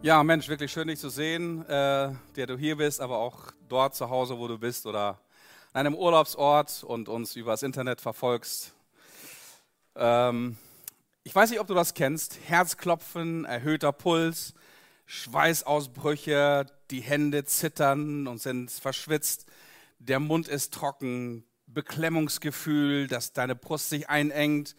Ja, 0.00 0.22
Mensch, 0.24 0.48
wirklich 0.48 0.72
schön, 0.72 0.88
dich 0.88 1.00
zu 1.00 1.10
sehen, 1.10 1.66
äh, 1.66 2.12
der 2.36 2.46
du 2.46 2.56
hier 2.56 2.76
bist, 2.76 3.00
aber 3.00 3.18
auch 3.18 3.52
dort 3.68 3.94
zu 3.94 4.08
Hause, 4.08 4.38
wo 4.38 4.48
du 4.48 4.58
bist 4.58 4.86
oder 4.86 5.20
an 5.72 5.86
einem 5.86 5.94
Urlaubsort 5.94 6.82
und 6.84 7.08
uns 7.08 7.36
übers 7.36 7.62
Internet 7.62 8.00
verfolgst. 8.00 8.72
Ähm, 9.96 10.56
ich 11.24 11.34
weiß 11.34 11.50
nicht, 11.50 11.60
ob 11.60 11.66
du 11.66 11.74
das 11.74 11.94
kennst. 11.94 12.38
Herzklopfen, 12.46 13.44
erhöhter 13.44 13.92
Puls, 13.92 14.54
Schweißausbrüche, 15.06 16.66
die 16.90 17.00
Hände 17.00 17.44
zittern 17.44 18.26
und 18.26 18.40
sind 18.40 18.70
verschwitzt, 18.70 19.46
der 19.98 20.20
Mund 20.20 20.48
ist 20.48 20.72
trocken, 20.72 21.44
Beklemmungsgefühl, 21.66 23.08
dass 23.08 23.32
deine 23.32 23.54
Brust 23.54 23.90
sich 23.90 24.08
einengt, 24.08 24.74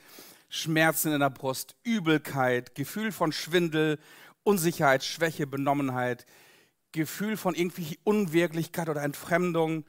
Schmerzen 0.49 1.13
in 1.13 1.19
der 1.19 1.29
Brust, 1.29 1.75
Übelkeit, 1.83 2.75
Gefühl 2.75 3.11
von 3.11 3.31
Schwindel, 3.31 3.99
Unsicherheit, 4.43 5.03
Schwäche, 5.03 5.47
Benommenheit, 5.47 6.25
Gefühl 6.91 7.37
von 7.37 7.55
irgendwie 7.55 7.99
Unwirklichkeit 8.03 8.89
oder 8.89 9.03
Entfremdung, 9.03 9.85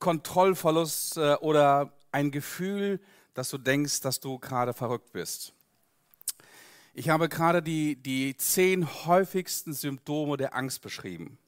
Kontrollverlust 0.00 1.16
äh, 1.16 1.34
oder 1.36 1.92
ein 2.10 2.30
Gefühl, 2.30 3.00
dass 3.34 3.50
du 3.50 3.58
denkst, 3.58 4.00
dass 4.00 4.20
du 4.20 4.38
gerade 4.38 4.72
verrückt 4.72 5.12
bist. 5.12 5.52
Ich 6.92 7.08
habe 7.08 7.28
gerade 7.28 7.62
die, 7.62 7.96
die 7.96 8.36
zehn 8.36 8.86
häufigsten 9.06 9.72
Symptome 9.72 10.36
der 10.36 10.54
Angst 10.54 10.80
beschrieben. 10.82 11.38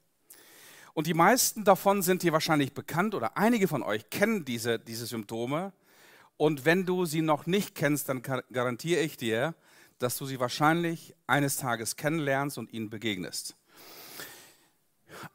Und 0.93 1.07
die 1.07 1.13
meisten 1.13 1.63
davon 1.63 2.01
sind 2.01 2.23
dir 2.23 2.33
wahrscheinlich 2.33 2.73
bekannt 2.73 3.13
oder 3.13 3.37
einige 3.37 3.67
von 3.67 3.83
euch 3.83 4.09
kennen 4.09 4.43
diese, 4.45 4.79
diese 4.79 5.05
Symptome. 5.05 5.71
Und 6.37 6.65
wenn 6.65 6.85
du 6.85 7.05
sie 7.05 7.21
noch 7.21 7.47
nicht 7.47 7.75
kennst, 7.75 8.09
dann 8.09 8.21
garantiere 8.21 9.01
ich 9.01 9.17
dir, 9.17 9.55
dass 9.99 10.17
du 10.17 10.25
sie 10.25 10.39
wahrscheinlich 10.39 11.15
eines 11.25 11.57
Tages 11.57 11.95
kennenlernst 11.95 12.57
und 12.57 12.71
ihnen 12.71 12.89
begegnest. 12.89 13.55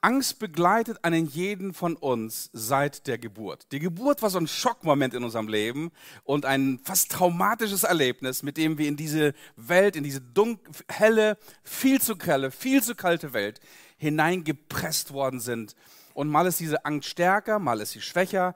Angst 0.00 0.38
begleitet 0.38 0.98
einen 1.02 1.26
jeden 1.26 1.74
von 1.74 1.96
uns 1.96 2.50
seit 2.52 3.06
der 3.06 3.18
Geburt. 3.18 3.66
Die 3.72 3.80
Geburt 3.80 4.22
war 4.22 4.30
so 4.30 4.38
ein 4.38 4.46
Schockmoment 4.46 5.14
in 5.14 5.24
unserem 5.24 5.48
Leben 5.48 5.90
und 6.24 6.46
ein 6.46 6.78
fast 6.84 7.10
traumatisches 7.10 7.82
Erlebnis, 7.82 8.42
mit 8.44 8.56
dem 8.56 8.78
wir 8.78 8.86
in 8.86 8.96
diese 8.96 9.34
Welt, 9.56 9.96
in 9.96 10.04
diese 10.04 10.20
dunkle, 10.20 10.72
helle, 10.88 11.38
viel 11.64 12.00
zu 12.00 12.16
grelle, 12.16 12.50
viel 12.50 12.82
zu 12.82 12.94
kalte 12.94 13.32
Welt 13.32 13.60
hineingepresst 13.96 15.12
worden 15.12 15.40
sind. 15.40 15.74
Und 16.14 16.28
mal 16.28 16.46
ist 16.46 16.60
diese 16.60 16.84
Angst 16.84 17.08
stärker, 17.08 17.58
mal 17.58 17.80
ist 17.80 17.92
sie 17.92 18.00
schwächer, 18.00 18.54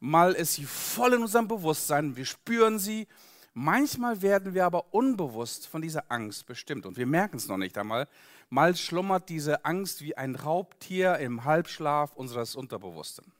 mal 0.00 0.32
ist 0.32 0.54
sie 0.54 0.64
voll 0.64 1.14
in 1.14 1.22
unserem 1.22 1.48
Bewusstsein. 1.48 2.16
Wir 2.16 2.24
spüren 2.24 2.78
sie 2.78 3.06
Manchmal 3.60 4.22
werden 4.22 4.54
wir 4.54 4.64
aber 4.64 4.94
unbewusst 4.94 5.66
von 5.66 5.82
dieser 5.82 6.12
Angst 6.12 6.46
bestimmt 6.46 6.86
und 6.86 6.96
wir 6.96 7.06
merken 7.06 7.38
es 7.38 7.48
noch 7.48 7.56
nicht 7.56 7.76
einmal. 7.76 8.06
Mal 8.50 8.76
schlummert 8.76 9.28
diese 9.28 9.64
Angst 9.64 10.00
wie 10.00 10.16
ein 10.16 10.36
Raubtier 10.36 11.18
im 11.18 11.42
Halbschlaf 11.42 12.14
unseres 12.14 12.54
Unterbewussten. 12.54 13.32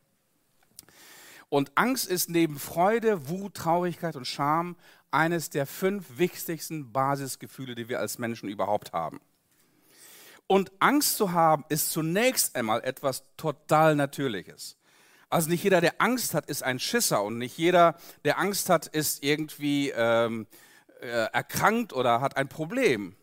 Und 1.50 1.70
Angst 1.76 2.08
ist 2.08 2.30
neben 2.30 2.58
Freude, 2.58 3.28
Wut, 3.28 3.54
Traurigkeit 3.54 4.16
und 4.16 4.26
Scham 4.26 4.74
eines 5.12 5.50
der 5.50 5.66
fünf 5.66 6.18
wichtigsten 6.18 6.92
Basisgefühle, 6.92 7.76
die 7.76 7.88
wir 7.88 8.00
als 8.00 8.18
Menschen 8.18 8.48
überhaupt 8.48 8.92
haben. 8.92 9.20
Und 10.48 10.72
Angst 10.80 11.16
zu 11.16 11.30
haben 11.30 11.64
ist 11.68 11.92
zunächst 11.92 12.56
einmal 12.56 12.82
etwas 12.82 13.22
total 13.36 13.94
Natürliches. 13.94 14.77
Also 15.30 15.50
nicht 15.50 15.62
jeder, 15.62 15.80
der 15.80 16.00
Angst 16.00 16.34
hat, 16.34 16.46
ist 16.46 16.62
ein 16.62 16.78
Schisser 16.78 17.22
und 17.22 17.38
nicht 17.38 17.58
jeder, 17.58 17.96
der 18.24 18.38
Angst 18.38 18.70
hat, 18.70 18.86
ist 18.86 19.22
irgendwie 19.22 19.90
ähm, 19.90 20.46
äh, 21.00 21.06
erkrankt 21.06 21.92
oder 21.92 22.20
hat 22.20 22.36
ein 22.36 22.48
Problem. 22.48 23.14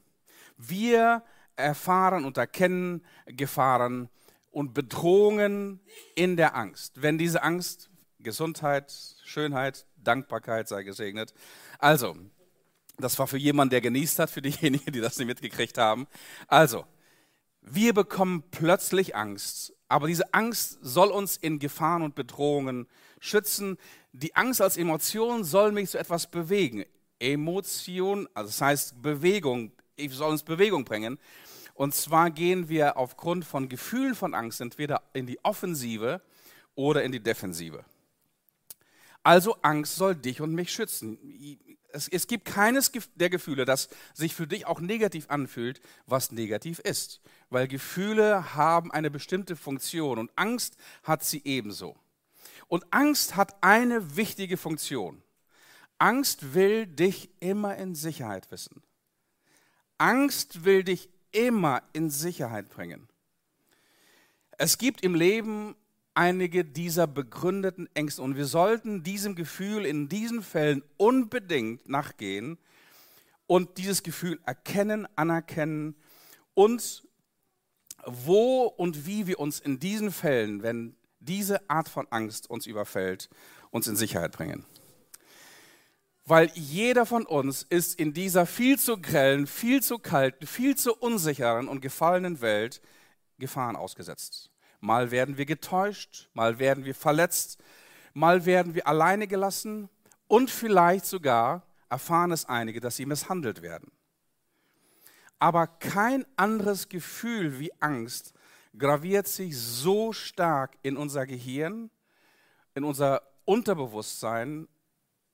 Wir 0.57 1.23
erfahren 1.55 2.25
und 2.25 2.37
erkennen 2.37 3.03
Gefahren 3.25 4.09
und 4.51 4.73
Bedrohungen 4.73 5.79
in 6.15 6.37
der 6.37 6.55
Angst. 6.55 7.01
Wenn 7.01 7.17
diese 7.17 7.43
Angst, 7.43 7.89
Gesundheit, 8.19 8.93
Schönheit, 9.23 9.85
Dankbarkeit 9.97 10.67
sei 10.67 10.83
gesegnet. 10.83 11.33
Also, 11.79 12.15
das 12.97 13.19
war 13.19 13.27
für 13.27 13.37
jemanden, 13.37 13.71
der 13.71 13.81
genießt 13.81 14.19
hat, 14.19 14.29
für 14.29 14.41
diejenigen, 14.41 14.91
die 14.91 15.01
das 15.01 15.17
nicht 15.17 15.27
mitgekriegt 15.27 15.77
haben. 15.77 16.07
Also, 16.47 16.85
wir 17.61 17.93
bekommen 17.93 18.43
plötzlich 18.51 19.15
Angst 19.15 19.74
aber 19.87 20.07
diese 20.07 20.33
Angst 20.33 20.79
soll 20.81 21.09
uns 21.09 21.37
in 21.37 21.59
Gefahren 21.59 22.01
und 22.01 22.15
Bedrohungen 22.15 22.87
schützen. 23.19 23.77
Die 24.13 24.35
Angst 24.35 24.61
als 24.61 24.77
Emotion 24.77 25.43
soll 25.43 25.71
mich 25.71 25.91
zu 25.91 25.99
etwas 25.99 26.29
bewegen. 26.29 26.85
Emotion, 27.19 28.27
also 28.33 28.49
das 28.49 28.61
heißt 28.61 29.01
Bewegung, 29.01 29.71
ich 29.95 30.11
soll 30.13 30.31
uns 30.31 30.43
Bewegung 30.43 30.85
bringen. 30.85 31.19
Und 31.73 31.93
zwar 31.93 32.31
gehen 32.31 32.69
wir 32.69 32.97
aufgrund 32.97 33.45
von 33.45 33.69
Gefühlen 33.69 34.15
von 34.15 34.33
Angst 34.33 34.61
entweder 34.61 35.01
in 35.13 35.27
die 35.27 35.43
Offensive 35.43 36.21
oder 36.73 37.03
in 37.03 37.11
die 37.11 37.19
Defensive. 37.19 37.83
Also 39.23 39.57
Angst 39.61 39.95
soll 39.95 40.15
dich 40.15 40.39
und 40.41 40.53
mich 40.53 40.71
schützen 40.71 41.17
es, 41.95 42.07
es 42.07 42.27
gibt 42.27 42.45
keines 42.45 42.91
der 43.15 43.29
Gefühle, 43.29 43.65
das 43.65 43.89
sich 44.13 44.35
für 44.35 44.45
dich 44.45 44.67
auch 44.67 44.79
negativ 44.79 45.29
anfühlt, 45.29 45.81
was 46.05 46.31
negativ 46.31 46.79
ist. 46.79 47.21
Weil 47.49 47.67
Gefühle 47.67 48.55
haben 48.55 48.91
eine 48.91 49.09
bestimmte 49.09 49.55
Funktion 49.55 50.19
und 50.19 50.31
Angst 50.35 50.75
hat 51.03 51.23
sie 51.23 51.41
ebenso. 51.45 51.97
Und 52.67 52.85
Angst 52.91 53.35
hat 53.35 53.55
eine 53.61 54.15
wichtige 54.15 54.57
Funktion. 54.57 55.23
Angst 55.97 56.53
will 56.53 56.85
dich 56.85 57.29
immer 57.39 57.75
in 57.77 57.95
Sicherheit 57.95 58.51
wissen. 58.51 58.83
Angst 59.97 60.65
will 60.65 60.83
dich 60.83 61.09
immer 61.31 61.81
in 61.93 62.09
Sicherheit 62.09 62.69
bringen. 62.69 63.07
Es 64.57 64.77
gibt 64.77 65.01
im 65.01 65.15
Leben 65.15 65.75
einige 66.15 66.65
dieser 66.65 67.05
begründeten 67.05 67.87
Ängste. 67.93 68.21
Und 68.21 68.35
wir 68.35 68.45
sollten 68.45 69.03
diesem 69.03 69.35
Gefühl 69.35 69.85
in 69.85 70.09
diesen 70.09 70.41
Fällen 70.41 70.83
unbedingt 70.97 71.87
nachgehen 71.87 72.57
und 73.47 73.77
dieses 73.77 74.01
Gefühl 74.01 74.39
erkennen, 74.45 75.07
anerkennen 75.15 75.95
und 76.53 77.03
wo 78.05 78.63
und 78.63 79.05
wie 79.05 79.27
wir 79.27 79.39
uns 79.39 79.59
in 79.59 79.79
diesen 79.79 80.11
Fällen, 80.11 80.63
wenn 80.63 80.95
diese 81.19 81.69
Art 81.69 81.89
von 81.89 82.07
Angst 82.09 82.49
uns 82.49 82.65
überfällt, 82.65 83.29
uns 83.71 83.87
in 83.87 83.95
Sicherheit 83.95 84.31
bringen. 84.31 84.65
Weil 86.25 86.51
jeder 86.55 87.05
von 87.05 87.25
uns 87.25 87.63
ist 87.63 87.99
in 87.99 88.13
dieser 88.13 88.45
viel 88.45 88.79
zu 88.79 88.97
grellen, 88.97 89.45
viel 89.45 89.83
zu 89.83 89.99
kalten, 89.99 90.47
viel 90.47 90.75
zu 90.75 90.95
unsicheren 90.95 91.67
und 91.67 91.81
gefallenen 91.81 92.41
Welt 92.41 92.81
Gefahren 93.37 93.75
ausgesetzt. 93.75 94.49
Mal 94.79 95.11
werden 95.11 95.37
wir 95.37 95.45
getäuscht, 95.45 96.29
mal 96.33 96.59
werden 96.59 96.85
wir 96.85 96.95
verletzt, 96.95 97.59
mal 98.13 98.45
werden 98.45 98.75
wir 98.75 98.87
alleine 98.87 99.27
gelassen 99.27 99.89
und 100.27 100.49
vielleicht 100.49 101.05
sogar 101.05 101.63
erfahren 101.89 102.31
es 102.31 102.45
einige, 102.45 102.79
dass 102.79 102.95
sie 102.95 103.05
misshandelt 103.05 103.61
werden. 103.61 103.91
Aber 105.39 105.67
kein 105.67 106.25
anderes 106.35 106.89
Gefühl 106.89 107.59
wie 107.59 107.71
Angst 107.79 108.33
graviert 108.77 109.27
sich 109.27 109.57
so 109.57 110.13
stark 110.13 110.77
in 110.81 110.97
unser 110.97 111.25
Gehirn, 111.25 111.89
in 112.73 112.83
unser 112.83 113.21
Unterbewusstsein 113.45 114.67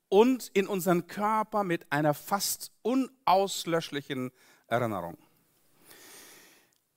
und 0.09 0.49
in 0.53 0.67
unseren 0.67 1.07
Körper 1.07 1.63
mit 1.63 1.91
einer 1.91 2.13
fast 2.13 2.71
unauslöschlichen 2.81 4.31
Erinnerung. 4.67 5.17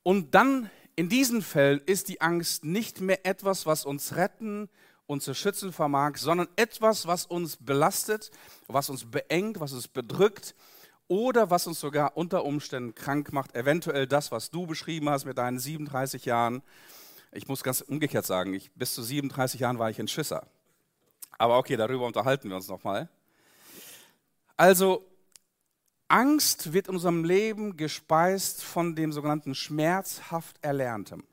Und 0.03 0.35
dann 0.35 0.69
in 0.95 1.09
diesen 1.09 1.41
Fällen 1.41 1.81
ist 1.85 2.07
die 2.07 2.21
Angst 2.21 2.63
nicht 2.63 3.01
mehr 3.01 3.25
etwas, 3.25 3.65
was 3.65 3.85
uns 3.85 4.15
retten 4.15 4.69
und 5.07 5.21
zu 5.21 5.33
schützen 5.33 5.73
vermag, 5.73 6.17
sondern 6.17 6.47
etwas, 6.55 7.05
was 7.05 7.25
uns 7.25 7.57
belastet, 7.57 8.31
was 8.67 8.89
uns 8.89 9.09
beengt, 9.09 9.59
was 9.59 9.73
uns 9.73 9.87
bedrückt 9.87 10.55
oder 11.07 11.49
was 11.49 11.67
uns 11.67 11.79
sogar 11.79 12.17
unter 12.17 12.45
Umständen 12.45 12.95
krank 12.95 13.33
macht. 13.33 13.55
Eventuell 13.55 14.07
das, 14.07 14.31
was 14.31 14.51
du 14.51 14.65
beschrieben 14.65 15.09
hast 15.09 15.25
mit 15.25 15.37
deinen 15.37 15.59
37 15.59 16.25
Jahren. 16.25 16.63
Ich 17.31 17.47
muss 17.47 17.63
ganz 17.63 17.81
umgekehrt 17.81 18.25
sagen, 18.25 18.53
ich, 18.53 18.71
bis 18.71 18.95
zu 18.95 19.03
37 19.03 19.59
Jahren 19.59 19.77
war 19.77 19.89
ich 19.89 19.99
ein 19.99 20.07
Schisser. 20.07 20.47
Aber 21.37 21.57
okay, 21.57 21.75
darüber 21.75 22.05
unterhalten 22.05 22.49
wir 22.49 22.55
uns 22.55 22.69
nochmal. 22.69 23.09
Also 24.55 25.05
Angst 26.15 26.71
wird 26.71 26.87
in 26.87 26.93
unserem 26.93 27.25
Leben 27.25 27.75
gespeist 27.75 28.63
von 28.63 28.95
dem 28.95 29.11
sogenannten 29.11 29.53
schmerzhaft 29.53 30.55
Erlerntem. 30.61 31.25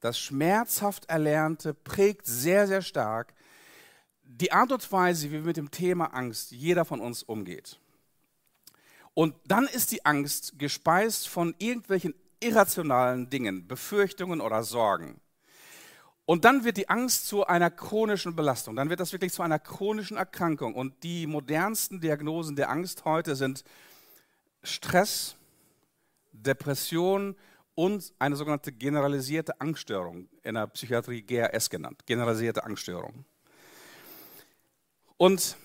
Das 0.00 0.18
schmerzhaft 0.18 1.08
Erlernte 1.08 1.74
prägt 1.74 2.26
sehr, 2.26 2.66
sehr 2.66 2.82
stark 2.82 3.34
die 4.24 4.50
Art 4.50 4.72
und 4.72 4.90
Weise, 4.90 5.28
wie 5.28 5.34
wir 5.34 5.42
mit 5.42 5.56
dem 5.58 5.70
Thema 5.70 6.06
Angst 6.06 6.50
jeder 6.50 6.84
von 6.84 7.00
uns 7.00 7.22
umgeht. 7.22 7.78
Und 9.14 9.36
dann 9.46 9.68
ist 9.68 9.92
die 9.92 10.04
Angst 10.04 10.58
gespeist 10.58 11.28
von 11.28 11.54
irgendwelchen 11.58 12.16
irrationalen 12.40 13.30
Dingen, 13.30 13.68
Befürchtungen 13.68 14.40
oder 14.40 14.64
Sorgen. 14.64 15.20
Und 16.26 16.44
dann 16.44 16.64
wird 16.64 16.78
die 16.78 16.88
Angst 16.88 17.26
zu 17.26 17.46
einer 17.46 17.70
chronischen 17.70 18.34
Belastung. 18.34 18.76
Dann 18.76 18.88
wird 18.88 19.00
das 19.00 19.12
wirklich 19.12 19.32
zu 19.32 19.42
einer 19.42 19.58
chronischen 19.58 20.16
Erkrankung. 20.16 20.74
Und 20.74 21.02
die 21.02 21.26
modernsten 21.26 22.00
Diagnosen 22.00 22.56
der 22.56 22.70
Angst 22.70 23.04
heute 23.04 23.36
sind 23.36 23.62
Stress, 24.62 25.36
Depression 26.32 27.36
und 27.74 28.12
eine 28.18 28.36
sogenannte 28.36 28.72
generalisierte 28.72 29.60
Angststörung, 29.60 30.28
in 30.42 30.54
der 30.54 30.66
Psychiatrie 30.68 31.22
GRS 31.22 31.68
genannt, 31.68 32.06
generalisierte 32.06 32.64
Angststörung. 32.64 33.24
Und 35.18 35.56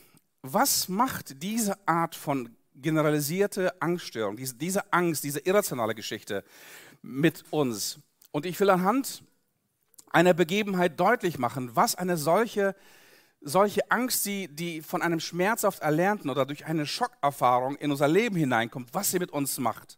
was 0.42 0.90
macht 0.90 1.42
diese 1.42 1.78
Art 1.88 2.16
von 2.16 2.56
generalisierte 2.76 3.82
Angststörung, 3.82 4.38
diese, 4.38 4.92
Angst, 4.92 5.24
diese 5.24 5.40
irrationale 5.40 5.96
Geschichte 5.96 6.44
mit 7.02 7.44
uns? 7.52 8.00
Und 8.32 8.46
ich 8.46 8.60
will 8.60 8.70
anhand 8.70 9.24
einer 10.10 10.34
Begebenheit 10.34 11.00
deutlich 11.00 11.40
machen, 11.40 11.76
was 11.76 11.96
eine 11.96 12.18
solche, 12.18 12.76
solche 13.42 13.90
Angst, 13.92 14.26
die, 14.26 14.48
die 14.48 14.82
von 14.82 15.02
einem 15.02 15.20
schmerzhaft 15.20 15.82
Erlernten 15.82 16.30
oder 16.30 16.46
durch 16.46 16.66
eine 16.66 16.86
Schockerfahrung 16.86 17.76
in 17.76 17.92
unser 17.92 18.08
Leben 18.08 18.36
hineinkommt, 18.36 18.94
was 18.94 19.12
sie 19.12 19.20
mit 19.20 19.32
uns 19.32 19.58
macht. 19.60 19.98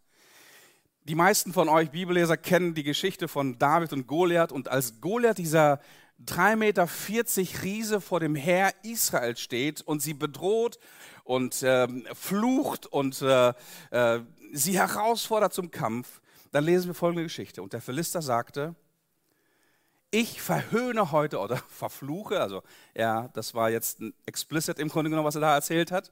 Die 1.06 1.16
meisten 1.16 1.52
von 1.52 1.68
euch 1.68 1.90
Bibelleser 1.90 2.38
kennen 2.38 2.76
die 2.76 2.84
Geschichte 2.84 3.28
von 3.28 3.58
David 3.58 3.92
und 3.94 4.06
Goliath 4.06 4.52
und 4.52 4.68
als 4.68 5.02
Goliath 5.02 5.40
dieser 5.40 5.80
3,40 6.26 6.56
Meter 6.56 7.64
Riese 7.64 8.02
vor 8.02 8.20
dem 8.20 8.36
Heer 8.36 8.72
Israel 8.84 9.36
steht 9.36 9.82
und 9.82 10.02
sie 10.02 10.14
bedroht 10.14 10.78
und 11.24 11.64
äh, 11.64 11.88
flucht 12.14 12.86
und 12.86 13.20
äh, 13.24 13.54
äh, 13.90 14.20
sie 14.54 14.78
herausfordert 14.78 15.54
zum 15.54 15.72
Kampf, 15.72 16.22
dann 16.52 16.66
lesen 16.66 16.88
wir 16.88 16.94
folgende 16.94 17.24
Geschichte. 17.24 17.64
Und 17.64 17.74
der 17.74 17.82
Philister 17.82 18.22
sagte, 18.22 18.76
ich 20.12 20.42
verhöhne 20.42 21.12
heute 21.12 21.40
oder 21.40 21.58
verfluche, 21.70 22.40
also 22.40 22.62
ja, 22.94 23.30
das 23.30 23.54
war 23.54 23.70
jetzt 23.70 24.00
explicit 24.26 24.78
im 24.78 24.90
Grunde 24.90 25.10
genommen, 25.10 25.28
was 25.28 25.36
er 25.36 25.42
da 25.42 25.56
erzählt 25.56 25.92
hat. 25.92 26.12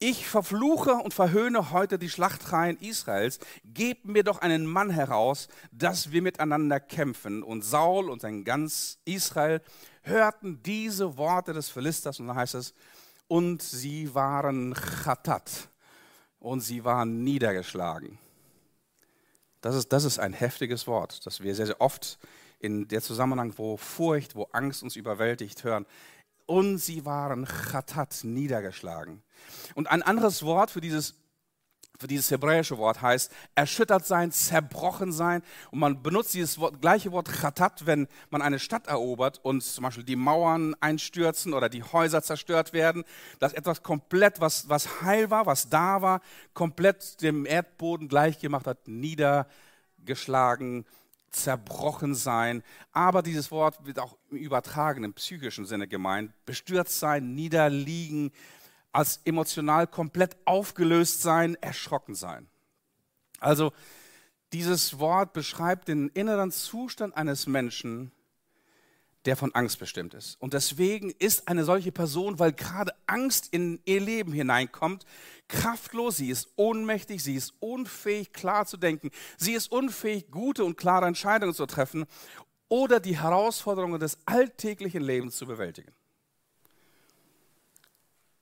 Ich 0.00 0.26
verfluche 0.26 0.94
und 0.94 1.14
verhöhne 1.14 1.70
heute 1.70 1.98
die 1.98 2.10
Schlachtreihen 2.10 2.76
Israels. 2.78 3.38
Gebt 3.64 4.06
mir 4.06 4.24
doch 4.24 4.38
einen 4.38 4.66
Mann 4.66 4.90
heraus, 4.90 5.48
dass 5.70 6.10
wir 6.10 6.20
miteinander 6.20 6.80
kämpfen. 6.80 7.42
Und 7.42 7.64
Saul 7.64 8.10
und 8.10 8.20
sein 8.20 8.44
ganz 8.44 8.98
Israel 9.04 9.62
hörten 10.02 10.62
diese 10.62 11.16
Worte 11.16 11.52
des 11.52 11.70
Philisters 11.70 12.18
und 12.20 12.26
dann 12.26 12.36
heißt 12.36 12.56
es, 12.56 12.74
und 13.28 13.62
sie 13.62 14.14
waren 14.14 14.74
chatat 14.74 15.68
und 16.38 16.60
sie 16.60 16.84
waren 16.84 17.22
niedergeschlagen. 17.24 18.18
Das 19.60 19.76
ist, 19.76 19.92
das 19.92 20.04
ist 20.04 20.18
ein 20.18 20.34
heftiges 20.34 20.86
Wort, 20.86 21.24
das 21.24 21.40
wir 21.40 21.54
sehr, 21.54 21.66
sehr 21.66 21.80
oft 21.80 22.18
in 22.58 22.88
der 22.88 23.02
Zusammenhang, 23.02 23.52
wo 23.56 23.76
Furcht, 23.76 24.34
wo 24.34 24.48
Angst 24.52 24.82
uns 24.82 24.96
überwältigt, 24.96 25.64
hören. 25.64 25.86
Und 26.46 26.78
sie 26.78 27.04
waren 27.04 27.46
chatat, 27.46 28.20
niedergeschlagen. 28.22 29.22
Und 29.74 29.90
ein 29.90 30.02
anderes 30.02 30.42
Wort 30.44 30.70
für 30.70 30.80
dieses 30.80 31.14
für 31.98 32.08
dieses 32.08 32.30
hebräische 32.30 32.76
Wort 32.76 33.02
heißt 33.02 33.30
erschüttert 33.54 34.04
sein, 34.04 34.32
zerbrochen 34.32 35.12
sein. 35.12 35.42
Und 35.70 35.78
man 35.78 36.02
benutzt 36.02 36.34
dieses 36.34 36.58
Wort, 36.58 36.80
gleiche 36.80 37.12
Wort 37.12 37.28
chatat, 37.28 37.86
wenn 37.86 38.08
man 38.30 38.42
eine 38.42 38.58
Stadt 38.58 38.88
erobert 38.88 39.38
und 39.42 39.62
zum 39.62 39.84
Beispiel 39.84 40.04
die 40.04 40.16
Mauern 40.16 40.74
einstürzen 40.80 41.54
oder 41.54 41.68
die 41.68 41.82
Häuser 41.82 42.22
zerstört 42.22 42.72
werden, 42.72 43.04
dass 43.38 43.52
etwas 43.52 43.82
komplett, 43.82 44.40
was, 44.40 44.68
was 44.68 45.02
heil 45.02 45.30
war, 45.30 45.46
was 45.46 45.68
da 45.68 46.02
war, 46.02 46.20
komplett 46.52 47.22
dem 47.22 47.46
Erdboden 47.46 48.08
gleichgemacht 48.08 48.66
hat, 48.66 48.88
niedergeschlagen, 48.88 50.86
zerbrochen 51.34 52.14
sein. 52.14 52.62
Aber 52.92 53.22
dieses 53.22 53.50
Wort 53.50 53.84
wird 53.84 53.98
auch 53.98 54.16
im 54.30 54.36
übertragenen 54.38 55.12
psychischen 55.14 55.66
Sinne 55.66 55.88
gemeint. 55.88 56.32
Bestürzt 56.46 56.98
sein, 56.98 57.34
niederliegen, 57.34 58.32
als 58.92 59.20
emotional 59.24 59.86
komplett 59.86 60.36
aufgelöst 60.44 61.22
sein, 61.22 61.56
erschrocken 61.60 62.14
sein. 62.14 62.48
Also 63.40 63.72
dieses 64.52 64.98
Wort 65.00 65.32
beschreibt 65.32 65.88
den 65.88 66.08
inneren 66.10 66.52
Zustand 66.52 67.16
eines 67.16 67.46
Menschen, 67.46 68.12
der 69.24 69.36
von 69.36 69.54
Angst 69.54 69.78
bestimmt 69.78 70.14
ist. 70.14 70.40
Und 70.40 70.52
deswegen 70.52 71.10
ist 71.10 71.48
eine 71.48 71.64
solche 71.64 71.92
Person, 71.92 72.38
weil 72.38 72.52
gerade 72.52 72.92
Angst 73.06 73.48
in 73.52 73.80
ihr 73.84 74.00
Leben 74.00 74.32
hineinkommt, 74.32 75.04
kraftlos, 75.48 76.16
sie 76.18 76.30
ist 76.30 76.48
ohnmächtig, 76.56 77.22
sie 77.22 77.34
ist 77.34 77.54
unfähig, 77.60 78.32
klar 78.32 78.66
zu 78.66 78.76
denken, 78.76 79.10
sie 79.38 79.52
ist 79.52 79.72
unfähig, 79.72 80.30
gute 80.30 80.64
und 80.64 80.76
klare 80.76 81.06
Entscheidungen 81.06 81.54
zu 81.54 81.66
treffen 81.66 82.04
oder 82.68 83.00
die 83.00 83.18
Herausforderungen 83.18 84.00
des 84.00 84.18
alltäglichen 84.26 85.02
Lebens 85.02 85.36
zu 85.36 85.46
bewältigen. 85.46 85.92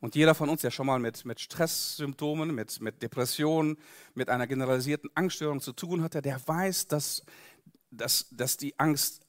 Und 0.00 0.16
jeder 0.16 0.34
von 0.34 0.48
uns, 0.48 0.62
der 0.62 0.72
schon 0.72 0.86
mal 0.86 0.98
mit, 0.98 1.24
mit 1.24 1.38
Stresssymptomen, 1.38 2.52
mit, 2.52 2.80
mit 2.80 3.02
Depressionen, 3.02 3.78
mit 4.14 4.30
einer 4.30 4.48
generalisierten 4.48 5.10
Angststörung 5.14 5.60
zu 5.60 5.72
tun 5.72 6.02
hatte, 6.02 6.20
der 6.20 6.40
weiß, 6.44 6.88
dass, 6.88 7.24
dass, 7.92 8.26
dass 8.32 8.56
die 8.56 8.76
Angst 8.80 9.21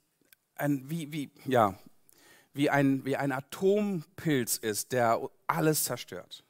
ein, 0.56 0.90
wie, 0.90 1.12
wie, 1.12 1.32
ja, 1.46 1.78
wie, 2.54 2.70
ein, 2.70 3.06
wie 3.06 3.16
ein 3.16 3.32
Atompilz 3.32 4.58
ist, 4.58 4.92
der 4.92 5.20
alles 5.48 5.84
zerstört. 5.84 6.44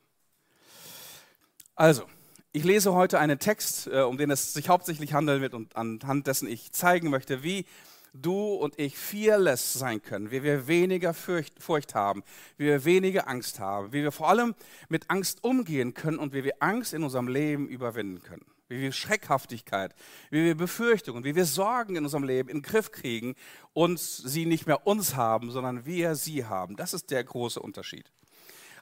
Also, 1.75 2.03
ich 2.51 2.63
lese 2.63 2.93
heute 2.93 3.19
einen 3.19 3.39
Text, 3.39 3.87
äh, 3.87 4.01
um 4.01 4.17
den 4.17 4.29
es 4.29 4.53
sich 4.53 4.69
hauptsächlich 4.69 5.13
handeln 5.13 5.41
wird 5.41 5.53
und 5.53 5.75
anhand 5.75 6.27
dessen 6.27 6.47
ich 6.47 6.71
zeigen 6.71 7.09
möchte, 7.09 7.41
wie 7.41 7.65
du 8.13 8.53
und 8.53 8.79
ich 8.79 8.95
fearless 8.95 9.73
sein 9.73 10.03
können, 10.03 10.29
wie 10.29 10.43
wir 10.43 10.67
weniger 10.67 11.15
Furcht, 11.15 11.61
Furcht 11.61 11.95
haben, 11.95 12.23
wie 12.57 12.65
wir 12.65 12.85
weniger 12.85 13.27
Angst 13.27 13.59
haben, 13.59 13.91
wie 13.91 14.03
wir 14.03 14.11
vor 14.11 14.29
allem 14.29 14.53
mit 14.87 15.09
Angst 15.09 15.43
umgehen 15.43 15.95
können 15.95 16.19
und 16.19 16.31
wie 16.33 16.43
wir 16.43 16.53
Angst 16.59 16.93
in 16.93 17.03
unserem 17.03 17.27
Leben 17.27 17.67
überwinden 17.67 18.21
können 18.21 18.52
wie 18.73 18.81
wir 18.81 18.91
Schreckhaftigkeit, 18.91 19.93
wie 20.31 20.43
wir 20.43 20.55
Befürchtungen, 20.55 21.23
wie 21.23 21.35
wir 21.35 21.45
Sorgen 21.45 21.95
in 21.95 22.03
unserem 22.03 22.23
Leben 22.23 22.49
in 22.49 22.57
den 22.57 22.63
Griff 22.63 22.91
kriegen 22.91 23.35
und 23.73 23.99
sie 23.99 24.45
nicht 24.45 24.65
mehr 24.65 24.87
uns 24.87 25.15
haben, 25.15 25.51
sondern 25.51 25.85
wir 25.85 26.15
sie 26.15 26.45
haben. 26.45 26.75
Das 26.75 26.93
ist 26.93 27.11
der 27.11 27.23
große 27.23 27.59
Unterschied. 27.59 28.11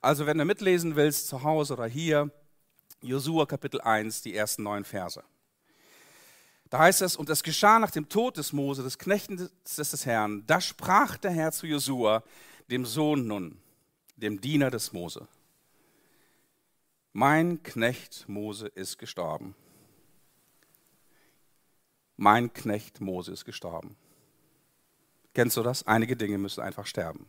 Also 0.01 0.25
wenn 0.25 0.37
du 0.37 0.45
mitlesen 0.45 0.95
willst, 0.95 1.27
zu 1.27 1.43
Hause 1.43 1.73
oder 1.73 1.87
hier, 1.87 2.31
Josua 3.01 3.45
Kapitel 3.45 3.81
1, 3.81 4.21
die 4.21 4.35
ersten 4.35 4.63
neun 4.63 4.85
Verse. 4.85 5.23
Da 6.69 6.79
heißt 6.79 7.01
es, 7.01 7.17
und 7.17 7.29
es 7.29 7.43
geschah 7.43 7.79
nach 7.79 7.91
dem 7.91 8.07
Tod 8.07 8.37
des 8.37 8.53
Mose, 8.53 8.83
des 8.83 8.97
Knechten 8.97 9.35
des, 9.37 9.51
des 9.75 10.05
Herrn, 10.05 10.45
da 10.47 10.61
sprach 10.61 11.17
der 11.17 11.31
Herr 11.31 11.51
zu 11.51 11.67
Josua, 11.67 12.23
dem 12.69 12.85
Sohn 12.85 13.27
Nun, 13.27 13.57
dem 14.15 14.39
Diener 14.39 14.71
des 14.71 14.93
Mose. 14.93 15.27
Mein 17.11 17.61
Knecht 17.61 18.29
Mose 18.29 18.67
ist 18.67 18.97
gestorben 18.97 19.53
mein 22.21 22.53
Knecht 22.53 23.01
Mose 23.01 23.31
ist 23.31 23.45
gestorben. 23.45 23.95
Kennst 25.33 25.57
du 25.57 25.63
das? 25.63 25.87
Einige 25.87 26.15
Dinge 26.15 26.37
müssen 26.37 26.61
einfach 26.61 26.85
sterben. 26.85 27.25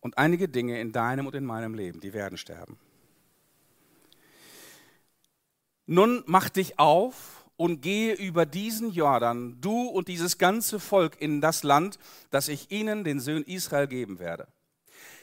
Und 0.00 0.18
einige 0.18 0.46
Dinge 0.46 0.78
in 0.78 0.92
deinem 0.92 1.26
und 1.26 1.34
in 1.34 1.46
meinem 1.46 1.72
Leben, 1.72 2.00
die 2.00 2.12
werden 2.12 2.36
sterben. 2.36 2.78
Nun 5.86 6.22
mach 6.26 6.50
dich 6.50 6.78
auf 6.78 7.46
und 7.56 7.80
gehe 7.80 8.12
über 8.12 8.44
diesen 8.44 8.90
Jordan, 8.90 9.56
du 9.62 9.88
und 9.88 10.08
dieses 10.08 10.36
ganze 10.36 10.78
Volk, 10.78 11.18
in 11.18 11.40
das 11.40 11.62
Land, 11.62 11.98
das 12.30 12.48
ich 12.48 12.70
ihnen, 12.70 13.04
den 13.04 13.20
Söhnen 13.20 13.44
Israel, 13.44 13.86
geben 13.86 14.18
werde 14.18 14.48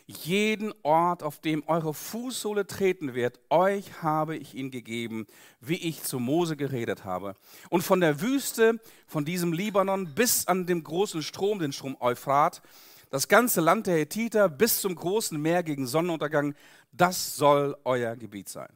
jeden 0.07 0.73
Ort, 0.83 1.23
auf 1.23 1.39
dem 1.39 1.63
eure 1.67 1.93
Fußsohle 1.93 2.67
treten 2.67 3.13
wird, 3.13 3.39
euch 3.49 4.01
habe 4.01 4.35
ich 4.35 4.53
ihn 4.53 4.71
gegeben, 4.71 5.27
wie 5.61 5.75
ich 5.75 6.03
zu 6.03 6.19
Mose 6.19 6.57
geredet 6.57 7.05
habe. 7.05 7.35
Und 7.69 7.83
von 7.83 8.01
der 8.01 8.21
Wüste, 8.21 8.79
von 9.07 9.25
diesem 9.25 9.53
Libanon 9.53 10.13
bis 10.13 10.47
an 10.47 10.65
dem 10.65 10.83
großen 10.83 11.21
Strom, 11.21 11.59
den 11.59 11.71
Strom 11.71 11.97
Euphrat, 11.99 12.61
das 13.09 13.27
ganze 13.27 13.61
Land 13.61 13.87
der 13.87 13.97
Hethiter 13.97 14.49
bis 14.49 14.81
zum 14.81 14.95
großen 14.95 15.39
Meer 15.39 15.63
gegen 15.63 15.87
Sonnenuntergang, 15.87 16.55
das 16.91 17.35
soll 17.35 17.77
euer 17.83 18.15
Gebiet 18.15 18.49
sein. 18.49 18.73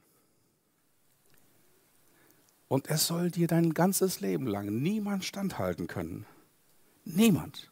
Und 2.67 2.89
es 2.89 3.07
soll 3.07 3.31
dir 3.31 3.48
dein 3.48 3.74
ganzes 3.74 4.19
Leben 4.19 4.46
lang 4.46 4.67
niemand 4.67 5.24
standhalten 5.25 5.88
können. 5.88 6.25
Niemand 7.05 7.72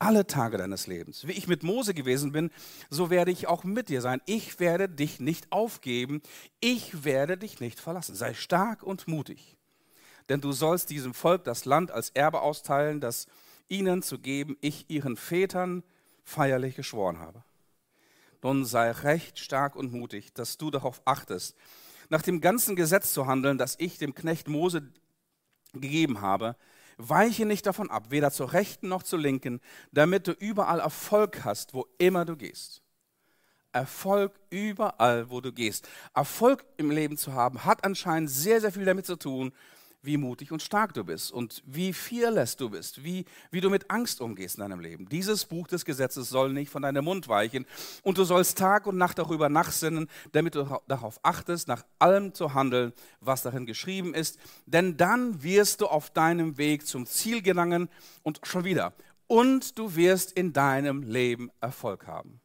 alle 0.00 0.26
Tage 0.26 0.56
deines 0.58 0.86
Lebens. 0.86 1.26
Wie 1.26 1.32
ich 1.32 1.46
mit 1.46 1.62
Mose 1.62 1.94
gewesen 1.94 2.32
bin, 2.32 2.50
so 2.88 3.10
werde 3.10 3.30
ich 3.30 3.46
auch 3.46 3.62
mit 3.62 3.88
dir 3.88 4.00
sein. 4.00 4.20
Ich 4.26 4.58
werde 4.58 4.88
dich 4.88 5.20
nicht 5.20 5.52
aufgeben. 5.52 6.22
Ich 6.58 7.04
werde 7.04 7.36
dich 7.36 7.60
nicht 7.60 7.78
verlassen. 7.78 8.16
Sei 8.16 8.34
stark 8.34 8.82
und 8.82 9.06
mutig. 9.06 9.56
Denn 10.28 10.40
du 10.40 10.52
sollst 10.52 10.90
diesem 10.90 11.14
Volk 11.14 11.44
das 11.44 11.64
Land 11.66 11.90
als 11.90 12.10
Erbe 12.10 12.40
austeilen, 12.40 13.00
das 13.00 13.26
ihnen 13.68 14.02
zu 14.02 14.18
geben, 14.18 14.56
ich 14.60 14.88
ihren 14.88 15.16
Vätern 15.16 15.84
feierlich 16.24 16.76
geschworen 16.76 17.18
habe. 17.18 17.44
Nun 18.42 18.64
sei 18.64 18.90
recht 18.90 19.38
stark 19.38 19.76
und 19.76 19.92
mutig, 19.92 20.32
dass 20.32 20.56
du 20.56 20.70
darauf 20.70 21.02
achtest, 21.04 21.56
nach 22.08 22.22
dem 22.22 22.40
ganzen 22.40 22.74
Gesetz 22.74 23.12
zu 23.12 23.26
handeln, 23.26 23.58
das 23.58 23.76
ich 23.78 23.98
dem 23.98 24.14
Knecht 24.14 24.48
Mose 24.48 24.88
gegeben 25.72 26.20
habe, 26.20 26.56
Weiche 27.08 27.46
nicht 27.46 27.66
davon 27.66 27.90
ab, 27.90 28.10
weder 28.10 28.30
zur 28.30 28.52
rechten 28.52 28.88
noch 28.88 29.02
zur 29.02 29.18
linken, 29.18 29.60
damit 29.92 30.26
du 30.26 30.32
überall 30.32 30.80
Erfolg 30.80 31.44
hast, 31.44 31.74
wo 31.74 31.86
immer 31.98 32.24
du 32.24 32.36
gehst. 32.36 32.82
Erfolg 33.72 34.38
überall, 34.50 35.30
wo 35.30 35.40
du 35.40 35.52
gehst. 35.52 35.88
Erfolg 36.14 36.64
im 36.76 36.90
Leben 36.90 37.16
zu 37.16 37.32
haben, 37.32 37.64
hat 37.64 37.84
anscheinend 37.84 38.30
sehr, 38.30 38.60
sehr 38.60 38.72
viel 38.72 38.84
damit 38.84 39.06
zu 39.06 39.16
tun, 39.16 39.52
wie 40.02 40.16
mutig 40.16 40.50
und 40.52 40.62
stark 40.62 40.94
du 40.94 41.04
bist 41.04 41.30
und 41.30 41.62
wie 41.66 41.92
fearless 41.92 42.56
du 42.56 42.70
bist, 42.70 43.04
wie, 43.04 43.24
wie 43.50 43.60
du 43.60 43.68
mit 43.68 43.90
Angst 43.90 44.20
umgehst 44.20 44.56
in 44.56 44.62
deinem 44.62 44.80
Leben. 44.80 45.08
Dieses 45.08 45.44
Buch 45.44 45.66
des 45.66 45.84
Gesetzes 45.84 46.28
soll 46.30 46.52
nicht 46.52 46.70
von 46.70 46.82
deinem 46.82 47.04
Mund 47.04 47.28
weichen 47.28 47.66
und 48.02 48.16
du 48.16 48.24
sollst 48.24 48.58
Tag 48.58 48.86
und 48.86 48.96
Nacht 48.96 49.18
darüber 49.18 49.48
nachsinnen, 49.48 50.08
damit 50.32 50.54
du 50.54 50.80
darauf 50.88 51.20
achtest, 51.22 51.68
nach 51.68 51.84
allem 51.98 52.32
zu 52.34 52.54
handeln, 52.54 52.92
was 53.20 53.42
darin 53.42 53.66
geschrieben 53.66 54.14
ist. 54.14 54.38
Denn 54.66 54.96
dann 54.96 55.42
wirst 55.42 55.80
du 55.82 55.86
auf 55.86 56.10
deinem 56.10 56.56
Weg 56.56 56.86
zum 56.86 57.06
Ziel 57.06 57.42
gelangen 57.42 57.88
und 58.22 58.40
schon 58.42 58.64
wieder. 58.64 58.94
Und 59.26 59.78
du 59.78 59.94
wirst 59.94 60.32
in 60.32 60.52
deinem 60.52 61.02
Leben 61.02 61.50
Erfolg 61.60 62.06
haben. 62.06 62.40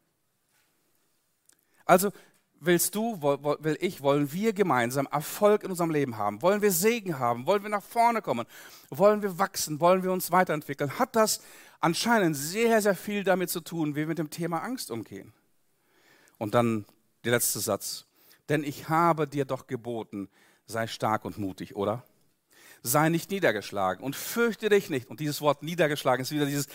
Also 1.86 2.10
willst 2.60 2.94
du, 2.94 3.20
will 3.20 3.76
ich, 3.80 4.02
wollen 4.02 4.32
wir 4.32 4.52
gemeinsam 4.52 5.06
Erfolg 5.10 5.62
in 5.62 5.70
unserem 5.70 5.90
Leben 5.90 6.16
haben? 6.16 6.42
Wollen 6.42 6.62
wir 6.62 6.72
Segen 6.72 7.18
haben? 7.18 7.46
Wollen 7.46 7.62
wir 7.62 7.70
nach 7.70 7.82
vorne 7.82 8.22
kommen? 8.22 8.46
Wollen 8.90 9.22
wir 9.22 9.38
wachsen? 9.38 9.80
Wollen 9.80 10.02
wir 10.02 10.12
uns 10.12 10.30
weiterentwickeln? 10.30 10.98
Hat 10.98 11.16
das 11.16 11.40
anscheinend 11.80 12.36
sehr, 12.36 12.80
sehr 12.82 12.94
viel 12.94 13.24
damit 13.24 13.50
zu 13.50 13.60
tun, 13.60 13.94
wie 13.94 14.00
wir 14.00 14.06
mit 14.06 14.18
dem 14.18 14.30
Thema 14.30 14.62
Angst 14.62 14.90
umgehen? 14.90 15.32
Und 16.38 16.54
dann 16.54 16.86
der 17.24 17.32
letzte 17.32 17.60
Satz. 17.60 18.06
Denn 18.48 18.62
ich 18.62 18.88
habe 18.88 19.26
dir 19.26 19.44
doch 19.44 19.66
geboten, 19.66 20.28
sei 20.66 20.86
stark 20.86 21.24
und 21.24 21.38
mutig, 21.38 21.76
oder? 21.76 22.04
Sei 22.82 23.08
nicht 23.08 23.30
niedergeschlagen 23.30 24.04
und 24.04 24.14
fürchte 24.14 24.68
dich 24.68 24.90
nicht. 24.90 25.10
Und 25.10 25.20
dieses 25.20 25.40
Wort 25.40 25.62
niedergeschlagen 25.62 26.22
ist 26.22 26.30
wieder 26.30 26.46
dieses 26.46 26.68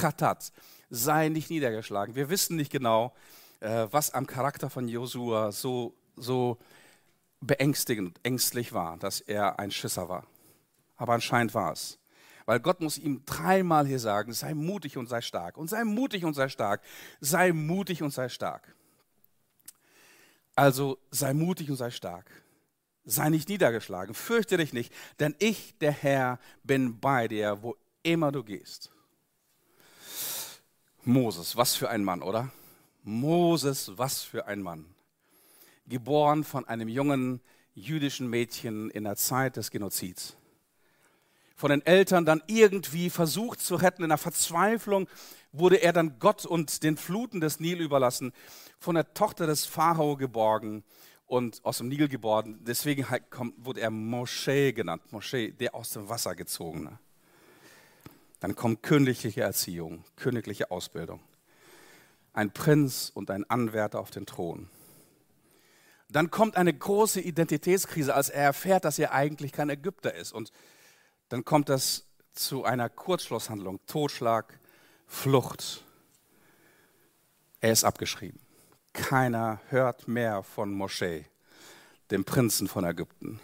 Chatat. 0.00 0.52
Sei 0.88 1.28
nicht 1.28 1.50
niedergeschlagen. 1.50 2.14
Wir 2.14 2.30
wissen 2.30 2.56
nicht 2.56 2.72
genau, 2.72 3.14
was 3.60 4.10
am 4.10 4.26
Charakter 4.26 4.70
von 4.70 4.88
Josua 4.88 5.52
so, 5.52 5.94
so 6.16 6.58
beängstigend 7.40 8.08
und 8.08 8.20
ängstlich 8.24 8.72
war, 8.72 8.96
dass 8.96 9.20
er 9.20 9.58
ein 9.58 9.70
Schisser 9.70 10.08
war. 10.08 10.26
Aber 10.96 11.14
anscheinend 11.14 11.54
war 11.54 11.72
es. 11.72 11.98
Weil 12.46 12.60
Gott 12.60 12.80
muss 12.80 12.96
ihm 12.98 13.22
dreimal 13.26 13.86
hier 13.86 13.98
sagen, 13.98 14.32
sei 14.32 14.54
mutig 14.54 14.96
und 14.96 15.08
sei 15.08 15.20
stark. 15.20 15.56
Und 15.56 15.68
sei 15.68 15.84
mutig 15.84 16.24
und 16.24 16.34
sei 16.34 16.48
stark. 16.48 16.80
Sei 17.20 17.52
mutig 17.52 18.02
und 18.02 18.10
sei 18.10 18.28
stark. 18.28 18.74
Also 20.56 20.98
sei 21.10 21.34
mutig 21.34 21.70
und 21.70 21.76
sei 21.76 21.90
stark. 21.90 22.30
Sei 23.04 23.28
nicht 23.28 23.48
niedergeschlagen. 23.48 24.14
Fürchte 24.14 24.56
dich 24.56 24.72
nicht, 24.72 24.92
denn 25.20 25.36
ich, 25.38 25.78
der 25.78 25.92
Herr, 25.92 26.38
bin 26.64 26.98
bei 26.98 27.28
dir, 27.28 27.62
wo 27.62 27.76
immer 28.02 28.32
du 28.32 28.42
gehst. 28.42 28.90
Moses, 31.04 31.56
was 31.56 31.74
für 31.74 31.90
ein 31.90 32.02
Mann, 32.02 32.22
oder? 32.22 32.50
Moses, 33.08 33.92
was 33.96 34.22
für 34.22 34.46
ein 34.46 34.60
Mann. 34.60 34.84
Geboren 35.86 36.44
von 36.44 36.68
einem 36.68 36.88
jungen 36.88 37.40
jüdischen 37.74 38.28
Mädchen 38.28 38.90
in 38.90 39.04
der 39.04 39.16
Zeit 39.16 39.56
des 39.56 39.70
Genozids. 39.70 40.36
Von 41.56 41.70
den 41.70 41.84
Eltern 41.86 42.26
dann 42.26 42.42
irgendwie 42.46 43.08
versucht 43.08 43.60
zu 43.60 43.76
retten. 43.76 44.02
In 44.02 44.10
der 44.10 44.18
Verzweiflung 44.18 45.08
wurde 45.52 45.76
er 45.76 45.94
dann 45.94 46.18
Gott 46.18 46.44
und 46.44 46.82
den 46.82 46.98
Fluten 46.98 47.40
des 47.40 47.60
Nil 47.60 47.80
überlassen. 47.80 48.32
Von 48.78 48.94
der 48.94 49.14
Tochter 49.14 49.46
des 49.46 49.64
Pharao 49.64 50.16
geborgen 50.16 50.84
und 51.26 51.64
aus 51.64 51.78
dem 51.78 51.88
Nil 51.88 52.08
geboren. 52.08 52.58
Deswegen 52.60 53.06
wurde 53.56 53.80
er 53.80 53.90
Moschee 53.90 54.72
genannt. 54.72 55.10
Moschee, 55.12 55.52
der 55.52 55.74
aus 55.74 55.90
dem 55.90 56.10
Wasser 56.10 56.34
gezogene. 56.34 56.98
Dann 58.38 58.54
kommt 58.54 58.82
königliche 58.82 59.40
Erziehung, 59.40 60.04
königliche 60.14 60.70
Ausbildung 60.70 61.20
ein 62.38 62.52
Prinz 62.52 63.10
und 63.12 63.32
ein 63.32 63.48
Anwärter 63.50 63.98
auf 63.98 64.12
den 64.12 64.24
Thron. 64.24 64.70
Dann 66.08 66.30
kommt 66.30 66.56
eine 66.56 66.72
große 66.72 67.20
Identitätskrise, 67.20 68.14
als 68.14 68.28
er 68.28 68.44
erfährt, 68.44 68.84
dass 68.84 68.98
er 69.00 69.12
eigentlich 69.12 69.50
kein 69.50 69.68
Ägypter 69.68 70.14
ist. 70.14 70.32
Und 70.32 70.52
dann 71.30 71.44
kommt 71.44 71.68
das 71.68 72.06
zu 72.32 72.64
einer 72.64 72.88
Kurzschlusshandlung, 72.88 73.80
Totschlag, 73.86 74.60
Flucht. 75.06 75.84
Er 77.60 77.72
ist 77.72 77.82
abgeschrieben. 77.82 78.40
Keiner 78.92 79.60
hört 79.68 80.06
mehr 80.06 80.44
von 80.44 80.72
Moschee, 80.72 81.26
dem 82.12 82.24
Prinzen 82.24 82.68
von 82.68 82.84
Ägypten. 82.84 83.40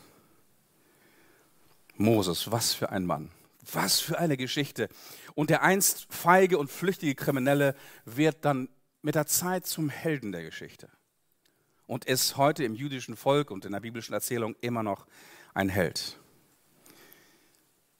Moses, 1.96 2.52
was 2.52 2.74
für 2.74 2.90
ein 2.90 3.06
Mann. 3.06 3.32
Was 3.72 4.00
für 4.00 4.18
eine 4.18 4.36
Geschichte. 4.36 4.88
Und 5.34 5.50
der 5.50 5.62
einst 5.62 6.06
feige 6.10 6.58
und 6.58 6.70
flüchtige 6.70 7.16
Kriminelle 7.16 7.74
wird 8.04 8.44
dann 8.44 8.68
mit 9.04 9.16
der 9.16 9.26
Zeit 9.26 9.66
zum 9.66 9.90
Helden 9.90 10.32
der 10.32 10.42
Geschichte 10.42 10.88
und 11.86 12.06
ist 12.06 12.38
heute 12.38 12.64
im 12.64 12.74
jüdischen 12.74 13.16
Volk 13.16 13.50
und 13.50 13.66
in 13.66 13.72
der 13.72 13.80
biblischen 13.80 14.14
Erzählung 14.14 14.56
immer 14.62 14.82
noch 14.82 15.06
ein 15.52 15.68
Held. 15.68 16.18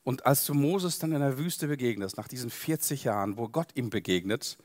Und 0.02 0.24
als 0.24 0.46
du 0.46 0.54
Moses 0.54 0.98
dann 0.98 1.12
in 1.12 1.20
der 1.20 1.36
Wüste 1.36 1.68
begegnest, 1.68 2.16
nach 2.16 2.26
diesen 2.26 2.48
40 2.48 3.04
Jahren, 3.04 3.36
wo 3.36 3.48
Gott 3.48 3.68
ihm 3.74 3.90
begegnet, 3.90 4.56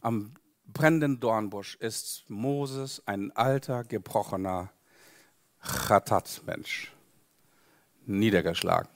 am 0.00 0.34
brennenden 0.66 1.20
Dornbusch, 1.20 1.76
ist 1.76 2.24
Moses 2.28 3.00
ein 3.06 3.30
alter, 3.36 3.84
gebrochener 3.84 4.72
Chatat-Mensch, 5.60 6.92
niedergeschlagen. 8.06 8.88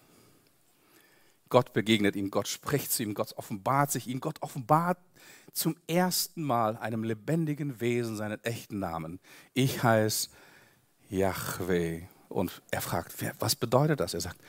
Gott 1.55 1.73
begegnet 1.73 2.17
ihm, 2.17 2.33
Gott 2.33 2.49
spricht 2.49 2.91
zu 2.91 3.05
ihm, 3.05 3.15
Gott 3.15 3.33
offenbart 3.37 3.93
sich 3.93 4.09
ihm, 4.09 4.19
Gott 4.19 4.43
offenbart 4.43 4.99
zum 5.53 5.77
ersten 5.87 6.43
Mal 6.43 6.77
einem 6.79 7.05
lebendigen 7.05 7.81
Wesen 7.81 8.17
seinen 8.17 8.43
echten 8.43 8.81
Namen. 8.81 9.21
Ich 9.53 9.85
heiße 9.85 10.31
Yahweh. 11.11 12.09
Und 12.29 12.61
er 12.73 12.81
fragt, 12.81 13.15
wer, 13.21 13.37
was 13.39 13.55
bedeutet 13.55 14.01
das? 14.01 14.15
Er 14.15 14.21
sagt, 14.23 14.41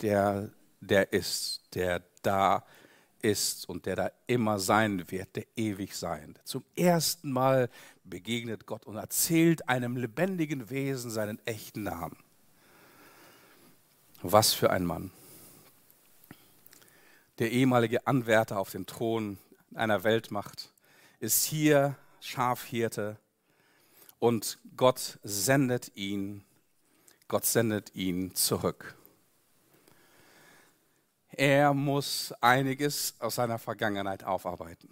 der, 0.00 0.48
der 0.80 1.12
ist, 1.12 1.62
der 1.74 2.02
da 2.22 2.62
ist 3.20 3.68
und 3.68 3.84
der 3.84 3.96
da 3.96 4.10
immer 4.28 4.60
sein 4.60 5.10
wird, 5.10 5.34
der 5.34 5.46
ewig 5.56 5.96
sein. 5.96 6.36
Zum 6.44 6.62
ersten 6.76 7.32
Mal 7.32 7.68
begegnet 8.04 8.64
Gott 8.64 8.86
und 8.86 8.94
erzählt 8.94 9.68
einem 9.68 9.96
lebendigen 9.96 10.70
Wesen 10.70 11.10
seinen 11.10 11.44
echten 11.46 11.82
Namen. 11.82 12.16
Was 14.22 14.54
für 14.54 14.70
ein 14.70 14.84
Mann. 14.84 15.10
Der 17.38 17.50
ehemalige 17.50 18.06
Anwärter 18.06 18.58
auf 18.58 18.70
dem 18.70 18.86
Thron 18.86 19.38
einer 19.74 20.04
Weltmacht, 20.04 20.72
ist 21.18 21.44
hier 21.44 21.96
Schafhirte 22.20 23.18
und 24.18 24.58
Gott 24.76 25.18
sendet 25.22 25.96
ihn, 25.96 26.44
Gott 27.28 27.44
sendet 27.44 27.94
ihn 27.94 28.34
zurück. 28.34 28.94
Er 31.32 31.74
muss 31.74 32.32
einiges 32.40 33.14
aus 33.18 33.34
seiner 33.34 33.58
Vergangenheit 33.58 34.22
aufarbeiten. 34.22 34.88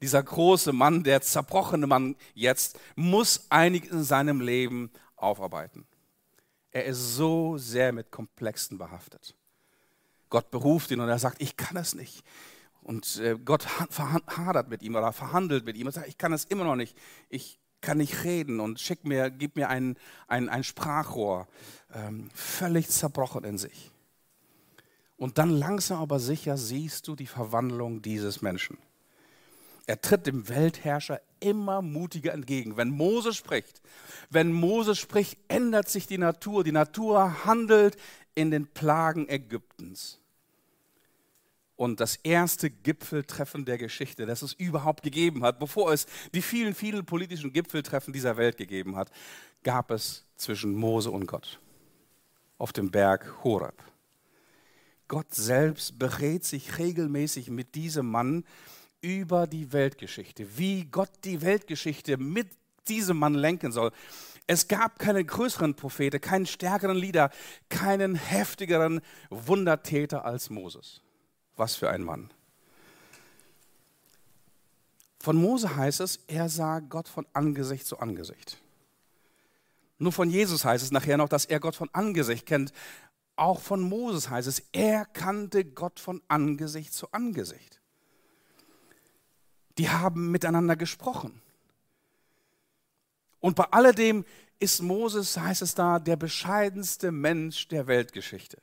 Dieser 0.00 0.22
große 0.22 0.72
Mann, 0.72 1.04
der 1.04 1.20
zerbrochene 1.22 1.86
Mann 1.86 2.16
jetzt, 2.34 2.80
muss 2.96 3.46
einiges 3.50 3.92
in 3.92 4.02
seinem 4.02 4.40
Leben 4.40 4.90
aufarbeiten. 5.14 5.86
Er 6.72 6.86
ist 6.86 7.14
so 7.14 7.56
sehr 7.56 7.92
mit 7.92 8.10
Komplexen 8.10 8.78
behaftet. 8.78 9.36
Gott 10.32 10.50
beruft 10.50 10.90
ihn 10.90 11.00
und 11.00 11.10
er 11.10 11.18
sagt, 11.18 11.42
ich 11.42 11.58
kann 11.58 11.76
es 11.76 11.94
nicht. 11.94 12.24
Und 12.80 13.18
äh, 13.18 13.36
Gott 13.44 13.66
hadert 13.68 14.70
mit 14.70 14.82
ihm 14.82 14.96
oder 14.96 15.12
verhandelt 15.12 15.66
mit 15.66 15.76
ihm 15.76 15.88
und 15.88 15.92
sagt, 15.92 16.08
ich 16.08 16.16
kann 16.16 16.32
es 16.32 16.46
immer 16.46 16.64
noch 16.64 16.74
nicht. 16.74 16.96
Ich 17.28 17.60
kann 17.82 17.98
nicht 17.98 18.24
reden 18.24 18.58
und 18.58 18.80
schick 18.80 19.04
mir, 19.04 19.30
gib 19.30 19.56
mir 19.56 19.68
ein, 19.68 19.94
ein, 20.28 20.48
ein 20.48 20.64
Sprachrohr. 20.64 21.48
Ähm, 21.92 22.30
völlig 22.34 22.88
zerbrochen 22.88 23.44
in 23.44 23.58
sich. 23.58 23.90
Und 25.18 25.36
dann 25.36 25.50
langsam 25.50 26.00
aber 26.00 26.18
sicher 26.18 26.56
siehst 26.56 27.08
du 27.08 27.14
die 27.14 27.26
Verwandlung 27.26 28.00
dieses 28.00 28.40
Menschen. 28.40 28.78
Er 29.84 30.00
tritt 30.00 30.26
dem 30.26 30.48
Weltherrscher 30.48 31.20
immer 31.40 31.82
mutiger 31.82 32.32
entgegen. 32.32 32.78
Wenn 32.78 32.88
Mose 32.88 33.34
spricht, 33.34 33.82
wenn 34.30 34.50
Mose 34.50 34.96
spricht, 34.96 35.36
ändert 35.48 35.90
sich 35.90 36.06
die 36.06 36.16
Natur. 36.16 36.64
Die 36.64 36.72
Natur 36.72 37.44
handelt 37.44 37.98
in 38.34 38.50
den 38.50 38.66
Plagen 38.66 39.28
Ägyptens 39.28 40.21
und 41.82 41.98
das 41.98 42.14
erste 42.14 42.70
Gipfeltreffen 42.70 43.64
der 43.64 43.76
Geschichte, 43.76 44.24
das 44.24 44.42
es 44.42 44.52
überhaupt 44.52 45.02
gegeben 45.02 45.42
hat, 45.42 45.58
bevor 45.58 45.92
es 45.92 46.06
die 46.32 46.40
vielen, 46.40 46.76
vielen 46.76 47.04
politischen 47.04 47.52
Gipfeltreffen 47.52 48.12
dieser 48.12 48.36
Welt 48.36 48.56
gegeben 48.56 48.94
hat, 48.94 49.10
gab 49.64 49.90
es 49.90 50.24
zwischen 50.36 50.76
Mose 50.76 51.10
und 51.10 51.26
Gott 51.26 51.58
auf 52.56 52.72
dem 52.72 52.92
Berg 52.92 53.42
Horeb. 53.42 53.82
Gott 55.08 55.34
selbst 55.34 55.98
berät 55.98 56.44
sich 56.44 56.78
regelmäßig 56.78 57.50
mit 57.50 57.74
diesem 57.74 58.08
Mann 58.08 58.44
über 59.00 59.48
die 59.48 59.72
Weltgeschichte, 59.72 60.56
wie 60.56 60.84
Gott 60.84 61.10
die 61.24 61.42
Weltgeschichte 61.42 62.16
mit 62.16 62.46
diesem 62.86 63.16
Mann 63.16 63.34
lenken 63.34 63.72
soll. 63.72 63.90
Es 64.46 64.68
gab 64.68 65.00
keinen 65.00 65.26
größeren 65.26 65.74
Propheten, 65.74 66.20
keinen 66.20 66.46
stärkeren 66.46 66.96
Leader, 66.96 67.30
keinen 67.68 68.14
heftigeren 68.14 69.00
Wundertäter 69.30 70.24
als 70.24 70.48
Moses. 70.48 71.01
Was 71.62 71.76
für 71.76 71.90
ein 71.90 72.02
Mann. 72.02 72.28
Von 75.20 75.36
Mose 75.36 75.76
heißt 75.76 76.00
es, 76.00 76.18
er 76.26 76.48
sah 76.48 76.80
Gott 76.80 77.06
von 77.06 77.24
Angesicht 77.34 77.86
zu 77.86 78.00
Angesicht. 78.00 78.60
Nur 79.98 80.10
von 80.10 80.28
Jesus 80.28 80.64
heißt 80.64 80.82
es 80.82 80.90
nachher 80.90 81.18
noch, 81.18 81.28
dass 81.28 81.44
er 81.44 81.60
Gott 81.60 81.76
von 81.76 81.88
Angesicht 81.92 82.46
kennt. 82.46 82.72
Auch 83.36 83.60
von 83.60 83.80
Moses 83.80 84.28
heißt 84.28 84.48
es, 84.48 84.64
er 84.72 85.04
kannte 85.04 85.64
Gott 85.64 86.00
von 86.00 86.20
Angesicht 86.26 86.92
zu 86.92 87.12
Angesicht. 87.12 87.80
Die 89.78 89.88
haben 89.88 90.32
miteinander 90.32 90.74
gesprochen. 90.74 91.40
Und 93.38 93.54
bei 93.54 93.66
alledem 93.70 94.24
ist 94.58 94.82
Moses, 94.82 95.36
heißt 95.36 95.62
es 95.62 95.76
da, 95.76 96.00
der 96.00 96.16
bescheidenste 96.16 97.12
Mensch 97.12 97.68
der 97.68 97.86
Weltgeschichte. 97.86 98.58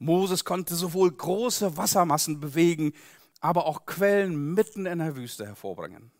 Moses 0.00 0.44
konnte 0.44 0.74
sowohl 0.74 1.12
große 1.12 1.76
Wassermassen 1.76 2.40
bewegen, 2.40 2.94
aber 3.40 3.66
auch 3.66 3.84
Quellen 3.86 4.54
mitten 4.54 4.86
in 4.86 4.98
der 4.98 5.14
Wüste 5.14 5.46
hervorbringen. 5.46 6.10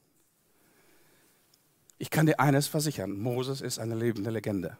Ich 1.98 2.10
kann 2.10 2.26
dir 2.26 2.38
eines 2.38 2.66
versichern, 2.66 3.18
Moses 3.18 3.60
ist 3.60 3.78
eine 3.78 3.94
lebende 3.94 4.30
Legende. 4.30 4.76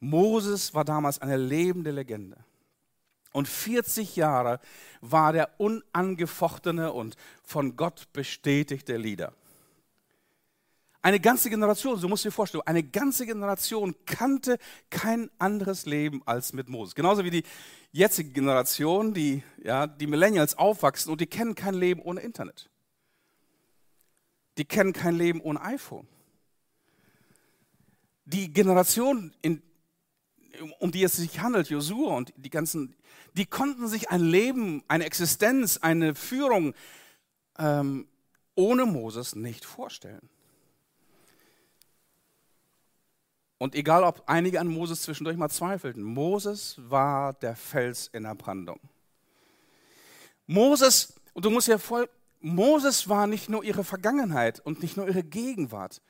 Moses 0.00 0.74
war 0.74 0.84
damals 0.84 1.20
eine 1.20 1.36
lebende 1.36 1.90
Legende. 1.90 2.38
Und 3.32 3.48
40 3.48 4.16
Jahre 4.16 4.58
war 5.00 5.32
der 5.32 5.60
unangefochtene 5.60 6.92
und 6.92 7.16
von 7.44 7.76
Gott 7.76 8.08
bestätigte 8.12 8.96
Leader. 8.96 9.34
Eine 11.04 11.18
ganze 11.18 11.50
Generation, 11.50 11.98
so 11.98 12.08
musst 12.08 12.24
du 12.24 12.28
dir 12.28 12.32
vorstellen, 12.32 12.62
eine 12.64 12.84
ganze 12.84 13.26
Generation 13.26 13.96
kannte 14.06 14.58
kein 14.88 15.30
anderes 15.38 15.84
Leben 15.84 16.22
als 16.26 16.52
mit 16.52 16.68
Moses. 16.68 16.94
Genauso 16.94 17.24
wie 17.24 17.30
die 17.30 17.42
jetzige 17.90 18.30
Generation, 18.30 19.12
die, 19.12 19.42
ja, 19.64 19.88
die 19.88 20.06
Millennials 20.06 20.56
aufwachsen 20.56 21.10
und 21.10 21.20
die 21.20 21.26
kennen 21.26 21.56
kein 21.56 21.74
Leben 21.74 22.00
ohne 22.02 22.20
Internet. 22.20 22.70
Die 24.58 24.64
kennen 24.64 24.92
kein 24.92 25.16
Leben 25.16 25.40
ohne 25.40 25.60
iPhone. 25.62 26.06
Die 28.24 28.52
Generation, 28.52 29.34
in, 29.42 29.60
um 30.78 30.92
die 30.92 31.02
es 31.02 31.16
sich 31.16 31.40
handelt, 31.40 31.68
Josua 31.68 32.14
und 32.14 32.32
die 32.36 32.50
ganzen, 32.50 32.94
die 33.34 33.46
konnten 33.46 33.88
sich 33.88 34.10
ein 34.10 34.20
Leben, 34.20 34.84
eine 34.86 35.04
Existenz, 35.04 35.78
eine 35.78 36.14
Führung 36.14 36.74
ähm, 37.58 38.06
ohne 38.54 38.86
Moses 38.86 39.34
nicht 39.34 39.64
vorstellen. 39.64 40.28
Und 43.62 43.76
egal, 43.76 44.02
ob 44.02 44.24
einige 44.26 44.58
an 44.58 44.66
Moses 44.66 45.02
zwischendurch 45.02 45.36
mal 45.36 45.48
zweifelten, 45.48 46.02
Moses 46.02 46.74
war 46.78 47.32
der 47.34 47.54
Fels 47.54 48.08
in 48.12 48.24
der 48.24 48.34
Brandung. 48.34 48.80
Moses, 50.48 51.14
und 51.32 51.44
du 51.44 51.50
musst 51.50 51.68
ja 51.68 51.78
voll, 51.78 52.10
Moses 52.40 53.08
war 53.08 53.28
nicht 53.28 53.48
nur 53.48 53.62
ihre 53.62 53.84
Vergangenheit 53.84 54.58
und 54.58 54.82
nicht 54.82 54.96
nur 54.96 55.06
ihre 55.06 55.22
Gegenwart. 55.22 56.02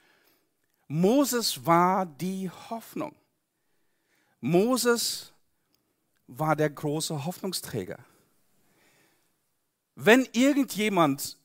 Moses 0.88 1.66
war 1.66 2.06
die 2.06 2.48
Hoffnung. 2.70 3.14
Moses 4.40 5.34
war 6.26 6.56
der 6.56 6.70
große 6.70 7.26
Hoffnungsträger. 7.26 7.98
Wenn 9.94 10.26
irgendjemand 10.32 11.36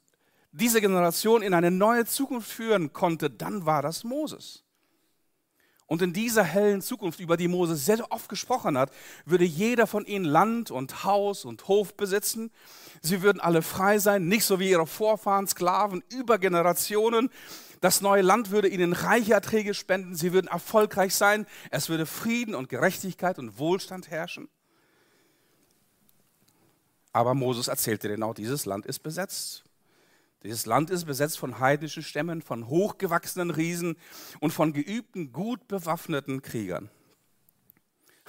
diese 0.54 0.80
Generation 0.80 1.42
in 1.42 1.54
eine 1.54 1.70
neue 1.70 2.06
Zukunft 2.06 2.50
führen 2.50 2.94
konnte, 2.94 3.30
dann 3.30 3.66
war 3.66 3.82
das 3.82 4.06
Moses. 4.06 4.64
Und 5.88 6.02
in 6.02 6.12
dieser 6.12 6.44
hellen 6.44 6.82
Zukunft, 6.82 7.22
über 7.22 7.38
die 7.38 7.48
Moses 7.48 7.86
sehr 7.86 8.12
oft 8.12 8.28
gesprochen 8.28 8.78
hat, 8.78 8.92
würde 9.26 9.46
jeder 9.46 9.88
von 9.88 10.06
ihnen 10.06 10.26
Land 10.26 10.70
und 10.70 11.06
Haus 11.06 11.46
und 11.46 11.70
Hof 11.70 11.96
besitzen. 11.96 12.52
Sie 13.02 13.22
würden 13.22 13.40
alle 13.40 13.62
frei 13.62 13.98
sein, 13.98 14.28
nicht 14.28 14.44
so 14.44 14.60
wie 14.60 14.70
ihre 14.70 14.86
Vorfahren, 14.86 15.48
Sklaven 15.48 16.04
über 16.10 16.40
Generationen. 16.40 17.30
Das 17.80 18.02
neue 18.02 18.22
Land 18.22 18.52
würde 18.52 18.68
ihnen 18.68 18.92
reiche 18.92 19.34
Erträge 19.34 19.74
spenden. 19.74 20.16
Sie 20.16 20.34
würden 20.34 20.48
erfolgreich 20.48 21.16
sein. 21.16 21.46
Es 21.72 21.88
würde 21.88 22.06
Frieden 22.06 22.54
und 22.54 22.68
Gerechtigkeit 22.68 23.40
und 23.40 23.58
Wohlstand 23.58 24.10
herrschen. 24.10 24.50
Aber 27.14 27.34
Moses 27.34 27.70
erzählte 27.70 28.14
auch, 28.26 28.34
dieses 28.34 28.66
Land 28.66 28.86
ist 28.86 29.00
besetzt. 29.00 29.64
Dieses 30.44 30.66
Land 30.66 30.90
ist 30.90 31.06
besetzt 31.06 31.40
von 31.40 31.60
heidnischen 31.60 32.04
Stämmen, 32.04 32.42
von 32.42 32.68
hochgewachsenen 32.68 33.50
Riesen 33.50 33.98
und 34.40 34.52
von 34.52 34.72
geübten, 34.74 35.32
gut 35.34 35.68
bewaffneten 35.68 36.42
Kriegern. 36.42 36.90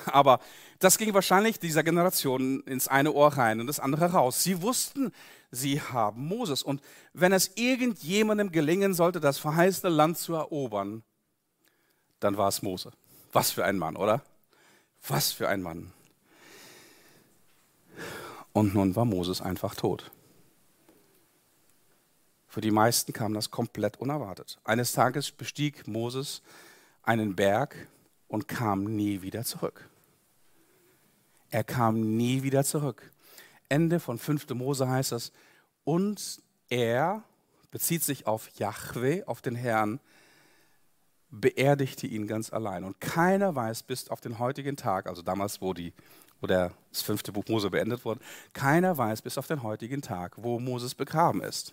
Aber 0.07 0.41
das 0.79 0.97
ging 0.97 1.13
wahrscheinlich 1.13 1.59
dieser 1.59 1.83
Generation 1.83 2.63
ins 2.63 2.89
eine 2.89 3.13
Ohr 3.13 3.37
rein 3.37 3.61
und 3.61 3.67
das 3.67 3.81
andere 3.81 4.13
raus. 4.13 4.43
Sie 4.43 4.63
wussten, 4.63 5.13
sie 5.51 5.81
haben 5.81 6.27
Moses. 6.27 6.63
Und 6.63 6.81
wenn 7.13 7.33
es 7.33 7.53
irgendjemandem 7.57 8.53
gelingen 8.53 8.95
sollte, 8.95 9.21
das 9.21 9.39
verheißene 9.39 9.93
Land 9.93 10.19
zu 10.19 10.35
erobern, 10.35 11.03
dann 12.21 12.37
war 12.37 12.49
es 12.49 12.63
Mose. 12.63 12.93
Was 13.33 13.51
für 13.51 13.65
ein 13.65 13.79
Mann, 13.79 13.97
oder? 13.97 14.23
Was 15.07 15.33
für 15.33 15.49
ein 15.49 15.63
Mann. 15.63 15.93
Und 18.53 18.75
nun 18.75 18.97
war 18.97 19.05
Moses 19.05 19.41
einfach 19.41 19.75
tot. 19.75 20.11
Für 22.59 22.63
die 22.63 22.73
meisten 22.73 23.13
kam 23.13 23.35
das 23.35 23.53
komplett 23.53 24.01
unerwartet. 24.01 24.59
Eines 24.65 24.91
Tages 24.91 25.31
bestieg 25.31 25.87
Moses 25.87 26.43
einen 27.05 27.37
Berg 27.37 27.87
und 28.27 28.49
kam 28.49 28.83
nie 28.83 29.23
wieder 29.23 29.45
zurück. 29.45 29.89
Er 31.51 31.63
kam 31.63 32.17
nie 32.17 32.43
wieder 32.43 32.65
zurück. 32.65 33.13
Ende 33.69 34.01
von 34.01 34.19
5. 34.19 34.49
Mose 34.55 34.89
heißt 34.89 35.13
es, 35.13 35.31
und 35.85 36.43
er 36.69 37.23
bezieht 37.71 38.03
sich 38.03 38.27
auf 38.27 38.49
Yahweh, 38.59 39.23
auf 39.23 39.41
den 39.41 39.55
Herrn, 39.55 40.01
beerdigte 41.31 42.09
ihn 42.09 42.27
ganz 42.27 42.53
allein. 42.53 42.83
Und 42.83 43.01
keiner 43.01 43.55
weiß 43.55 43.85
bis 43.85 44.09
auf 44.09 44.21
den 44.21 44.41
heutigen 44.41 44.75
Tag, 44.77 45.07
also 45.07 45.23
damals, 45.23 45.61
wo, 45.61 45.75
die, 45.75 45.93
wo 46.41 46.49
der, 46.49 46.73
das 46.91 47.03
fünfte 47.03 47.31
Buch 47.31 47.45
Mose 47.47 47.71
beendet 47.71 48.05
wurde, 48.05 48.19
keiner 48.53 48.99
weiß 48.99 49.23
bis 49.23 49.39
auf 49.39 49.47
den 49.47 49.63
heutigen 49.63 50.03
Tag, 50.03 50.33
wo 50.39 50.59
Moses 50.59 50.97
begraben 50.97 51.41
ist. 51.41 51.73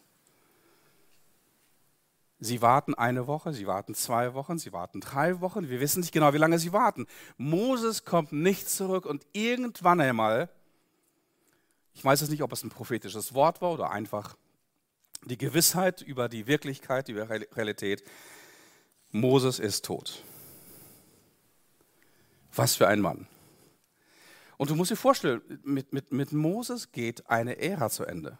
Sie 2.39 2.61
warten 2.61 2.93
eine 2.93 3.27
Woche, 3.27 3.53
sie 3.53 3.65
warten 3.65 3.95
zwei 3.95 4.33
Wochen, 4.33 4.57
sie 4.57 4.73
warten 4.73 4.99
drei 4.99 5.39
Wochen. 5.39 5.69
Wir 5.69 5.79
wissen 5.79 6.01
nicht 6.01 6.11
genau, 6.11 6.33
wie 6.33 6.37
lange 6.37 6.59
sie 6.59 6.73
warten. 6.73 7.07
Moses 7.37 8.03
kommt 8.03 8.33
nicht 8.33 8.69
zurück 8.69 9.05
und 9.05 9.25
irgendwann 9.31 10.01
einmal, 10.01 10.49
ich 11.93 12.03
weiß 12.03 12.19
jetzt 12.21 12.29
nicht, 12.29 12.43
ob 12.43 12.51
es 12.51 12.63
ein 12.63 12.69
prophetisches 12.69 13.33
Wort 13.33 13.61
war 13.61 13.71
oder 13.71 13.91
einfach 13.91 14.35
die 15.23 15.37
Gewissheit 15.37 16.01
über 16.01 16.27
die 16.27 16.45
Wirklichkeit, 16.45 17.07
über 17.09 17.25
die 17.25 17.45
Realität, 17.53 18.03
Moses 19.11 19.59
ist 19.59 19.85
tot. 19.85 20.23
Was 22.53 22.75
für 22.75 22.87
ein 22.87 22.99
Mann. 22.99 23.27
Und 24.57 24.69
du 24.69 24.75
musst 24.75 24.91
dir 24.91 24.97
vorstellen, 24.97 25.41
mit, 25.63 25.93
mit, 25.93 26.11
mit 26.11 26.31
Moses 26.31 26.91
geht 26.91 27.29
eine 27.29 27.57
Ära 27.59 27.89
zu 27.89 28.05
Ende. 28.05 28.37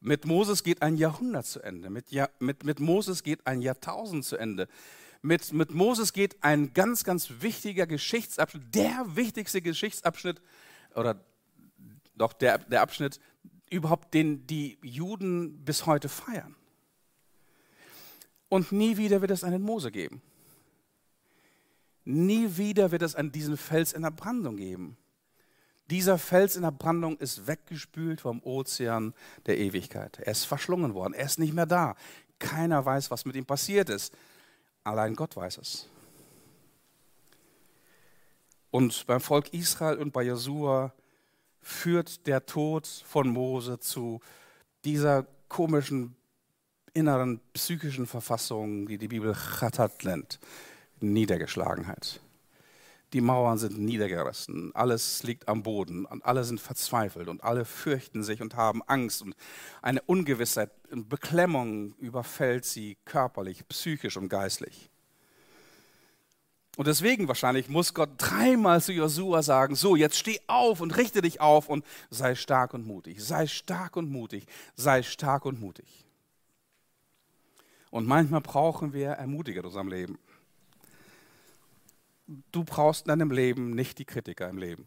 Mit 0.00 0.24
Moses 0.24 0.62
geht 0.62 0.82
ein 0.82 0.96
Jahrhundert 0.96 1.46
zu 1.46 1.60
Ende. 1.60 1.90
Mit, 1.90 2.10
ja, 2.10 2.28
mit, 2.38 2.64
mit 2.64 2.80
Moses 2.80 3.22
geht 3.22 3.46
ein 3.46 3.60
Jahrtausend 3.60 4.24
zu 4.24 4.36
Ende. 4.36 4.68
Mit, 5.22 5.52
mit 5.52 5.72
Moses 5.72 6.12
geht 6.12 6.42
ein 6.42 6.72
ganz, 6.72 7.02
ganz 7.02 7.40
wichtiger 7.40 7.86
Geschichtsabschnitt, 7.86 8.74
der 8.74 9.04
wichtigste 9.16 9.60
Geschichtsabschnitt, 9.60 10.40
oder 10.94 11.20
doch 12.14 12.32
der, 12.32 12.58
der 12.58 12.82
Abschnitt 12.82 13.20
überhaupt, 13.70 14.14
den 14.14 14.46
die 14.46 14.78
Juden 14.82 15.64
bis 15.64 15.86
heute 15.86 16.08
feiern. 16.08 16.54
Und 18.48 18.72
nie 18.72 18.96
wieder 18.96 19.20
wird 19.20 19.32
es 19.32 19.44
einen 19.44 19.62
Mose 19.62 19.90
geben. 19.90 20.22
Nie 22.04 22.56
wieder 22.56 22.90
wird 22.90 23.02
es 23.02 23.14
an 23.14 23.32
diesen 23.32 23.56
Fels 23.56 23.92
in 23.92 24.02
der 24.02 24.10
Brandung 24.10 24.56
geben. 24.56 24.96
Dieser 25.90 26.18
Fels 26.18 26.56
in 26.56 26.62
der 26.62 26.70
Brandung 26.70 27.16
ist 27.18 27.46
weggespült 27.46 28.20
vom 28.20 28.42
Ozean 28.42 29.14
der 29.46 29.58
Ewigkeit. 29.58 30.18
Er 30.18 30.32
ist 30.32 30.44
verschlungen 30.44 30.94
worden. 30.94 31.14
Er 31.14 31.24
ist 31.24 31.38
nicht 31.38 31.54
mehr 31.54 31.66
da. 31.66 31.94
Keiner 32.38 32.84
weiß, 32.84 33.10
was 33.10 33.24
mit 33.24 33.36
ihm 33.36 33.46
passiert 33.46 33.88
ist. 33.88 34.12
Allein 34.84 35.16
Gott 35.16 35.36
weiß 35.36 35.58
es. 35.58 35.88
Und 38.70 39.06
beim 39.06 39.20
Volk 39.20 39.52
Israel 39.54 39.96
und 39.96 40.12
bei 40.12 40.24
Josua 40.24 40.92
führt 41.60 42.26
der 42.26 42.44
Tod 42.44 42.86
von 42.86 43.28
Mose 43.28 43.80
zu 43.80 44.20
dieser 44.84 45.26
komischen 45.48 46.16
inneren 46.92 47.40
psychischen 47.54 48.06
Verfassung, 48.06 48.86
die 48.86 48.98
die 48.98 49.08
Bibel 49.08 49.34
Chatat 49.34 50.04
nennt, 50.04 50.38
Niedergeschlagenheit. 51.00 52.20
Die 53.14 53.22
Mauern 53.22 53.56
sind 53.56 53.78
niedergerissen, 53.78 54.70
alles 54.74 55.22
liegt 55.22 55.48
am 55.48 55.62
Boden 55.62 56.04
und 56.04 56.24
alle 56.26 56.44
sind 56.44 56.60
verzweifelt 56.60 57.28
und 57.28 57.42
alle 57.42 57.64
fürchten 57.64 58.22
sich 58.22 58.42
und 58.42 58.54
haben 58.54 58.82
Angst 58.86 59.22
und 59.22 59.34
eine 59.80 60.02
Ungewissheit 60.02 60.70
und 60.90 61.08
Beklemmung 61.08 61.94
überfällt 61.94 62.66
sie 62.66 62.98
körperlich, 63.06 63.66
psychisch 63.68 64.18
und 64.18 64.28
geistlich. 64.28 64.90
Und 66.76 66.86
deswegen 66.86 67.26
wahrscheinlich 67.26 67.68
muss 67.68 67.92
Gott 67.92 68.10
dreimal 68.18 68.80
zu 68.80 68.92
Josua 68.92 69.42
sagen, 69.42 69.74
so, 69.74 69.96
jetzt 69.96 70.16
steh 70.16 70.38
auf 70.46 70.80
und 70.80 70.96
richte 70.96 71.22
dich 71.22 71.40
auf 71.40 71.68
und 71.68 71.84
sei 72.08 72.36
stark 72.36 72.72
und 72.72 72.86
mutig, 72.86 73.24
sei 73.24 73.48
stark 73.48 73.96
und 73.96 74.08
mutig, 74.10 74.46
sei 74.76 75.02
stark 75.02 75.44
und 75.44 75.60
mutig. 75.60 76.04
Und 77.90 78.06
manchmal 78.06 78.42
brauchen 78.42 78.92
wir 78.92 79.08
Ermutiger 79.08 79.60
in 79.60 79.66
unserem 79.66 79.88
Leben. 79.88 80.18
Du 82.52 82.62
brauchst 82.62 83.06
in 83.06 83.08
deinem 83.08 83.30
Leben 83.30 83.70
nicht 83.70 83.98
die 83.98 84.04
Kritiker 84.04 84.48
im 84.48 84.58
Leben. 84.58 84.86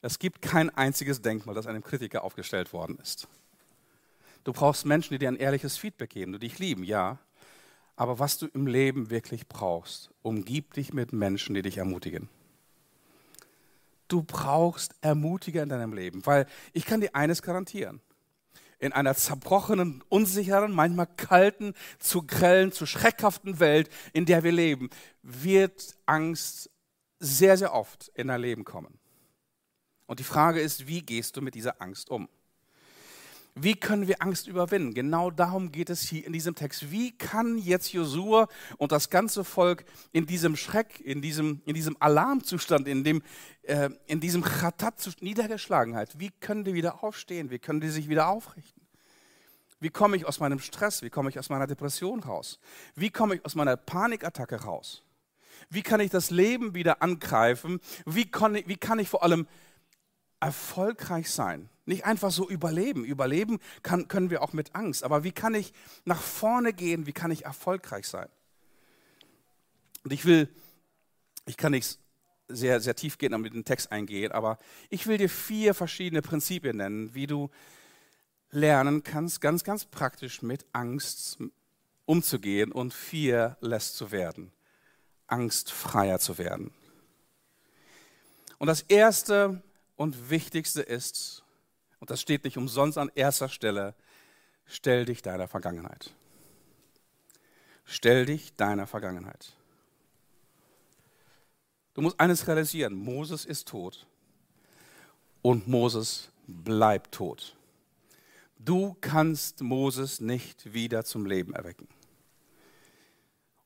Es 0.00 0.18
gibt 0.18 0.42
kein 0.42 0.68
einziges 0.70 1.22
Denkmal, 1.22 1.54
das 1.54 1.68
einem 1.68 1.82
Kritiker 1.82 2.24
aufgestellt 2.24 2.72
worden 2.72 2.98
ist. 3.00 3.28
Du 4.42 4.52
brauchst 4.52 4.84
Menschen, 4.84 5.14
die 5.14 5.18
dir 5.18 5.28
ein 5.28 5.36
ehrliches 5.36 5.76
Feedback 5.76 6.10
geben, 6.10 6.32
die 6.32 6.40
dich 6.40 6.58
lieben, 6.58 6.82
ja. 6.82 7.18
Aber 7.94 8.18
was 8.18 8.38
du 8.38 8.46
im 8.48 8.66
Leben 8.66 9.10
wirklich 9.10 9.46
brauchst, 9.46 10.10
umgib 10.22 10.74
dich 10.74 10.92
mit 10.92 11.12
Menschen, 11.12 11.54
die 11.54 11.62
dich 11.62 11.78
ermutigen. 11.78 12.28
Du 14.08 14.24
brauchst 14.24 14.94
Ermutiger 15.00 15.62
in 15.62 15.68
deinem 15.68 15.92
Leben, 15.92 16.26
weil 16.26 16.46
ich 16.72 16.84
kann 16.84 17.00
dir 17.00 17.14
eines 17.14 17.40
garantieren. 17.40 18.00
In 18.80 18.92
einer 18.92 19.14
zerbrochenen, 19.14 20.02
unsicheren, 20.08 20.72
manchmal 20.72 21.06
kalten, 21.06 21.74
zu 22.00 22.26
grellen, 22.26 22.72
zu 22.72 22.84
schreckhaften 22.84 23.60
Welt, 23.60 23.88
in 24.12 24.26
der 24.26 24.42
wir 24.42 24.50
leben, 24.50 24.90
wird 25.22 25.96
Angst 26.04 26.71
sehr, 27.22 27.56
sehr 27.56 27.72
oft 27.72 28.08
in 28.14 28.28
dein 28.28 28.40
Leben 28.40 28.64
kommen. 28.64 28.98
Und 30.06 30.18
die 30.18 30.24
Frage 30.24 30.60
ist, 30.60 30.88
wie 30.88 31.02
gehst 31.02 31.36
du 31.36 31.40
mit 31.40 31.54
dieser 31.54 31.80
Angst 31.80 32.10
um? 32.10 32.28
Wie 33.54 33.74
können 33.74 34.08
wir 34.08 34.22
Angst 34.22 34.46
überwinden? 34.48 34.94
Genau 34.94 35.30
darum 35.30 35.72
geht 35.72 35.90
es 35.90 36.02
hier 36.02 36.26
in 36.26 36.32
diesem 36.32 36.54
Text. 36.54 36.90
Wie 36.90 37.16
kann 37.16 37.58
jetzt 37.58 37.92
Josua 37.92 38.48
und 38.78 38.92
das 38.92 39.10
ganze 39.10 39.44
Volk 39.44 39.84
in 40.10 40.24
diesem 40.24 40.56
Schreck, 40.56 41.00
in 41.00 41.20
diesem, 41.20 41.60
in 41.66 41.74
diesem 41.74 41.96
Alarmzustand, 42.00 42.88
in, 42.88 43.04
dem, 43.04 43.22
äh, 43.62 43.90
in 44.06 44.20
diesem 44.20 44.42
Chatat, 44.42 44.94
Niedergeschlagenheit, 45.20 46.18
wie 46.18 46.30
können 46.40 46.64
die 46.64 46.72
wieder 46.72 47.04
aufstehen? 47.04 47.50
Wie 47.50 47.58
können 47.58 47.82
die 47.82 47.90
sich 47.90 48.08
wieder 48.08 48.28
aufrichten? 48.28 48.82
Wie 49.80 49.90
komme 49.90 50.16
ich 50.16 50.24
aus 50.26 50.40
meinem 50.40 50.58
Stress? 50.58 51.02
Wie 51.02 51.10
komme 51.10 51.28
ich 51.28 51.38
aus 51.38 51.50
meiner 51.50 51.66
Depression 51.66 52.20
raus? 52.20 52.58
Wie 52.94 53.10
komme 53.10 53.34
ich 53.34 53.44
aus 53.44 53.54
meiner 53.54 53.76
Panikattacke 53.76 54.62
raus? 54.62 55.02
Wie 55.70 55.82
kann 55.82 56.00
ich 56.00 56.10
das 56.10 56.30
Leben 56.30 56.74
wieder 56.74 57.02
angreifen? 57.02 57.80
Wie 58.06 58.30
kann 58.30 58.54
ich, 58.54 58.68
wie 58.68 58.76
kann 58.76 58.98
ich 58.98 59.08
vor 59.08 59.22
allem 59.22 59.46
erfolgreich 60.40 61.30
sein? 61.30 61.68
Nicht 61.84 62.04
einfach 62.04 62.30
so 62.30 62.48
überleben. 62.48 63.04
Überleben 63.04 63.58
kann, 63.82 64.08
können 64.08 64.30
wir 64.30 64.42
auch 64.42 64.52
mit 64.52 64.74
Angst. 64.74 65.04
Aber 65.04 65.24
wie 65.24 65.32
kann 65.32 65.54
ich 65.54 65.72
nach 66.04 66.20
vorne 66.20 66.72
gehen? 66.72 67.06
Wie 67.06 67.12
kann 67.12 67.30
ich 67.30 67.44
erfolgreich 67.44 68.06
sein? 68.06 68.28
Und 70.04 70.12
ich 70.12 70.24
will, 70.24 70.48
ich 71.46 71.56
kann 71.56 71.72
nicht 71.72 71.98
sehr, 72.48 72.80
sehr 72.80 72.94
tief 72.94 73.18
gehen 73.18 73.34
und 73.34 73.42
mit 73.42 73.54
dem 73.54 73.64
Text 73.64 73.92
eingehen, 73.92 74.32
aber 74.32 74.58
ich 74.90 75.06
will 75.06 75.16
dir 75.16 75.28
vier 75.28 75.74
verschiedene 75.74 76.22
Prinzipien 76.22 76.76
nennen, 76.76 77.14
wie 77.14 77.26
du 77.26 77.50
lernen 78.50 79.02
kannst, 79.02 79.40
ganz, 79.40 79.64
ganz 79.64 79.84
praktisch 79.86 80.42
mit 80.42 80.66
Angst 80.72 81.38
umzugehen 82.04 82.72
und 82.72 82.92
fearless 82.92 83.94
zu 83.94 84.10
werden, 84.10 84.52
angstfreier 85.26 86.18
zu 86.18 86.38
werden. 86.38 86.72
Und 88.58 88.66
das 88.68 88.82
erste 88.82 89.62
und 89.96 90.30
wichtigste 90.30 90.82
ist, 90.82 91.42
und 92.00 92.10
das 92.10 92.20
steht 92.20 92.44
nicht 92.44 92.56
umsonst 92.56 92.98
an 92.98 93.10
erster 93.14 93.48
Stelle, 93.48 93.94
stell 94.66 95.04
dich 95.04 95.22
deiner 95.22 95.48
Vergangenheit. 95.48 96.14
Stell 97.84 98.26
dich 98.26 98.54
deiner 98.56 98.86
Vergangenheit. 98.86 99.52
Du 101.94 102.00
musst 102.00 102.18
eines 102.20 102.46
realisieren, 102.46 102.94
Moses 102.94 103.44
ist 103.44 103.68
tot 103.68 104.06
und 105.42 105.68
Moses 105.68 106.30
bleibt 106.46 107.12
tot. 107.12 107.56
Du 108.58 108.96
kannst 109.00 109.60
Moses 109.60 110.20
nicht 110.20 110.72
wieder 110.72 111.04
zum 111.04 111.26
Leben 111.26 111.52
erwecken. 111.52 111.88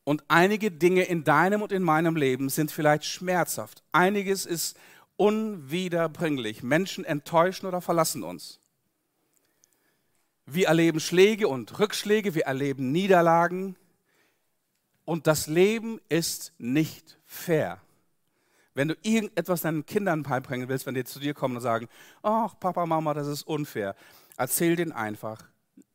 Und 0.06 0.22
einige 0.28 0.70
Dinge 0.70 1.02
in 1.02 1.24
deinem 1.24 1.62
und 1.62 1.72
in 1.72 1.82
meinem 1.82 2.14
Leben 2.14 2.48
sind 2.48 2.70
vielleicht 2.70 3.04
schmerzhaft. 3.04 3.82
Einiges 3.90 4.46
ist 4.46 4.78
unwiederbringlich. 5.16 6.62
Menschen 6.62 7.04
enttäuschen 7.04 7.66
oder 7.66 7.80
verlassen 7.80 8.22
uns. 8.22 8.60
Wir 10.46 10.68
erleben 10.68 11.00
Schläge 11.00 11.48
und 11.48 11.80
Rückschläge, 11.80 12.36
wir 12.36 12.44
erleben 12.44 12.92
Niederlagen. 12.92 13.74
Und 15.04 15.26
das 15.26 15.48
Leben 15.48 16.00
ist 16.08 16.52
nicht 16.56 17.18
fair. 17.24 17.80
Wenn 18.74 18.86
du 18.86 18.94
irgendetwas 19.02 19.62
deinen 19.62 19.86
Kindern 19.86 20.22
beibringen 20.22 20.68
willst, 20.68 20.86
wenn 20.86 20.94
die 20.94 21.02
zu 21.02 21.18
dir 21.18 21.34
kommen 21.34 21.56
und 21.56 21.62
sagen, 21.62 21.88
ach 22.22 22.54
Papa, 22.60 22.86
Mama, 22.86 23.12
das 23.12 23.26
ist 23.26 23.42
unfair, 23.42 23.96
erzähl 24.36 24.76
denen 24.76 24.92
einfach, 24.92 25.42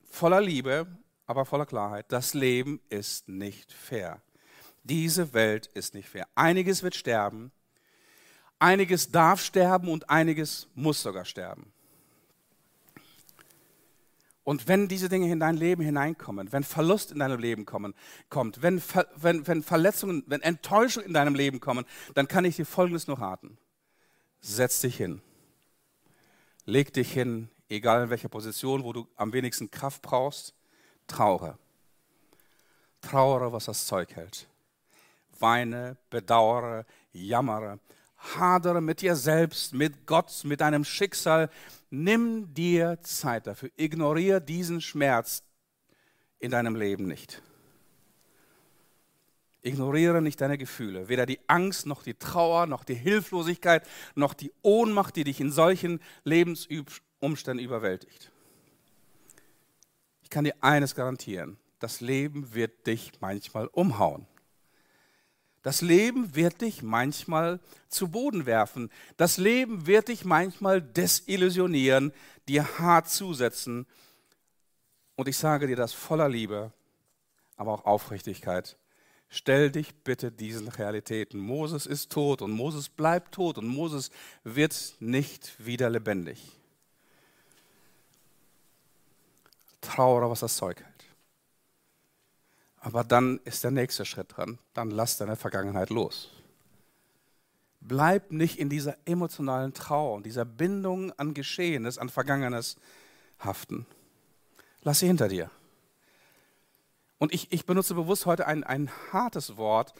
voller 0.03 0.41
Liebe, 0.41 0.85
aber 1.31 1.45
voller 1.45 1.65
Klarheit, 1.65 2.05
das 2.09 2.33
Leben 2.33 2.79
ist 2.89 3.27
nicht 3.27 3.73
fair. 3.73 4.21
Diese 4.83 5.33
Welt 5.33 5.67
ist 5.67 5.93
nicht 5.93 6.09
fair. 6.09 6.27
Einiges 6.35 6.83
wird 6.83 6.95
sterben, 6.95 7.51
Einiges 8.61 9.09
darf 9.09 9.41
sterben 9.41 9.89
und 9.89 10.11
einiges 10.11 10.67
muss 10.75 11.01
sogar 11.01 11.25
sterben. 11.25 11.73
Und 14.43 14.67
wenn 14.67 14.87
diese 14.87 15.09
Dinge 15.09 15.31
in 15.31 15.39
dein 15.39 15.57
Leben 15.57 15.81
hineinkommen, 15.81 16.51
wenn 16.51 16.63
Verlust 16.63 17.11
in 17.11 17.17
deinem 17.17 17.39
Leben 17.39 17.65
kommen, 17.65 17.95
kommt, 18.29 18.61
wenn, 18.61 18.79
wenn, 19.15 19.47
wenn 19.47 19.63
Verletzungen, 19.63 20.23
wenn 20.27 20.43
Enttäuschung 20.43 21.03
in 21.03 21.13
deinem 21.13 21.33
Leben 21.33 21.59
kommen, 21.59 21.85
dann 22.13 22.27
kann 22.27 22.45
ich 22.45 22.55
dir 22.55 22.67
Folgendes 22.67 23.07
nur 23.07 23.19
raten. 23.19 23.57
Setz 24.41 24.79
dich 24.81 24.95
hin. 24.95 25.23
Leg 26.65 26.93
dich 26.93 27.11
hin, 27.11 27.49
egal 27.67 28.03
in 28.03 28.09
welcher 28.11 28.29
Position, 28.29 28.83
wo 28.83 28.93
du 28.93 29.07
am 29.15 29.33
wenigsten 29.33 29.71
Kraft 29.71 30.03
brauchst, 30.03 30.53
trauere. 31.11 31.57
Trauere, 33.01 33.51
was 33.51 33.65
das 33.65 33.85
Zeug 33.85 34.15
hält. 34.15 34.47
Weine, 35.39 35.97
bedauere, 36.09 36.85
jammere, 37.11 37.79
hadere 38.17 38.81
mit 38.81 39.01
dir 39.01 39.15
selbst, 39.15 39.73
mit 39.73 40.05
Gott, 40.05 40.43
mit 40.43 40.61
deinem 40.61 40.85
Schicksal. 40.85 41.49
Nimm 41.89 42.53
dir 42.53 42.99
Zeit 43.01 43.47
dafür. 43.47 43.71
Ignoriere 43.75 44.41
diesen 44.41 44.81
Schmerz 44.81 45.43
in 46.39 46.51
deinem 46.51 46.75
Leben 46.75 47.07
nicht. 47.07 47.41
Ignoriere 49.63 50.21
nicht 50.21 50.41
deine 50.41 50.57
Gefühle, 50.57 51.07
weder 51.07 51.27
die 51.27 51.39
Angst 51.47 51.85
noch 51.85 52.01
die 52.01 52.15
Trauer 52.15 52.65
noch 52.65 52.83
die 52.83 52.95
Hilflosigkeit 52.95 53.87
noch 54.15 54.33
die 54.33 54.51
Ohnmacht, 54.63 55.15
die 55.15 55.23
dich 55.23 55.39
in 55.39 55.51
solchen 55.51 55.99
Lebensumständen 56.23 57.63
überwältigt. 57.63 58.30
Ich 60.31 60.33
kann 60.33 60.45
dir 60.45 60.55
eines 60.61 60.95
garantieren, 60.95 61.57
das 61.79 61.99
Leben 61.99 62.53
wird 62.53 62.87
dich 62.87 63.11
manchmal 63.19 63.67
umhauen. 63.67 64.25
Das 65.61 65.81
Leben 65.81 66.35
wird 66.35 66.61
dich 66.61 66.83
manchmal 66.83 67.59
zu 67.89 68.07
Boden 68.07 68.45
werfen. 68.45 68.89
Das 69.17 69.35
Leben 69.35 69.87
wird 69.87 70.07
dich 70.07 70.23
manchmal 70.23 70.81
desillusionieren, 70.81 72.13
dir 72.47 72.79
hart 72.79 73.09
zusetzen. 73.09 73.85
Und 75.17 75.27
ich 75.27 75.35
sage 75.35 75.67
dir 75.67 75.75
das 75.75 75.91
voller 75.91 76.29
Liebe, 76.29 76.71
aber 77.57 77.73
auch 77.73 77.83
Aufrichtigkeit. 77.83 78.77
Stell 79.27 79.69
dich 79.69 79.93
bitte 80.05 80.31
diesen 80.31 80.69
Realitäten. 80.69 81.41
Moses 81.41 81.85
ist 81.85 82.09
tot 82.09 82.41
und 82.41 82.51
Moses 82.51 82.87
bleibt 82.87 83.33
tot 83.33 83.57
und 83.57 83.67
Moses 83.67 84.11
wird 84.45 84.95
nicht 85.01 85.53
wieder 85.59 85.89
lebendig. 85.89 86.60
Trauer, 89.81 90.29
was 90.29 90.41
das 90.41 90.55
Zeug 90.55 90.79
hält. 90.79 91.05
Aber 92.77 93.03
dann 93.03 93.39
ist 93.43 93.63
der 93.63 93.71
nächste 93.71 94.05
Schritt 94.05 94.35
dran. 94.35 94.57
Dann 94.73 94.89
lass 94.89 95.17
deine 95.17 95.35
Vergangenheit 95.35 95.89
los. 95.89 96.31
Bleib 97.79 98.31
nicht 98.31 98.59
in 98.59 98.69
dieser 98.69 98.97
emotionalen 99.05 99.73
Trauer 99.73 100.15
und 100.15 100.25
dieser 100.25 100.45
Bindung 100.45 101.11
an 101.13 101.33
Geschehenes, 101.33 101.97
an 101.97 102.09
Vergangenes 102.09 102.77
haften. 103.39 103.85
Lass 104.81 104.99
sie 104.99 105.07
hinter 105.07 105.27
dir. 105.27 105.51
Und 107.19 107.33
ich, 107.33 107.51
ich 107.51 107.65
benutze 107.65 107.93
bewusst 107.93 108.25
heute 108.25 108.47
ein, 108.47 108.63
ein 108.63 108.89
hartes 109.11 109.57
Wort. 109.57 109.93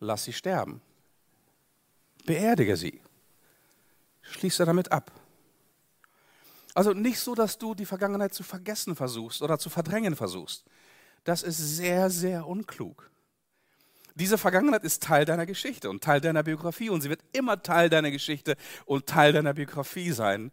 Lass 0.00 0.24
sie 0.24 0.32
sterben. 0.32 0.80
Beerdige 2.24 2.76
sie. 2.76 3.00
Schließe 4.22 4.64
damit 4.64 4.90
ab. 4.90 5.12
Also 6.74 6.92
nicht 6.92 7.20
so, 7.20 7.34
dass 7.34 7.56
du 7.58 7.74
die 7.74 7.86
Vergangenheit 7.86 8.34
zu 8.34 8.42
vergessen 8.42 8.96
versuchst 8.96 9.42
oder 9.42 9.58
zu 9.58 9.70
verdrängen 9.70 10.16
versuchst 10.16 10.64
das 11.24 11.42
ist 11.42 11.58
sehr, 11.58 12.10
sehr 12.10 12.46
unklug. 12.46 13.10
Diese 14.14 14.38
Vergangenheit 14.38 14.84
ist 14.84 15.02
Teil 15.02 15.24
deiner 15.24 15.46
Geschichte 15.46 15.90
und 15.90 16.04
Teil 16.04 16.20
deiner 16.20 16.44
Biografie 16.44 16.90
und 16.90 17.00
sie 17.00 17.10
wird 17.10 17.24
immer 17.32 17.60
Teil 17.60 17.90
deiner 17.90 18.12
Geschichte 18.12 18.56
und 18.84 19.06
Teil 19.06 19.32
deiner 19.32 19.54
Biografie 19.54 20.12
sein. 20.12 20.52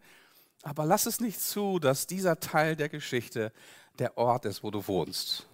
Aber 0.63 0.85
lass 0.85 1.05
es 1.05 1.19
nicht 1.19 1.39
zu, 1.39 1.77
dass 1.77 2.07
dieser 2.07 2.39
Teil 2.39 2.75
der 2.75 2.89
Geschichte 2.89 3.51
der 3.99 4.17
Ort 4.17 4.45
ist, 4.45 4.63
wo 4.63 4.71
du 4.71 4.87
wohnst. 4.87 5.47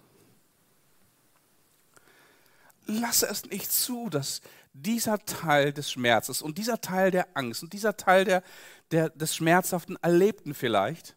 Lass 2.86 3.22
es 3.22 3.44
nicht 3.44 3.70
zu, 3.70 4.08
dass 4.08 4.40
dieser 4.82 5.18
Teil 5.24 5.72
des 5.72 5.90
Schmerzes 5.90 6.42
und 6.42 6.58
dieser 6.58 6.80
Teil 6.80 7.10
der 7.10 7.36
Angst 7.36 7.62
und 7.62 7.72
dieser 7.72 7.96
Teil 7.96 8.24
der, 8.24 8.42
der, 8.90 9.10
des 9.10 9.34
schmerzhaften 9.34 9.96
Erlebten 10.02 10.54
vielleicht, 10.54 11.16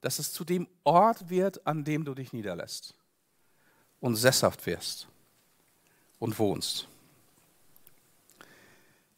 dass 0.00 0.18
es 0.18 0.32
zu 0.32 0.44
dem 0.44 0.68
Ort 0.84 1.28
wird, 1.30 1.66
an 1.66 1.84
dem 1.84 2.04
du 2.04 2.14
dich 2.14 2.32
niederlässt 2.32 2.94
und 4.00 4.16
sesshaft 4.16 4.66
wirst 4.66 5.08
und 6.18 6.38
wohnst. 6.38 6.88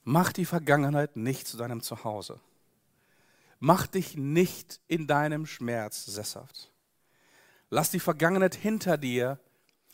Mach 0.05 0.33
die 0.33 0.47
Vergangenheit 0.47 1.17
nicht 1.17 1.47
zu 1.47 1.57
deinem 1.57 1.83
Zuhause. 1.83 2.41
Mach 3.59 3.87
dich 3.87 4.17
nicht 4.17 4.81
in 4.89 5.07
deinem 5.07 5.45
Schmerz 5.45 6.07
sesshaft. 6.07 6.73
Lass 7.69 7.91
die 7.91 8.01
Vergangenheit 8.01 8.55
hinter 8.55 8.97
dir 8.97 9.39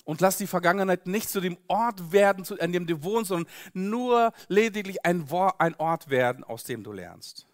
und 0.07 0.21
lass 0.21 0.39
die 0.39 0.47
Vergangenheit 0.47 1.07
nicht 1.07 1.29
zu 1.29 1.41
dem 1.41 1.59
Ort 1.67 2.13
werden, 2.13 2.47
an 2.61 2.73
dem 2.73 2.87
du 2.87 3.03
wohnst, 3.03 3.29
sondern 3.29 3.53
nur 3.75 4.33
lediglich 4.49 5.05
ein 5.05 5.29
Ort 5.31 6.09
werden, 6.09 6.45
aus 6.45 6.65
dem 6.65 6.85
du 6.85 6.93
lernst. 6.93 7.45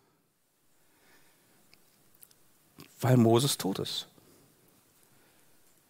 Weil 3.01 3.17
Moses 3.17 3.57
tot 3.57 3.81
ist. 3.81 4.07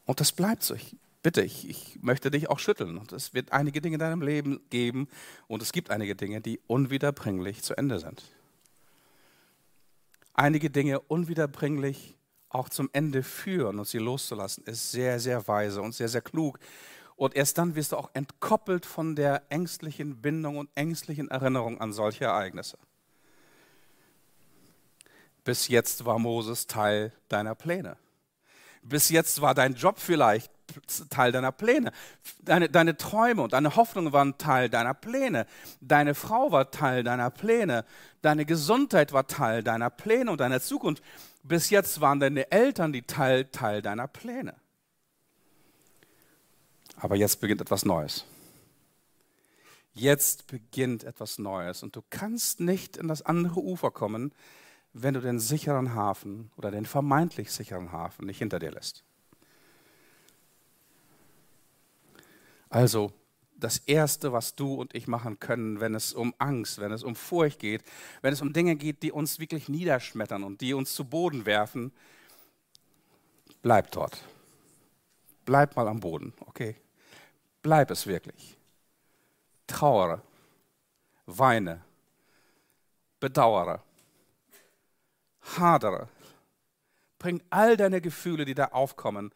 Und 0.07 0.21
das 0.21 0.31
bleibt 0.31 0.63
so. 0.63 0.75
Ich, 0.75 0.97
bitte, 1.23 1.43
ich, 1.43 1.69
ich 1.69 1.99
möchte 2.01 2.31
dich 2.31 2.49
auch 2.49 2.61
schütteln. 2.61 2.97
Und 2.97 3.13
es 3.13 3.35
wird 3.35 3.53
einige 3.53 3.81
Dinge 3.81 3.95
in 3.95 4.01
deinem 4.01 4.23
Leben 4.23 4.61
geben 4.71 5.09
und 5.49 5.63
es 5.63 5.73
gibt 5.73 5.91
einige 5.91 6.15
Dinge, 6.15 6.41
die 6.41 6.61
unwiederbringlich 6.69 7.63
zu 7.63 7.77
Ende 7.77 7.99
sind. 7.99 8.23
Einige 10.33 10.71
Dinge 10.71 11.01
unwiederbringlich 11.01 12.17
auch 12.55 12.69
zum 12.69 12.91
Ende 12.93 13.23
führen 13.23 13.79
und 13.79 13.89
sie 13.89 13.99
loszulassen, 13.99 14.65
ist 14.65 14.93
sehr, 14.93 15.19
sehr 15.19 15.47
weise 15.49 15.81
und 15.83 15.95
sehr, 15.95 16.09
sehr 16.09 16.21
klug. 16.21 16.59
Und 17.17 17.37
erst 17.37 17.59
dann 17.59 17.75
wirst 17.75 17.93
du 17.93 17.97
auch 17.97 18.11
entkoppelt 18.15 18.87
von 18.87 19.15
der 19.15 19.43
ängstlichen 19.49 20.21
Bindung 20.21 20.59
und 20.59 20.71
ängstlichen 20.75 21.31
Erinnerung 21.31 21.81
an 21.81 21.93
solche 21.93 22.25
Ereignisse. 22.25 22.79
Bis 25.45 25.69
jetzt 25.69 26.05
war 26.05 26.19
Moses 26.19 26.67
Teil 26.67 27.13
deiner 27.29 27.55
Pläne. 27.55 27.97
Bis 28.83 29.09
jetzt 29.11 29.41
war 29.41 29.55
dein 29.55 29.75
Job 29.75 29.99
vielleicht 29.99 30.51
Teil 31.11 31.33
deiner 31.33 31.53
Pläne. 31.53 31.93
Deine, 32.41 32.69
deine 32.69 32.97
Träume 32.97 33.43
und 33.43 33.53
deine 33.53 33.77
Hoffnungen 33.77 34.13
waren 34.13 34.39
Teil 34.39 34.69
deiner 34.69 34.95
Pläne. 34.95 35.47
Deine 35.81 36.15
Frau 36.15 36.51
war 36.51 36.71
Teil 36.71 37.05
deiner 37.05 37.31
Pläne. 37.31 37.85
Deine 38.23 38.45
Gesundheit 38.47 39.13
war 39.13 39.27
Teil 39.27 39.63
deiner 39.63 39.91
Pläne 39.91 40.31
und 40.31 40.41
deiner 40.41 40.61
Zukunft. 40.61 41.03
Bis 41.43 41.71
jetzt 41.71 42.01
waren 42.01 42.21
deine 42.21 42.51
Eltern 42.51 42.93
die 42.93 43.03
Teil, 43.03 43.47
Teil 43.47 43.83
deiner 43.83 44.07
Pläne. 44.07 44.55
Aber 46.97 47.17
jetzt 47.17 47.41
beginnt 47.41 47.61
etwas 47.61 47.85
Neues. 47.85 48.25
Jetzt 49.95 50.47
beginnt 50.47 51.05
etwas 51.05 51.39
Neues 51.39 51.83
und 51.83 51.97
du 51.97 52.03
kannst 52.09 52.61
nicht 52.61 52.97
in 52.97 53.09
das 53.09 53.23
andere 53.23 53.61
Ufer 53.61 53.91
kommen, 53.91 54.33
wenn 54.93 55.15
du 55.15 55.21
den 55.21 55.39
sicheren 55.39 55.95
Hafen 55.95 56.51
oder 56.57 56.71
den 56.71 56.87
vermeintlich 56.87 57.51
sicheren 57.51 57.93
Hafen 57.93 58.27
nicht 58.27 58.39
hinter 58.39 58.59
dir 58.59 58.71
lässt. 58.71 59.05
Also, 62.71 63.13
das 63.63 63.79
Erste, 63.79 64.33
was 64.33 64.55
du 64.55 64.75
und 64.75 64.95
ich 64.95 65.07
machen 65.07 65.39
können, 65.39 65.81
wenn 65.81 65.95
es 65.95 66.13
um 66.13 66.35
Angst, 66.39 66.81
wenn 66.81 66.93
es 66.93 67.03
um 67.03 67.15
Furcht 67.15 67.59
geht, 67.59 67.85
wenn 68.21 68.33
es 68.33 68.43
um 68.43 68.53
Dinge 68.53 68.77
geht, 68.77 69.03
die 69.03 69.13
uns 69.13 69.39
wirklich 69.39 69.69
niederschmettern 69.69 70.43
und 70.43 70.61
die 70.61 70.75
uns 70.75 70.95
zu 70.95 71.05
Boden 71.05 71.47
werfen, 71.47 71.93
bleib 73.63 73.91
dort. 73.93 74.23
Bleib 75.45 75.77
mal 75.77 75.89
am 75.89 76.01
Boden, 76.01 76.33
okay? 76.47 76.77
Bleib 77.63 77.91
es 77.91 78.07
wirklich. 78.07 78.57
Trauere, 79.67 80.23
weine, 81.27 81.83
bedauere, 83.21 83.83
hadere. 85.57 86.09
Bring 87.19 87.41
all 87.51 87.77
deine 87.77 88.01
Gefühle, 88.01 88.45
die 88.45 88.55
da 88.55 88.67
aufkommen, 88.67 89.33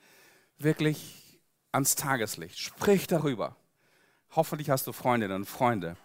wirklich 0.59 1.41
ans 1.71 1.95
Tageslicht. 1.95 2.59
Sprich 2.59 3.07
darüber. 3.07 3.57
Hoffentlich 4.37 4.69
hast 4.69 4.87
du 4.87 4.93
Freundinnen 4.93 5.35
und 5.35 5.47
Freunde. 5.47 5.97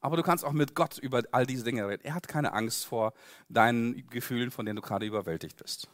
Aber 0.00 0.16
du 0.16 0.22
kannst 0.22 0.44
auch 0.44 0.52
mit 0.52 0.74
Gott 0.74 0.96
über 0.96 1.22
all 1.32 1.46
diese 1.46 1.64
Dinge 1.64 1.86
reden. 1.86 2.04
Er 2.04 2.14
hat 2.14 2.26
keine 2.26 2.54
Angst 2.54 2.86
vor 2.86 3.12
deinen 3.50 4.08
Gefühlen, 4.08 4.50
von 4.50 4.64
denen 4.64 4.76
du 4.76 4.82
gerade 4.82 5.04
überwältigt 5.04 5.58
bist. 5.58 5.88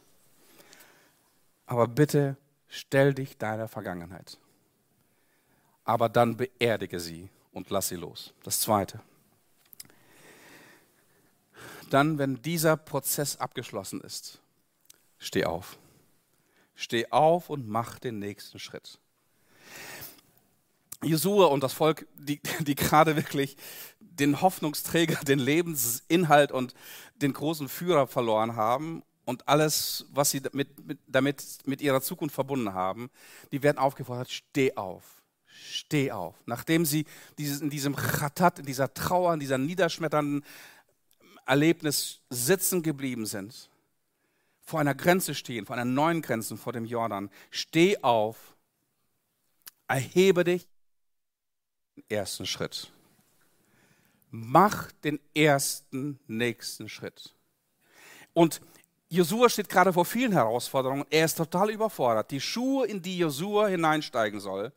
Aber 1.65 1.87
bitte 1.87 2.37
stell 2.69 3.13
dich 3.13 3.37
deiner 3.37 3.67
Vergangenheit. 3.67 4.37
Aber 5.83 6.07
dann 6.07 6.37
beerdige 6.37 7.01
sie 7.01 7.29
und 7.51 7.69
lass 7.69 7.89
sie 7.89 7.95
los. 7.95 8.33
Das 8.43 8.61
Zweite. 8.61 9.01
Dann, 11.89 12.17
wenn 12.17 12.41
dieser 12.41 12.77
Prozess 12.77 13.37
abgeschlossen 13.37 13.99
ist, 13.99 14.39
steh 15.19 15.43
auf. 15.43 15.77
Steh 16.75 17.11
auf 17.11 17.49
und 17.49 17.67
mach 17.67 17.99
den 17.99 18.19
nächsten 18.19 18.57
Schritt. 18.57 18.99
Jesua 21.03 21.47
und 21.47 21.63
das 21.63 21.73
Volk, 21.73 22.07
die, 22.15 22.39
die 22.59 22.75
gerade 22.75 23.15
wirklich 23.15 23.57
den 23.99 24.41
Hoffnungsträger, 24.41 25.23
den 25.25 25.39
Lebensinhalt 25.39 26.51
und 26.51 26.73
den 27.15 27.33
großen 27.33 27.67
Führer 27.69 28.07
verloren 28.07 28.55
haben 28.55 29.03
und 29.25 29.47
alles, 29.47 30.05
was 30.11 30.31
sie 30.31 30.41
damit, 30.41 30.85
mit, 30.85 30.99
damit 31.07 31.43
mit 31.65 31.81
ihrer 31.81 32.01
Zukunft 32.01 32.35
verbunden 32.35 32.73
haben, 32.73 33.09
die 33.51 33.63
werden 33.63 33.77
aufgefordert, 33.77 34.31
steh 34.31 34.75
auf, 34.75 35.23
steh 35.45 36.11
auf. 36.11 36.35
Nachdem 36.45 36.85
sie 36.85 37.05
dieses, 37.37 37.61
in 37.61 37.69
diesem 37.69 37.95
Chatat, 37.95 38.59
in 38.59 38.65
dieser 38.65 38.93
Trauer, 38.93 39.33
in 39.33 39.39
dieser 39.39 39.57
niederschmetternden 39.57 40.43
Erlebnis 41.45 42.21
sitzen 42.29 42.83
geblieben 42.83 43.25
sind, 43.25 43.69
vor 44.65 44.79
einer 44.79 44.95
Grenze 44.95 45.35
stehen, 45.35 45.65
vor 45.65 45.75
einer 45.75 45.85
neuen 45.85 46.21
Grenze, 46.21 46.55
vor 46.55 46.73
dem 46.73 46.85
Jordan, 46.85 47.29
steh 47.51 47.97
auf, 48.01 48.55
erhebe 49.87 50.43
dich 50.43 50.67
ersten 52.09 52.45
Schritt. 52.45 52.91
Mach 54.31 54.91
den 55.03 55.19
ersten 55.35 56.19
nächsten 56.27 56.89
Schritt. 56.89 57.35
Und 58.33 58.61
Josua 59.09 59.47
steht 59.47 59.69
gerade 59.69 59.93
vor 59.93 60.05
vielen 60.05 60.31
Herausforderungen. 60.31 61.05
Er 61.11 61.25
ist 61.25 61.35
total 61.35 61.69
überfordert. 61.69 62.31
Die 62.31 62.41
Schuhe, 62.41 62.87
in 62.87 63.01
die 63.01 63.19
Josua 63.19 63.67
hineinsteigen 63.67 64.39
soll, 64.39 64.73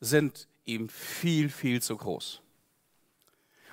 sind 0.00 0.46
ihm 0.66 0.90
viel, 0.90 1.48
viel 1.48 1.80
zu 1.80 1.96
groß. 1.96 2.42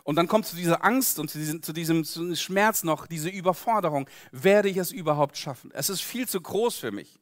Und 0.06 0.16
dann 0.16 0.28
kommt 0.28 0.46
zu 0.46 0.56
dieser 0.56 0.86
Angst 0.86 1.20
und 1.20 1.30
zu 1.30 1.38
diesem, 1.40 1.64
zu 1.64 1.74
diesem, 1.74 2.06
Schmerz 2.36 2.84
noch 2.84 3.08
diese 3.08 3.28
Überforderung. 3.28 4.08
Werde 4.32 4.70
ich 4.70 4.78
es 4.78 4.92
überhaupt 4.92 5.36
schaffen? 5.36 5.72
Es 5.74 5.90
ist 5.90 6.02
viel 6.02 6.30
zu 6.30 6.40
groß 6.40 6.78
für 6.78 6.92
mich. 6.92 7.20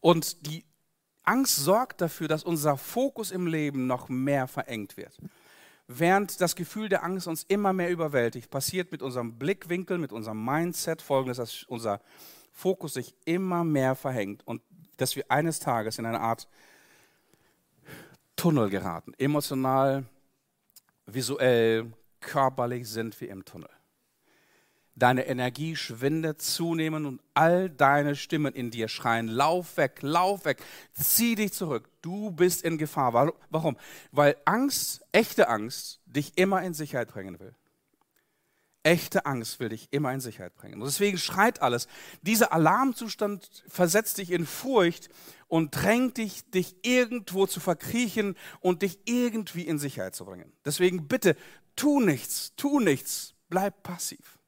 Und 0.00 0.46
die 0.46 0.64
Angst 1.24 1.56
sorgt 1.56 2.00
dafür, 2.00 2.28
dass 2.28 2.44
unser 2.44 2.76
Fokus 2.76 3.30
im 3.30 3.46
Leben 3.46 3.86
noch 3.86 4.08
mehr 4.08 4.46
verengt 4.46 4.96
wird. 4.96 5.18
Während 5.86 6.40
das 6.40 6.56
Gefühl 6.56 6.88
der 6.88 7.04
Angst 7.04 7.26
uns 7.26 7.44
immer 7.44 7.72
mehr 7.72 7.90
überwältigt, 7.90 8.50
passiert 8.50 8.90
mit 8.92 9.02
unserem 9.02 9.38
Blickwinkel, 9.38 9.98
mit 9.98 10.12
unserem 10.12 10.42
Mindset 10.44 11.02
folgendes, 11.02 11.36
dass 11.36 11.64
unser 11.64 12.00
Fokus 12.52 12.94
sich 12.94 13.14
immer 13.24 13.64
mehr 13.64 13.94
verhängt 13.94 14.46
und 14.46 14.62
dass 14.96 15.16
wir 15.16 15.30
eines 15.30 15.58
Tages 15.58 15.98
in 15.98 16.06
eine 16.06 16.20
Art 16.20 16.48
Tunnel 18.36 18.70
geraten. 18.70 19.12
Emotional, 19.18 20.04
visuell, 21.06 21.92
körperlich 22.20 22.88
sind 22.88 23.20
wir 23.20 23.28
im 23.30 23.44
Tunnel 23.44 23.68
deine 24.96 25.26
Energie 25.26 25.76
schwindet 25.76 26.40
zunehmend 26.40 27.06
und 27.06 27.20
all 27.34 27.68
deine 27.70 28.16
Stimmen 28.16 28.54
in 28.54 28.70
dir 28.70 28.88
schreien, 28.88 29.28
lauf 29.28 29.76
weg, 29.76 29.98
lauf 30.02 30.44
weg, 30.44 30.62
zieh 30.92 31.34
dich 31.34 31.52
zurück, 31.52 31.88
du 32.02 32.30
bist 32.30 32.62
in 32.62 32.78
Gefahr. 32.78 33.32
Warum? 33.50 33.76
Weil 34.12 34.36
Angst, 34.44 35.04
echte 35.12 35.48
Angst, 35.48 36.00
dich 36.06 36.32
immer 36.36 36.62
in 36.62 36.74
Sicherheit 36.74 37.08
bringen 37.08 37.38
will. 37.40 37.54
Echte 38.84 39.24
Angst 39.24 39.60
will 39.60 39.70
dich 39.70 39.88
immer 39.92 40.12
in 40.12 40.20
Sicherheit 40.20 40.54
bringen. 40.54 40.74
Und 40.74 40.86
deswegen 40.86 41.16
schreit 41.16 41.62
alles. 41.62 41.88
Dieser 42.20 42.52
Alarmzustand 42.52 43.64
versetzt 43.66 44.18
dich 44.18 44.30
in 44.30 44.44
Furcht 44.44 45.08
und 45.48 45.70
drängt 45.74 46.18
dich, 46.18 46.44
dich 46.50 46.76
irgendwo 46.82 47.46
zu 47.46 47.60
verkriechen 47.60 48.36
und 48.60 48.82
dich 48.82 48.98
irgendwie 49.06 49.62
in 49.62 49.78
Sicherheit 49.78 50.14
zu 50.14 50.26
bringen. 50.26 50.52
Deswegen 50.66 51.08
bitte, 51.08 51.34
tu 51.76 52.00
nichts, 52.00 52.52
tu 52.56 52.78
nichts, 52.78 53.34
bleib 53.48 53.82
passiv. 53.82 54.38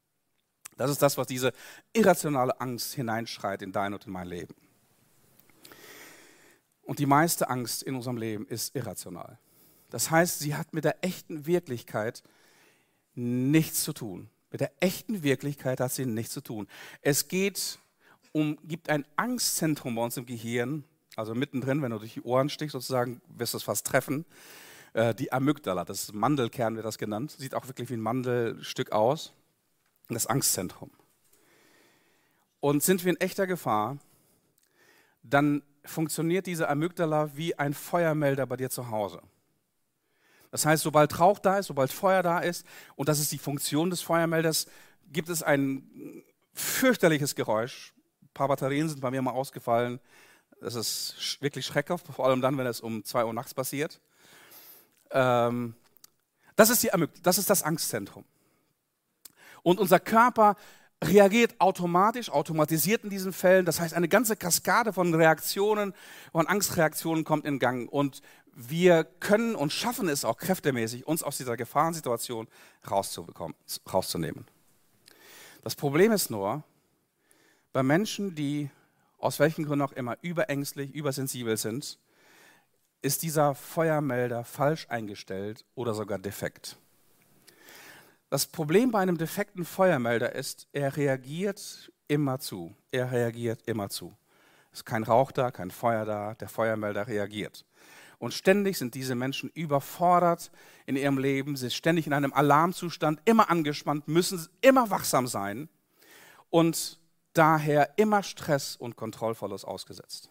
Das 0.76 0.90
ist 0.90 1.00
das, 1.02 1.16
was 1.16 1.26
diese 1.26 1.52
irrationale 1.92 2.60
Angst 2.60 2.94
hineinschreit 2.94 3.62
in 3.62 3.72
dein 3.72 3.94
und 3.94 4.06
in 4.06 4.12
mein 4.12 4.28
Leben. 4.28 4.54
Und 6.82 6.98
die 6.98 7.06
meiste 7.06 7.48
Angst 7.50 7.82
in 7.82 7.96
unserem 7.96 8.16
Leben 8.16 8.46
ist 8.46 8.76
irrational. 8.76 9.38
Das 9.90 10.10
heißt, 10.10 10.38
sie 10.38 10.54
hat 10.54 10.72
mit 10.72 10.84
der 10.84 11.04
echten 11.04 11.46
Wirklichkeit 11.46 12.22
nichts 13.14 13.82
zu 13.82 13.92
tun. 13.92 14.28
Mit 14.50 14.60
der 14.60 14.72
echten 14.80 15.22
Wirklichkeit 15.22 15.80
hat 15.80 15.92
sie 15.92 16.06
nichts 16.06 16.32
zu 16.32 16.40
tun. 16.40 16.68
Es 17.02 17.28
geht 17.28 17.78
um, 18.32 18.58
gibt 18.64 18.90
ein 18.90 19.04
Angstzentrum 19.16 19.94
bei 19.94 20.02
uns 20.02 20.16
im 20.16 20.26
Gehirn, 20.26 20.84
also 21.16 21.34
mittendrin, 21.34 21.82
wenn 21.82 21.90
du 21.90 21.98
durch 21.98 22.14
die 22.14 22.22
Ohren 22.22 22.50
stichst, 22.50 22.72
sozusagen, 22.72 23.22
wirst 23.28 23.54
du 23.54 23.58
es 23.58 23.64
fast 23.64 23.86
treffen. 23.86 24.26
äh, 24.92 25.14
die 25.14 25.32
Amygdala, 25.32 25.84
das 25.84 26.12
Mandelkern 26.12 26.76
wird 26.76 26.86
das 26.86 26.98
genannt, 26.98 27.34
sieht 27.38 27.54
auch 27.54 27.66
wirklich 27.66 27.88
wie 27.90 27.94
ein 27.94 28.00
Mandelstück 28.00 28.92
aus, 28.92 29.32
das 30.14 30.26
Angstzentrum. 30.26 30.90
Und 32.60 32.82
sind 32.82 33.04
wir 33.04 33.12
in 33.12 33.20
echter 33.20 33.46
Gefahr, 33.46 33.98
dann 35.22 35.62
funktioniert 35.84 36.46
diese 36.46 36.68
Amygdala 36.68 37.36
wie 37.36 37.58
ein 37.58 37.74
Feuermelder 37.74 38.46
bei 38.46 38.56
dir 38.56 38.70
zu 38.70 38.90
Hause. 38.90 39.20
Das 40.50 40.64
heißt, 40.64 40.82
sobald 40.82 41.18
Rauch 41.18 41.38
da 41.38 41.58
ist, 41.58 41.66
sobald 41.66 41.92
Feuer 41.92 42.22
da 42.22 42.38
ist, 42.38 42.66
und 42.94 43.08
das 43.08 43.18
ist 43.18 43.32
die 43.32 43.38
Funktion 43.38 43.90
des 43.90 44.00
Feuermelders, 44.00 44.66
gibt 45.12 45.28
es 45.28 45.42
ein 45.42 46.24
fürchterliches 46.54 47.34
Geräusch. 47.34 47.92
Ein 48.22 48.28
paar 48.34 48.48
Batterien 48.48 48.88
sind 48.88 49.00
bei 49.00 49.10
mir 49.10 49.22
mal 49.22 49.32
ausgefallen. 49.32 50.00
Das 50.60 50.74
ist 50.74 51.38
wirklich 51.40 51.66
schreckhaft, 51.66 52.06
vor 52.08 52.26
allem 52.26 52.40
dann, 52.40 52.56
wenn 52.56 52.66
es 52.66 52.80
um 52.80 53.04
2 53.04 53.26
Uhr 53.26 53.32
nachts 53.34 53.54
passiert. 53.54 54.00
Ähm, 55.10 55.74
das, 56.56 56.70
ist 56.70 56.82
die 56.82 56.90
das 57.22 57.38
ist 57.38 57.50
das 57.50 57.62
Angstzentrum. 57.62 58.24
Und 59.66 59.80
unser 59.80 59.98
Körper 59.98 60.54
reagiert 61.02 61.56
automatisch, 61.60 62.30
automatisiert 62.30 63.02
in 63.02 63.10
diesen 63.10 63.32
Fällen. 63.32 63.66
Das 63.66 63.80
heißt, 63.80 63.94
eine 63.94 64.06
ganze 64.06 64.36
Kaskade 64.36 64.92
von 64.92 65.12
Reaktionen, 65.12 65.92
von 66.30 66.46
Angstreaktionen 66.46 67.24
kommt 67.24 67.44
in 67.44 67.58
Gang. 67.58 67.90
Und 67.90 68.22
wir 68.54 69.02
können 69.02 69.56
und 69.56 69.72
schaffen 69.72 70.08
es 70.08 70.24
auch 70.24 70.38
kräftemäßig, 70.38 71.08
uns 71.08 71.24
aus 71.24 71.36
dieser 71.36 71.56
Gefahrensituation 71.56 72.46
rauszubekommen, 72.88 73.56
rauszunehmen. 73.92 74.46
Das 75.64 75.74
Problem 75.74 76.12
ist 76.12 76.30
nur, 76.30 76.62
bei 77.72 77.82
Menschen, 77.82 78.36
die 78.36 78.70
aus 79.18 79.40
welchen 79.40 79.64
Gründen 79.64 79.84
auch 79.84 79.92
immer 79.94 80.16
überängstlich, 80.22 80.94
übersensibel 80.94 81.56
sind, 81.56 81.98
ist 83.02 83.24
dieser 83.24 83.56
Feuermelder 83.56 84.44
falsch 84.44 84.86
eingestellt 84.90 85.64
oder 85.74 85.92
sogar 85.92 86.20
defekt. 86.20 86.76
Das 88.28 88.46
Problem 88.46 88.90
bei 88.90 89.00
einem 89.00 89.18
defekten 89.18 89.64
Feuermelder 89.64 90.34
ist, 90.34 90.66
er 90.72 90.96
reagiert 90.96 91.92
immer 92.08 92.38
zu. 92.40 92.74
Er 92.90 93.12
reagiert 93.12 93.62
immer 93.66 93.88
zu. 93.88 94.16
Es 94.72 94.80
ist 94.80 94.84
kein 94.84 95.04
Rauch 95.04 95.30
da, 95.30 95.50
kein 95.50 95.70
Feuer 95.70 96.04
da, 96.04 96.34
der 96.34 96.48
Feuermelder 96.48 97.06
reagiert. 97.06 97.64
Und 98.18 98.34
ständig 98.34 98.78
sind 98.78 98.94
diese 98.94 99.14
Menschen 99.14 99.50
überfordert 99.50 100.50
in 100.86 100.96
ihrem 100.96 101.18
Leben, 101.18 101.54
sie 101.54 101.62
sind 101.62 101.74
ständig 101.74 102.06
in 102.06 102.12
einem 102.12 102.32
Alarmzustand, 102.32 103.20
immer 103.26 103.50
angespannt, 103.50 104.08
müssen 104.08 104.46
immer 104.60 104.90
wachsam 104.90 105.26
sein 105.26 105.68
und 106.50 106.98
daher 107.34 107.98
immer 107.98 108.22
Stress 108.22 108.74
und 108.74 108.96
Kontrollverlust 108.96 109.66
ausgesetzt. 109.66 110.30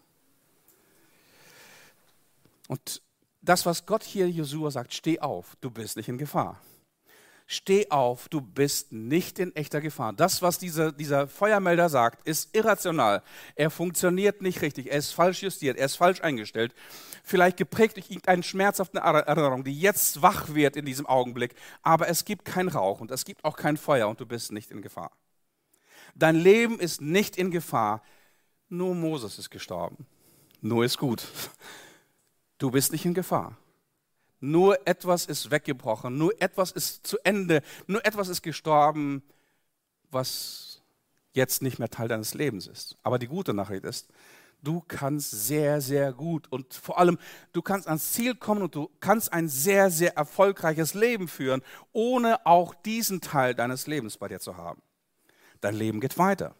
Und 2.68 3.02
das, 3.40 3.64
was 3.64 3.86
Gott 3.86 4.02
hier 4.02 4.28
Josua 4.28 4.72
sagt, 4.72 4.92
steh 4.92 5.20
auf, 5.20 5.56
du 5.60 5.70
bist 5.70 5.96
nicht 5.96 6.08
in 6.08 6.18
Gefahr. 6.18 6.60
Steh 7.48 7.90
auf, 7.90 8.28
du 8.28 8.40
bist 8.40 8.90
nicht 8.90 9.38
in 9.38 9.54
echter 9.54 9.80
Gefahr. 9.80 10.12
Das, 10.12 10.42
was 10.42 10.58
dieser, 10.58 10.90
dieser 10.90 11.28
Feuermelder 11.28 11.88
sagt, 11.88 12.26
ist 12.26 12.54
irrational. 12.56 13.22
Er 13.54 13.70
funktioniert 13.70 14.42
nicht 14.42 14.62
richtig. 14.62 14.90
Er 14.90 14.98
ist 14.98 15.12
falsch 15.12 15.44
justiert. 15.44 15.78
Er 15.78 15.86
ist 15.86 15.94
falsch 15.94 16.22
eingestellt. 16.22 16.74
Vielleicht 17.22 17.56
geprägt 17.56 17.96
durch 17.96 18.10
irgendeine 18.10 18.42
schmerzhafte 18.42 18.98
Erinnerung, 18.98 19.62
die 19.62 19.78
jetzt 19.78 20.22
wach 20.22 20.54
wird 20.54 20.74
in 20.74 20.84
diesem 20.84 21.06
Augenblick. 21.06 21.54
Aber 21.82 22.08
es 22.08 22.24
gibt 22.24 22.44
kein 22.44 22.66
Rauch 22.66 23.00
und 23.00 23.12
es 23.12 23.24
gibt 23.24 23.44
auch 23.44 23.56
kein 23.56 23.76
Feuer 23.76 24.08
und 24.08 24.20
du 24.20 24.26
bist 24.26 24.50
nicht 24.50 24.72
in 24.72 24.82
Gefahr. 24.82 25.12
Dein 26.16 26.34
Leben 26.34 26.80
ist 26.80 27.00
nicht 27.00 27.36
in 27.36 27.52
Gefahr. 27.52 28.02
Nur 28.68 28.96
Moses 28.96 29.38
ist 29.38 29.50
gestorben. 29.50 30.04
Nur 30.60 30.84
ist 30.84 30.98
gut. 30.98 31.28
Du 32.58 32.72
bist 32.72 32.90
nicht 32.90 33.04
in 33.04 33.14
Gefahr. 33.14 33.56
Nur 34.40 34.86
etwas 34.86 35.26
ist 35.26 35.50
weggebrochen, 35.50 36.18
nur 36.18 36.40
etwas 36.40 36.70
ist 36.72 37.06
zu 37.06 37.16
Ende, 37.24 37.62
nur 37.86 38.04
etwas 38.04 38.28
ist 38.28 38.42
gestorben, 38.42 39.22
was 40.10 40.82
jetzt 41.32 41.62
nicht 41.62 41.78
mehr 41.78 41.88
Teil 41.88 42.08
deines 42.08 42.34
Lebens 42.34 42.66
ist. 42.66 42.96
Aber 43.02 43.18
die 43.18 43.28
gute 43.28 43.54
Nachricht 43.54 43.84
ist, 43.84 44.08
du 44.62 44.82
kannst 44.86 45.30
sehr, 45.30 45.80
sehr 45.80 46.12
gut 46.12 46.50
und 46.50 46.74
vor 46.74 46.98
allem, 46.98 47.18
du 47.52 47.62
kannst 47.62 47.86
ans 47.86 48.12
Ziel 48.12 48.34
kommen 48.34 48.62
und 48.62 48.74
du 48.74 48.90
kannst 49.00 49.32
ein 49.32 49.48
sehr, 49.48 49.90
sehr 49.90 50.16
erfolgreiches 50.16 50.94
Leben 50.94 51.28
führen, 51.28 51.62
ohne 51.92 52.44
auch 52.46 52.74
diesen 52.74 53.20
Teil 53.20 53.54
deines 53.54 53.86
Lebens 53.86 54.16
bei 54.16 54.28
dir 54.28 54.40
zu 54.40 54.56
haben. 54.56 54.82
Dein 55.60 55.74
Leben 55.74 56.00
geht 56.00 56.18
weiter. 56.18 56.54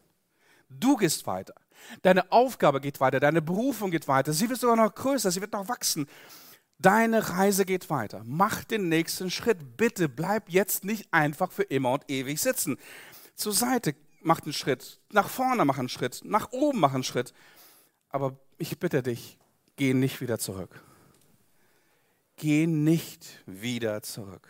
Du 0.69 0.97
gehst 0.97 1.27
weiter. 1.27 1.55
Deine 2.03 2.33
Aufgabe 2.33 2.81
geht 2.81 3.01
weiter, 3.01 3.21
deine 3.21 3.43
Berufung 3.43 3.91
geht 3.91 4.09
weiter. 4.09 4.33
Sie 4.33 4.49
wird 4.49 4.61
sogar 4.61 4.77
noch 4.77 4.95
größer, 4.95 5.31
sie 5.31 5.41
wird 5.41 5.53
noch 5.53 5.69
wachsen. 5.69 6.09
Deine 6.79 7.31
Reise 7.31 7.65
geht 7.65 7.89
weiter. 7.89 8.23
Mach 8.25 8.65
den 8.65 8.89
nächsten 8.89 9.31
Schritt. 9.31 9.77
Bitte 9.77 10.09
bleib 10.09 10.51
jetzt 10.51 10.85
nicht 10.85 11.09
einfach 11.13 11.51
für 11.51 11.63
immer 11.63 11.93
und 11.93 12.05
ewig 12.09 12.41
sitzen. 12.41 12.77
Zur 13.35 13.53
Seite 13.53 13.95
mach 14.21 14.43
einen 14.43 14.53
Schritt, 14.53 15.01
nach 15.11 15.29
vorne 15.29 15.65
mach 15.65 15.79
einen 15.79 15.89
Schritt, 15.89 16.23
nach 16.25 16.53
oben 16.53 16.81
mach 16.81 16.95
einen 16.95 17.05
Schritt. 17.05 17.33
Aber 18.11 18.39
ich 18.59 18.79
bitte 18.79 19.03
dich, 19.03 19.39
geh 19.77 19.95
nicht 19.95 20.21
wieder 20.21 20.39
zurück. 20.39 20.83
Geh 22.37 22.67
nicht 22.67 23.43
wieder 23.47 24.03
zurück. 24.03 24.49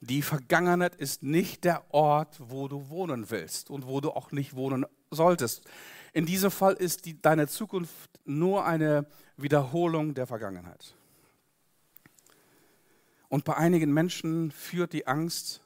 Die 0.00 0.22
Vergangenheit 0.22 0.94
ist 0.94 1.24
nicht 1.24 1.64
der 1.64 1.82
Ort, 1.92 2.36
wo 2.38 2.68
du 2.68 2.88
wohnen 2.88 3.30
willst 3.30 3.68
und 3.68 3.86
wo 3.86 4.00
du 4.00 4.10
auch 4.10 4.30
nicht 4.30 4.54
wohnen 4.54 4.86
solltest. 5.10 5.64
In 6.12 6.24
diesem 6.24 6.52
Fall 6.52 6.74
ist 6.74 7.04
die, 7.04 7.20
deine 7.20 7.48
Zukunft 7.48 8.10
nur 8.24 8.64
eine 8.64 9.06
Wiederholung 9.38 10.14
der 10.14 10.26
Vergangenheit. 10.26 10.94
Und 13.28 13.44
bei 13.44 13.56
einigen 13.56 13.92
Menschen 13.92 14.50
führt 14.50 14.92
die 14.92 15.06
Angst, 15.06 15.60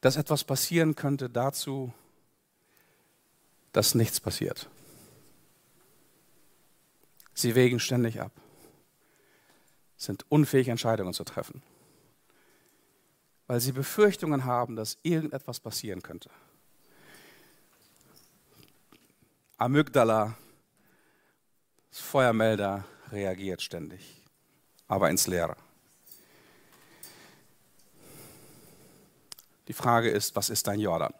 dass 0.00 0.16
etwas 0.16 0.44
passieren 0.44 0.96
könnte, 0.96 1.30
dazu, 1.30 1.92
dass 3.72 3.94
nichts 3.94 4.20
passiert. 4.20 4.68
Sie 7.32 7.54
wägen 7.54 7.80
ständig 7.80 8.20
ab, 8.20 8.32
sind 9.96 10.24
unfähig, 10.28 10.68
Entscheidungen 10.68 11.14
zu 11.14 11.24
treffen, 11.24 11.62
weil 13.46 13.60
sie 13.60 13.72
Befürchtungen 13.72 14.44
haben, 14.44 14.76
dass 14.76 14.98
irgendetwas 15.02 15.58
passieren 15.58 16.02
könnte. 16.02 16.30
Amygdala 19.56 20.36
das 21.94 22.02
Feuermelder 22.02 22.84
reagiert 23.12 23.62
ständig, 23.62 24.20
aber 24.88 25.10
ins 25.10 25.28
Leere. 25.28 25.56
Die 29.68 29.72
Frage 29.72 30.10
ist, 30.10 30.34
was 30.34 30.50
ist 30.50 30.66
dein 30.66 30.80
Jordan? 30.80 31.14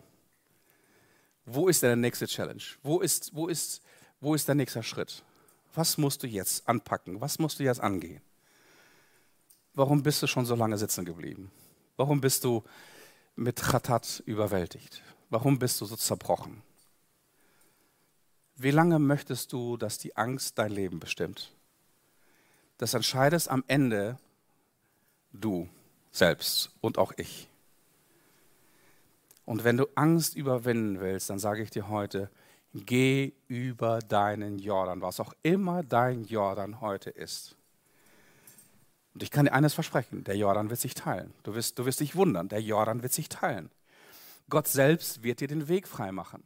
Wo 1.46 1.68
ist 1.68 1.84
der 1.84 1.94
nächste 1.94 2.26
Challenge? 2.26 2.62
Wo 2.82 2.98
ist, 2.98 3.32
wo, 3.36 3.46
ist, 3.46 3.82
wo 4.20 4.34
ist 4.34 4.48
der 4.48 4.56
nächste 4.56 4.82
Schritt? 4.82 5.22
Was 5.76 5.96
musst 5.96 6.24
du 6.24 6.26
jetzt 6.26 6.68
anpacken? 6.68 7.20
Was 7.20 7.38
musst 7.38 7.60
du 7.60 7.62
jetzt 7.62 7.80
angehen? 7.80 8.20
Warum 9.74 10.02
bist 10.02 10.24
du 10.24 10.26
schon 10.26 10.44
so 10.44 10.56
lange 10.56 10.76
sitzen 10.76 11.04
geblieben? 11.04 11.52
Warum 11.96 12.20
bist 12.20 12.42
du 12.42 12.64
mit 13.36 13.62
Chatat 13.62 14.24
überwältigt? 14.26 15.02
Warum 15.30 15.56
bist 15.56 15.80
du 15.80 15.84
so 15.84 15.94
zerbrochen? 15.94 16.64
Wie 18.56 18.70
lange 18.70 18.98
möchtest 18.98 19.52
du, 19.52 19.76
dass 19.76 19.98
die 19.98 20.16
Angst 20.16 20.58
dein 20.58 20.70
Leben 20.70 21.00
bestimmt? 21.00 21.50
Das 22.78 22.94
entscheidest 22.94 23.48
am 23.50 23.64
Ende 23.66 24.18
du 25.32 25.68
selbst 26.12 26.70
und 26.80 26.98
auch 26.98 27.12
ich. 27.16 27.48
Und 29.44 29.64
wenn 29.64 29.76
du 29.76 29.86
Angst 29.94 30.36
überwinden 30.36 31.00
willst, 31.00 31.30
dann 31.30 31.38
sage 31.38 31.62
ich 31.62 31.70
dir 31.70 31.88
heute, 31.88 32.30
geh 32.72 33.32
über 33.48 33.98
deinen 33.98 34.58
Jordan, 34.58 35.02
was 35.02 35.20
auch 35.20 35.34
immer 35.42 35.82
dein 35.82 36.24
Jordan 36.24 36.80
heute 36.80 37.10
ist. 37.10 37.56
Und 39.12 39.22
ich 39.22 39.30
kann 39.30 39.46
dir 39.46 39.52
eines 39.52 39.74
versprechen, 39.74 40.24
der 40.24 40.36
Jordan 40.36 40.70
wird 40.70 40.80
sich 40.80 40.94
teilen. 40.94 41.32
Du 41.42 41.54
wirst, 41.54 41.78
du 41.78 41.84
wirst 41.86 42.00
dich 42.00 42.16
wundern, 42.16 42.48
der 42.48 42.62
Jordan 42.62 43.02
wird 43.02 43.12
sich 43.12 43.28
teilen. 43.28 43.70
Gott 44.48 44.66
selbst 44.66 45.22
wird 45.22 45.40
dir 45.40 45.48
den 45.48 45.68
Weg 45.68 45.86
freimachen. 45.86 46.42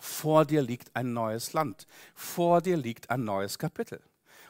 Vor 0.00 0.44
dir 0.44 0.62
liegt 0.62 0.94
ein 0.94 1.12
neues 1.12 1.52
Land. 1.52 1.86
Vor 2.14 2.60
dir 2.60 2.76
liegt 2.76 3.10
ein 3.10 3.24
neues 3.24 3.58
Kapitel. 3.58 4.00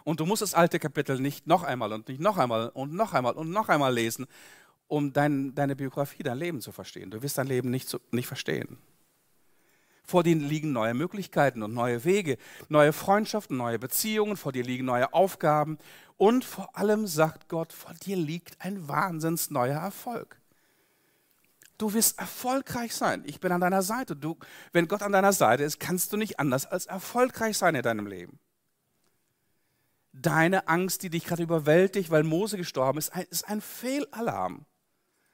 Und 0.05 0.21
du 0.21 0.27
musst 0.27 0.43
das 0.43 0.55
alte 0.55 0.79
Kapitel 0.79 1.19
nicht 1.19 1.47
noch 1.47 1.63
einmal 1.63 1.93
und 1.93 2.09
nicht 2.09 2.21
noch 2.21 2.37
einmal 2.37 2.69
und 2.69 2.93
noch 2.93 3.15
einmal 3.15 3.33
und 3.35 3.51
noch 3.51 3.69
einmal 3.69 3.93
lesen, 3.93 4.27
um 4.87 5.13
dein, 5.13 5.55
deine 5.55 5.77
Biografie, 5.77 6.23
dein 6.23 6.39
Leben 6.39 6.61
zu 6.61 6.73
verstehen. 6.73 7.11
Du 7.11 7.23
wirst 7.23 7.39
dein 7.39 7.47
Leben 7.47 7.71
nicht, 7.71 7.89
zu, 7.89 7.99
nicht 8.11 8.27
verstehen. 8.27 8.79
Vor 10.07 10.23
dir 10.23 10.37
liegen 10.37 10.73
neue 10.73 10.93
Möglichkeiten 10.93 11.63
und 11.63 11.73
neue 11.73 12.05
Wege, 12.05 12.37
neue 12.69 12.93
Freundschaften, 12.93 13.57
neue 13.57 13.79
Beziehungen, 13.79 14.37
vor 14.37 14.53
dir 14.53 14.63
liegen 14.63 14.85
neue 14.85 15.15
Aufgaben 15.15 15.79
und 16.19 16.45
vor 16.45 16.77
allem 16.77 17.07
sagt 17.07 17.49
Gott, 17.49 17.73
vor 17.73 17.95
dir 17.95 18.17
liegt 18.17 18.61
ein 18.61 18.87
wahnsinns 18.87 19.51
neuer 19.51 19.81
Erfolg. 19.81 20.39
Du 21.79 21.93
wirst 21.93 22.19
erfolgreich 22.19 22.95
sein. 22.95 23.25
Ich 23.27 23.41
bin 23.41 23.53
an 23.53 23.61
deiner 23.61 23.83
Seite. 23.83 24.15
Du, 24.15 24.39
wenn 24.73 24.89
Gott 24.89 25.03
an 25.03 25.13
deiner 25.13 25.33
Seite 25.33 25.65
ist, 25.65 25.81
kannst 25.81 26.13
du 26.13 26.17
nicht 26.17 26.39
anders 26.39 26.67
als 26.67 26.87
erfolgreich 26.87 27.59
sein 27.59 27.75
in 27.75 27.83
deinem 27.83 28.07
Leben. 28.07 28.39
deine 30.15 30.69
Angst, 30.69 31.03
die 31.03 31.11
dich 31.11 31.25
gerade 31.25 31.43
überwältigt, 31.43 32.11
weil 32.11 32.23
Mose 32.23 32.57
gestorben 32.57 32.99
ist, 32.99 33.13
ist 33.31 33.49
ein 33.49 33.61
Fehlalarm. 33.61 34.65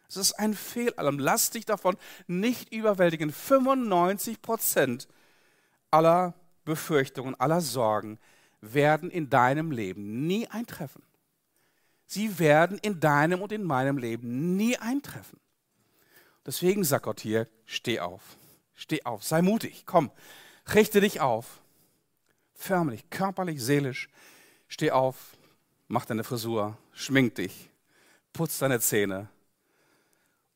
Es 0.09 0.17
ist 0.17 0.33
ein 0.33 0.55
Fehlalarm. 0.55 1.19
Lass 1.19 1.51
dich 1.51 1.67
davon 1.67 1.97
nicht 2.27 2.73
überwältigen. 2.73 3.31
95 3.31 4.43
Prozent 4.43 5.07
aller 5.91 6.35
Befürchtungen, 6.65 7.39
aller 7.39 7.61
Sorgen 7.61 8.19
werden 8.61 9.11
in 9.11 9.31
deinem 9.31 9.71
Leben 9.71 10.27
nie 10.27 10.49
eintreffen. 10.49 11.03
Sie 12.07 12.39
werden 12.39 12.79
in 12.79 12.99
deinem 12.99 13.41
und 13.43 13.53
in 13.53 13.63
meinem 13.63 13.99
Leben 13.99 14.57
nie 14.57 14.77
eintreffen. 14.79 15.39
Deswegen 16.47 16.85
sagt 16.85 17.05
Gott 17.05 17.21
hier, 17.21 17.49
steh 17.67 18.01
auf, 18.01 18.23
steh 18.75 19.05
auf, 19.05 19.23
sei 19.23 19.43
mutig, 19.43 19.85
komm, 19.87 20.11
richte 20.75 21.01
dich 21.01 21.21
auf, 21.21 21.61
förmlich, 22.55 23.11
körperlich, 23.11 23.63
seelisch, 23.63 24.09
steh 24.69 24.91
auf, 24.91 25.37
mach 25.89 26.07
deine 26.07 26.25
Frisur, 26.25 26.79
schmink 26.93 27.35
dich, 27.35 27.71
putz 28.33 28.59
deine 28.59 28.81
Zähne. 28.81 29.29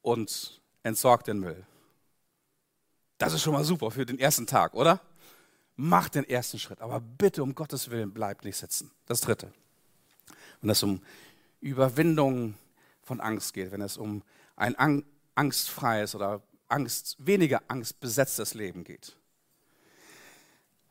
Und 0.03 0.61
entsorg 0.82 1.24
den 1.24 1.39
Müll. 1.41 1.66
Das 3.18 3.32
ist 3.32 3.43
schon 3.43 3.55
mal 3.55 3.64
super 3.64 3.91
für 3.91 4.07
den 4.07 4.18
ersten 4.18 4.47
Tag, 4.47 4.74
oder? 4.74 5.01
Mach 5.76 6.09
den 6.09 6.28
ersten 6.28 6.59
Schritt, 6.59 6.80
aber 6.80 7.01
bitte 7.01 7.43
um 7.43 7.55
Gottes 7.55 7.91
Willen 7.91 8.12
bleib 8.12 8.45
nicht 8.45 8.57
sitzen. 8.57 8.91
Das 9.07 9.22
dritte. 9.22 9.53
Wenn 10.61 10.70
es 10.70 10.82
um 10.82 11.03
Überwindung 11.61 12.55
von 13.03 13.20
Angst 13.20 13.55
geht, 13.55 13.72
wenn 13.72 13.80
es 13.80 13.97
um 13.97 14.22
ein 14.57 14.76
angstfreies 15.35 16.14
oder 16.14 16.43
Angst, 16.68 17.16
weniger 17.18 17.62
angstbesetztes 17.68 18.55
Leben 18.55 18.85
geht. 18.85 19.16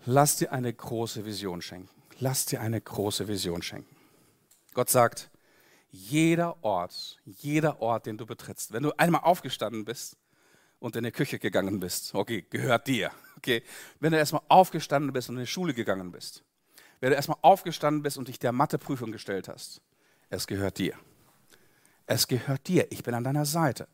Lass 0.05 0.37
dir 0.37 0.51
eine 0.51 0.73
große 0.73 1.25
Vision 1.25 1.61
schenken. 1.61 1.89
Lass 2.19 2.45
dir 2.45 2.61
eine 2.61 2.79
große 2.79 3.27
Vision 3.27 3.61
schenken. 3.61 3.95
Gott 4.73 4.89
sagt, 4.89 5.29
jeder 5.89 6.63
Ort, 6.63 7.19
jeder 7.25 7.81
Ort, 7.81 8.05
den 8.05 8.17
du 8.17 8.25
betrittst, 8.25 8.73
wenn 8.73 8.83
du 8.83 8.91
einmal 8.97 9.21
aufgestanden 9.21 9.85
bist 9.85 10.17
und 10.79 10.95
in 10.95 11.03
die 11.03 11.11
Küche 11.11 11.39
gegangen 11.39 11.79
bist, 11.79 12.15
okay, 12.15 12.45
gehört 12.49 12.87
dir. 12.87 13.11
Okay, 13.37 13.63
wenn 13.99 14.11
du 14.11 14.17
erstmal 14.17 14.41
aufgestanden 14.47 15.13
bist 15.13 15.29
und 15.29 15.35
in 15.35 15.41
die 15.41 15.47
Schule 15.47 15.73
gegangen 15.73 16.11
bist, 16.11 16.43
wenn 16.99 17.09
du 17.09 17.15
erstmal 17.15 17.37
aufgestanden 17.41 18.01
bist 18.01 18.17
und 18.17 18.27
dich 18.27 18.39
der 18.39 18.51
Matheprüfung 18.51 19.11
gestellt 19.11 19.47
hast, 19.47 19.81
es 20.29 20.47
gehört 20.47 20.77
dir. 20.77 20.95
Es 22.05 22.27
gehört 22.27 22.67
dir. 22.67 22.91
Ich 22.91 23.03
bin 23.03 23.13
an 23.13 23.23
deiner 23.23 23.45
Seite. 23.45 23.87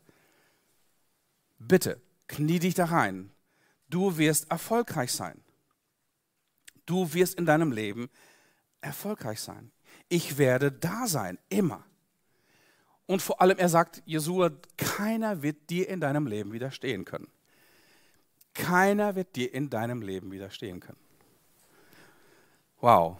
Bitte, 1.60 2.00
knie 2.26 2.58
dich 2.58 2.74
da 2.74 2.86
rein. 2.86 3.30
Du 3.88 4.18
wirst 4.18 4.50
erfolgreich 4.50 5.12
sein. 5.12 5.40
Du 6.86 7.12
wirst 7.12 7.34
in 7.34 7.46
deinem 7.46 7.70
Leben 7.70 8.08
erfolgreich 8.80 9.40
sein. 9.40 9.70
Ich 10.08 10.38
werde 10.38 10.72
da 10.72 11.06
sein, 11.06 11.38
immer. 11.48 11.84
Und 13.06 13.22
vor 13.22 13.40
allem, 13.40 13.58
er 13.58 13.68
sagt, 13.68 14.02
Jesua, 14.06 14.50
keiner 14.76 15.42
wird 15.42 15.68
dir 15.68 15.88
in 15.88 16.00
deinem 16.00 16.26
Leben 16.26 16.52
widerstehen 16.52 17.04
können. 17.04 17.28
Keiner 18.54 19.14
wird 19.14 19.36
dir 19.36 19.52
in 19.52 19.70
deinem 19.70 20.02
Leben 20.02 20.32
widerstehen 20.32 20.80
können. 20.80 20.98
Wow. 22.80 23.18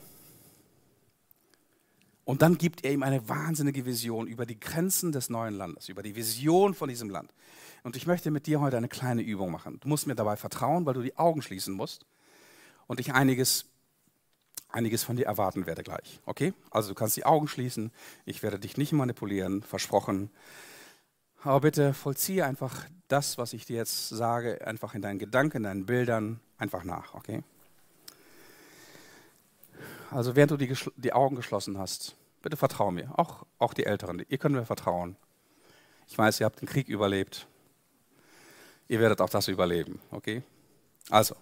Und 2.24 2.42
dann 2.42 2.58
gibt 2.58 2.84
er 2.84 2.92
ihm 2.92 3.02
eine 3.02 3.28
wahnsinnige 3.28 3.84
Vision 3.84 4.26
über 4.26 4.46
die 4.46 4.58
Grenzen 4.58 5.12
des 5.12 5.28
neuen 5.28 5.54
Landes, 5.54 5.88
über 5.88 6.02
die 6.02 6.14
Vision 6.14 6.74
von 6.74 6.88
diesem 6.88 7.10
Land. 7.10 7.34
Und 7.82 7.96
ich 7.96 8.06
möchte 8.06 8.30
mit 8.30 8.46
dir 8.46 8.60
heute 8.60 8.76
eine 8.76 8.88
kleine 8.88 9.22
Übung 9.22 9.50
machen. 9.50 9.78
Du 9.80 9.88
musst 9.88 10.06
mir 10.06 10.14
dabei 10.14 10.36
vertrauen, 10.36 10.86
weil 10.86 10.94
du 10.94 11.02
die 11.02 11.16
Augen 11.16 11.42
schließen 11.42 11.74
musst 11.74 12.06
und 12.86 13.00
ich 13.00 13.12
einiges, 13.12 13.66
einiges 14.68 15.02
von 15.02 15.16
dir 15.16 15.26
erwarten 15.26 15.66
werde 15.66 15.82
gleich. 15.82 16.20
Okay? 16.26 16.52
Also 16.70 16.90
du 16.90 16.94
kannst 16.94 17.16
die 17.16 17.24
Augen 17.24 17.48
schließen. 17.48 17.90
Ich 18.24 18.42
werde 18.42 18.58
dich 18.58 18.76
nicht 18.76 18.92
manipulieren, 18.92 19.62
versprochen. 19.62 20.30
Aber 21.42 21.60
bitte 21.60 21.94
vollziehe 21.94 22.44
einfach 22.44 22.84
das, 23.08 23.38
was 23.38 23.54
ich 23.54 23.64
dir 23.64 23.76
jetzt 23.76 24.10
sage, 24.10 24.66
einfach 24.66 24.94
in 24.94 25.02
deinen 25.02 25.18
Gedanken, 25.18 25.58
in 25.58 25.62
deinen 25.62 25.86
Bildern, 25.86 26.40
einfach 26.58 26.84
nach. 26.84 27.14
Okay? 27.14 27.42
Also 30.10 30.36
während 30.36 30.50
du 30.50 30.56
die, 30.56 30.74
die 30.96 31.12
Augen 31.12 31.36
geschlossen 31.36 31.78
hast, 31.78 32.16
Bitte 32.42 32.56
vertrau 32.56 32.90
mir, 32.90 33.10
auch, 33.18 33.44
auch 33.58 33.74
die 33.74 33.84
Älteren, 33.84 34.24
ihr 34.26 34.38
könnt 34.38 34.54
mir 34.54 34.64
vertrauen. 34.64 35.16
Ich 36.08 36.16
weiß, 36.16 36.40
ihr 36.40 36.46
habt 36.46 36.60
den 36.60 36.68
Krieg 36.68 36.88
überlebt. 36.88 37.46
Ihr 38.90 38.98
werdet 38.98 39.20
auch 39.20 39.28
das 39.28 39.46
überleben, 39.46 40.00
okay? 40.10 40.42
Also, 41.10 41.36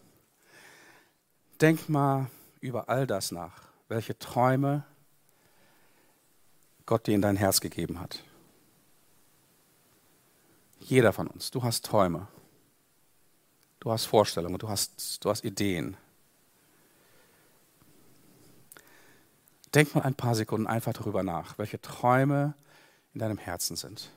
denk 1.62 1.88
mal 1.88 2.30
über 2.60 2.90
all 2.90 3.06
das 3.06 3.32
nach, 3.32 3.62
welche 3.88 4.18
Träume 4.18 4.84
Gott 6.84 7.06
dir 7.06 7.14
in 7.14 7.22
dein 7.22 7.36
Herz 7.36 7.62
gegeben 7.62 8.00
hat. 8.00 8.22
Jeder 10.80 11.14
von 11.14 11.26
uns, 11.26 11.50
du 11.50 11.62
hast 11.62 11.86
Träume, 11.86 12.28
du 13.80 13.92
hast 13.92 14.04
Vorstellungen, 14.04 14.58
du 14.58 14.68
hast, 14.68 15.24
du 15.24 15.30
hast 15.30 15.42
Ideen. 15.42 15.96
Denk 19.72 19.94
mal 19.94 20.02
ein 20.02 20.14
paar 20.14 20.34
Sekunden 20.34 20.66
einfach 20.66 20.92
darüber 20.92 21.22
nach, 21.22 21.56
welche 21.56 21.80
Träume 21.80 22.52
in 23.14 23.20
deinem 23.20 23.38
Herzen 23.38 23.74
sind. 23.74 24.10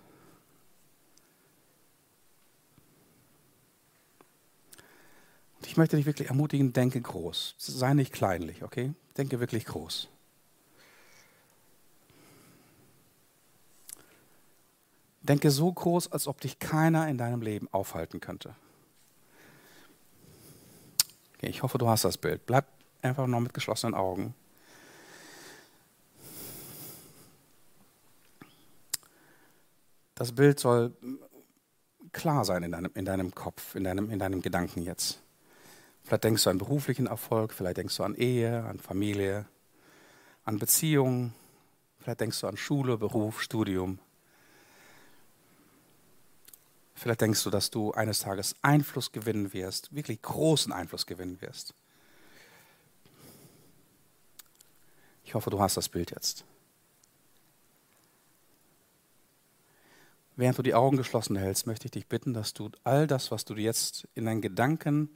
Ich 5.65 5.77
möchte 5.77 5.95
dich 5.95 6.05
wirklich 6.05 6.29
ermutigen, 6.29 6.73
denke 6.73 7.01
groß. 7.01 7.55
Sei 7.57 7.93
nicht 7.93 8.13
kleinlich, 8.13 8.63
okay? 8.63 8.93
Denke 9.17 9.39
wirklich 9.39 9.65
groß. 9.65 10.09
Denke 15.21 15.51
so 15.51 15.71
groß, 15.71 16.11
als 16.11 16.27
ob 16.27 16.41
dich 16.41 16.57
keiner 16.57 17.07
in 17.07 17.17
deinem 17.17 17.41
Leben 17.41 17.67
aufhalten 17.71 18.19
könnte. 18.19 18.55
Okay, 21.35 21.47
ich 21.47 21.61
hoffe, 21.61 21.77
du 21.77 21.87
hast 21.87 22.05
das 22.05 22.17
Bild. 22.17 22.45
Bleib 22.45 22.65
einfach 23.01 23.27
noch 23.27 23.39
mit 23.39 23.53
geschlossenen 23.53 23.93
Augen. 23.93 24.33
Das 30.15 30.31
Bild 30.31 30.59
soll 30.59 30.93
klar 32.11 32.45
sein 32.45 32.63
in 32.63 32.71
deinem, 32.71 32.91
in 32.93 33.05
deinem 33.05 33.33
Kopf, 33.33 33.75
in 33.75 33.83
deinem, 33.83 34.09
in 34.09 34.19
deinem 34.19 34.41
Gedanken 34.41 34.83
jetzt. 34.83 35.19
Vielleicht 36.11 36.25
denkst 36.25 36.43
du 36.43 36.49
an 36.49 36.57
beruflichen 36.57 37.07
Erfolg, 37.07 37.53
vielleicht 37.53 37.77
denkst 37.77 37.95
du 37.95 38.03
an 38.03 38.15
Ehe, 38.15 38.65
an 38.65 38.79
Familie, 38.79 39.45
an 40.43 40.59
Beziehungen, 40.59 41.33
vielleicht 41.99 42.19
denkst 42.19 42.41
du 42.41 42.47
an 42.47 42.57
Schule, 42.57 42.97
Beruf, 42.97 43.41
Studium. 43.41 43.97
Vielleicht 46.95 47.21
denkst 47.21 47.41
du, 47.45 47.49
dass 47.49 47.69
du 47.69 47.93
eines 47.93 48.19
Tages 48.19 48.57
Einfluss 48.61 49.13
gewinnen 49.13 49.53
wirst, 49.53 49.95
wirklich 49.95 50.21
großen 50.21 50.73
Einfluss 50.73 51.05
gewinnen 51.05 51.39
wirst. 51.39 51.73
Ich 55.23 55.33
hoffe, 55.33 55.49
du 55.49 55.61
hast 55.61 55.77
das 55.77 55.87
Bild 55.87 56.11
jetzt. 56.11 56.43
Während 60.35 60.57
du 60.57 60.61
die 60.61 60.73
Augen 60.73 60.97
geschlossen 60.97 61.37
hältst, 61.37 61.67
möchte 61.67 61.85
ich 61.85 61.91
dich 61.91 62.07
bitten, 62.07 62.33
dass 62.33 62.53
du 62.53 62.69
all 62.83 63.07
das, 63.07 63.31
was 63.31 63.45
du 63.45 63.55
jetzt 63.55 64.09
in 64.13 64.25
deinen 64.25 64.41
Gedanken 64.41 65.09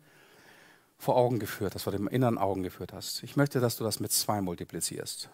vor 0.98 1.18
Augen 1.18 1.40
geführt 1.40 1.76
hast, 1.76 1.84
vor 1.84 1.92
dem 1.92 2.08
inneren 2.08 2.38
Augen 2.38 2.64
geführt 2.64 2.94
hast, 2.94 3.24
ich 3.24 3.36
möchte, 3.36 3.60
dass 3.60 3.78
du 3.78 3.84
das 3.84 4.00
mit 4.00 4.12
zwei 4.12 4.42
multiplizierst. 4.42 5.30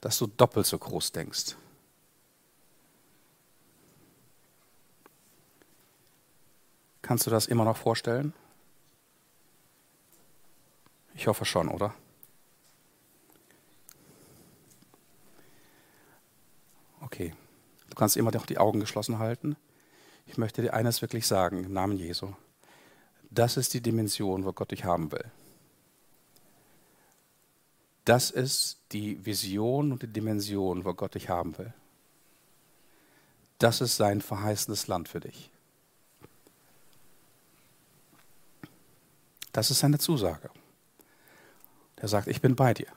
Dass 0.00 0.18
du 0.18 0.26
doppelt 0.26 0.66
so 0.66 0.78
groß 0.78 1.12
denkst. 1.12 1.56
Kannst 7.02 7.26
du 7.26 7.30
das 7.30 7.46
immer 7.46 7.64
noch 7.64 7.76
vorstellen? 7.76 8.32
Ich 11.14 11.26
hoffe 11.26 11.44
schon, 11.44 11.68
oder? 11.68 11.94
Okay. 17.00 17.34
Du 17.90 17.94
kannst 17.94 18.16
immer 18.16 18.32
noch 18.32 18.46
die 18.46 18.58
Augen 18.58 18.80
geschlossen 18.80 19.18
halten. 19.18 19.56
Ich 20.26 20.38
möchte 20.38 20.62
dir 20.62 20.74
eines 20.74 21.02
wirklich 21.02 21.26
sagen, 21.26 21.62
im 21.62 21.72
Namen 21.72 21.96
Jesu. 21.96 22.34
Das 23.34 23.56
ist 23.56 23.74
die 23.74 23.80
Dimension, 23.80 24.44
wo 24.44 24.52
Gott 24.52 24.70
dich 24.70 24.84
haben 24.84 25.10
will. 25.10 25.24
Das 28.04 28.30
ist 28.30 28.78
die 28.92 29.24
Vision 29.24 29.90
und 29.90 30.02
die 30.02 30.06
Dimension, 30.06 30.84
wo 30.84 30.94
Gott 30.94 31.14
dich 31.14 31.28
haben 31.28 31.56
will. 31.58 31.72
Das 33.58 33.80
ist 33.80 33.96
sein 33.96 34.20
verheißenes 34.20 34.86
Land 34.86 35.08
für 35.08 35.20
dich. 35.20 35.50
Das 39.52 39.70
ist 39.70 39.80
seine 39.80 39.98
Zusage. 39.98 40.50
Er 41.96 42.08
sagt, 42.08 42.28
ich 42.28 42.40
bin 42.40 42.54
bei 42.54 42.74
dir. 42.74 42.88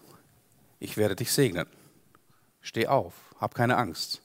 Ich 0.80 0.98
werde 0.98 1.16
dich 1.16 1.32
segnen. 1.32 1.68
Steh 2.62 2.88
auf, 2.88 3.14
hab 3.40 3.56
keine 3.56 3.78
Angst. 3.78 4.22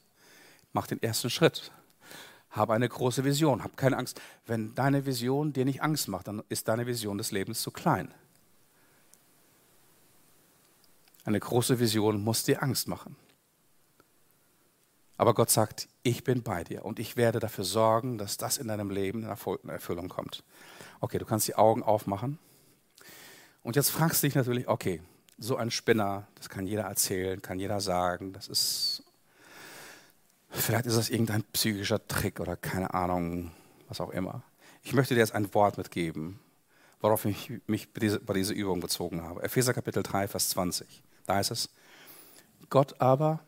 Mach 0.73 0.87
den 0.87 1.03
ersten 1.03 1.31
Schritt. 1.31 1.71
Habe 2.53 2.75
eine 2.75 2.89
große 2.89 3.25
Vision. 3.25 3.65
Hab 3.65 3.77
keine 3.77 3.97
Angst. 3.99 4.21
Wenn 4.47 4.75
deine 4.75 5.05
Vision 5.05 5.53
dir 5.53 5.65
nicht 5.65 5.83
Angst 5.83 6.09
macht, 6.09 6.29
dann 6.29 6.43
ist 6.49 6.69
deine 6.69 6.87
Vision 6.87 7.19
des 7.19 7.33
Lebens 7.33 7.61
zu 7.61 7.71
klein. 7.71 8.15
Eine 11.25 11.41
große 11.41 11.79
Vision 11.79 12.23
muss 12.23 12.45
dir 12.45 12.63
Angst 12.63 12.89
machen. 12.89 13.17
Aber 15.17 15.35
Gott 15.35 15.51
sagt, 15.51 15.89
ich 16.03 16.25
bin 16.25 16.43
bei 16.43 16.65
dir 16.65 16.85
und 16.85 16.99
ich 16.99 17.17
werde 17.17 17.39
dafür 17.39 17.65
sorgen, 17.65 18.19
dass 18.19 18.39
das 18.39 18.59
in 18.59 18.67
deinem 18.67 18.91
Leben 18.91 19.23
in 19.23 19.69
Erfüllung 19.69 20.09
kommt. 20.09 20.43
Okay, 21.01 21.19
du 21.19 21.25
kannst 21.25 21.47
die 21.47 21.55
Augen 21.55 21.83
aufmachen. 21.83 22.39
Und 23.63 23.77
jetzt 23.77 23.91
fragst 23.91 24.23
du 24.23 24.27
dich 24.27 24.35
natürlich, 24.35 24.67
okay, 24.67 25.01
so 25.39 25.57
ein 25.57 25.71
Spinner, 25.71 26.27
das 26.35 26.49
kann 26.49 26.67
jeder 26.67 26.85
erzählen, 26.85 27.41
kann 27.41 27.61
jeder 27.61 27.81
sagen, 27.81 28.33
das 28.33 28.49
ist, 28.49 29.02
vielleicht 30.53 30.87
ist 30.87 30.97
das 30.97 31.11
irgendein 31.11 31.43
psychischer 31.53 32.07
Trick 32.07 32.39
oder 32.41 32.57
keine 32.57 32.95
Ahnung, 32.95 33.51
was 33.89 34.01
auch 34.01 34.11
immer. 34.11 34.43
Ich 34.83 34.93
möchte 34.93 35.15
dir 35.15 35.21
jetzt 35.21 35.35
ein 35.35 35.53
Wort 35.55 35.79
mitgeben, 35.79 36.39
worauf 37.01 37.25
ich 37.25 37.53
mich 37.67 37.93
bei 37.93 38.35
dieser 38.35 38.55
Übung 38.55 38.81
bezogen 38.81 39.23
habe. 39.23 39.43
Epheser 39.43 39.75
Kapitel 39.75 40.03
3, 40.03 40.29
Vers 40.29 40.51
20. 40.51 41.03
Da 41.27 41.37
heißt 41.37 41.51
es, 41.51 41.71
Gott 42.71 43.01
aber 43.01 43.41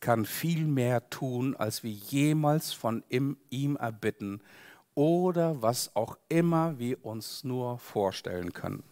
kann 0.00 0.24
viel 0.24 0.66
mehr 0.66 1.08
tun, 1.10 1.54
als 1.56 1.82
wir 1.82 1.92
jemals 1.92 2.72
von 2.72 3.04
ihm 3.08 3.76
erbitten 3.76 4.40
oder 4.94 5.62
was 5.62 5.94
auch 5.94 6.18
immer 6.28 6.78
wir 6.78 7.04
uns 7.04 7.44
nur 7.44 7.78
vorstellen 7.78 8.52
können. 8.52 8.82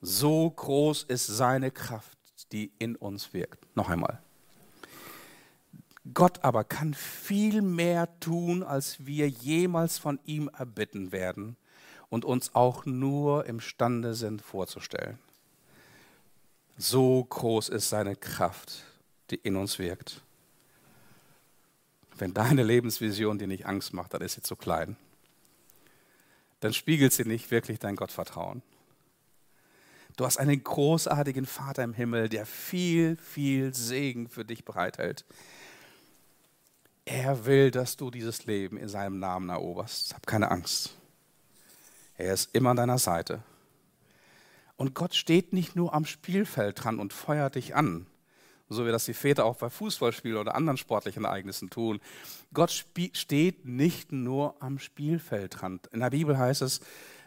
So 0.00 0.50
groß 0.50 1.04
ist 1.04 1.28
seine 1.28 1.70
Kraft, 1.70 2.18
die 2.50 2.72
in 2.78 2.96
uns 2.96 3.32
wirkt. 3.32 3.64
Noch 3.76 3.88
einmal. 3.88 4.20
Gott 6.14 6.42
aber 6.42 6.64
kann 6.64 6.94
viel 6.94 7.62
mehr 7.62 8.08
tun, 8.18 8.62
als 8.62 9.06
wir 9.06 9.28
jemals 9.28 9.98
von 9.98 10.18
ihm 10.24 10.48
erbitten 10.48 11.12
werden 11.12 11.56
und 12.08 12.24
uns 12.24 12.54
auch 12.54 12.84
nur 12.86 13.46
imstande 13.46 14.14
sind 14.14 14.42
vorzustellen. 14.42 15.18
So 16.76 17.24
groß 17.24 17.68
ist 17.68 17.88
seine 17.88 18.16
Kraft, 18.16 18.84
die 19.30 19.36
in 19.36 19.56
uns 19.56 19.78
wirkt. 19.78 20.22
Wenn 22.16 22.34
deine 22.34 22.64
Lebensvision 22.64 23.38
dir 23.38 23.46
nicht 23.46 23.66
Angst 23.66 23.92
macht, 23.92 24.14
dann 24.14 24.22
ist 24.22 24.34
sie 24.34 24.42
zu 24.42 24.56
klein. 24.56 24.96
Dann 26.60 26.72
spiegelt 26.72 27.12
sie 27.12 27.24
nicht 27.24 27.50
wirklich 27.50 27.78
dein 27.78 27.96
Gottvertrauen. 27.96 28.62
Du 30.16 30.26
hast 30.26 30.36
einen 30.36 30.62
großartigen 30.62 31.46
Vater 31.46 31.82
im 31.82 31.94
Himmel, 31.94 32.28
der 32.28 32.44
viel, 32.44 33.16
viel 33.16 33.72
Segen 33.72 34.28
für 34.28 34.44
dich 34.44 34.64
bereithält. 34.64 35.24
Er 37.04 37.44
will, 37.46 37.70
dass 37.70 37.96
du 37.96 38.10
dieses 38.10 38.46
Leben 38.46 38.76
in 38.76 38.88
seinem 38.88 39.18
Namen 39.18 39.48
eroberst. 39.48 40.14
Hab 40.14 40.26
keine 40.26 40.50
Angst. 40.50 40.94
Er 42.16 42.32
ist 42.32 42.54
immer 42.54 42.70
an 42.70 42.76
deiner 42.76 42.98
Seite. 42.98 43.42
Und 44.76 44.94
Gott 44.94 45.14
steht 45.14 45.52
nicht 45.52 45.76
nur 45.76 45.94
am 45.94 46.04
Spielfeld 46.04 46.82
dran 46.82 46.98
und 46.98 47.12
feuert 47.12 47.56
dich 47.56 47.74
an, 47.74 48.06
so 48.68 48.86
wie 48.86 48.90
das 48.90 49.04
die 49.04 49.14
Väter 49.14 49.44
auch 49.44 49.56
bei 49.56 49.70
Fußballspielen 49.70 50.38
oder 50.38 50.54
anderen 50.54 50.76
sportlichen 50.76 51.24
Ereignissen 51.24 51.70
tun. 51.70 52.00
Gott 52.52 52.70
steht 53.12 53.64
nicht 53.64 54.12
nur 54.12 54.56
am 54.60 54.78
Spielfeld 54.78 55.60
dran. 55.60 55.80
In 55.92 56.00
der 56.00 56.10
Bibel 56.10 56.38
heißt 56.38 56.62
es, 56.62 56.80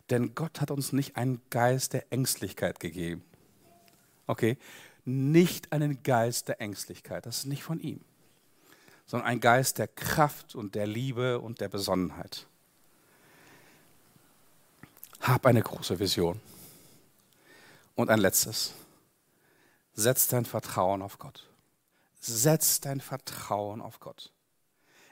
denn 0.09 0.35
Gott 0.35 0.61
hat 0.61 0.71
uns 0.71 0.91
nicht 0.93 1.17
einen 1.17 1.41
Geist 1.49 1.93
der 1.93 2.11
Ängstlichkeit 2.11 2.79
gegeben. 2.79 3.23
Okay? 4.27 4.57
Nicht 5.03 5.71
einen 5.71 6.03
Geist 6.03 6.47
der 6.47 6.61
Ängstlichkeit, 6.61 7.25
das 7.25 7.39
ist 7.39 7.45
nicht 7.45 7.63
von 7.63 7.79
ihm, 7.79 8.01
sondern 9.05 9.27
ein 9.27 9.39
Geist 9.39 9.77
der 9.77 9.87
Kraft 9.87 10.55
und 10.55 10.75
der 10.75 10.87
Liebe 10.87 11.39
und 11.39 11.61
der 11.61 11.69
Besonnenheit. 11.69 12.47
Hab 15.21 15.45
eine 15.45 15.61
große 15.61 15.99
Vision. 15.99 16.39
Und 17.95 18.09
ein 18.09 18.19
letztes. 18.19 18.73
Setz 19.93 20.27
dein 20.27 20.45
Vertrauen 20.45 21.01
auf 21.01 21.17
Gott. 21.17 21.47
Setz 22.19 22.81
dein 22.81 22.99
Vertrauen 22.99 23.81
auf 23.81 23.99
Gott. 23.99 24.31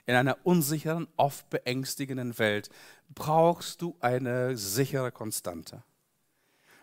In 0.05 0.15
einer 0.15 0.37
unsicheren, 0.43 1.07
oft 1.15 1.49
beängstigenden 1.49 2.37
Welt 2.37 2.69
brauchst 3.09 3.81
du 3.81 3.95
eine 4.01 4.57
sichere 4.57 5.11
Konstante. 5.11 5.83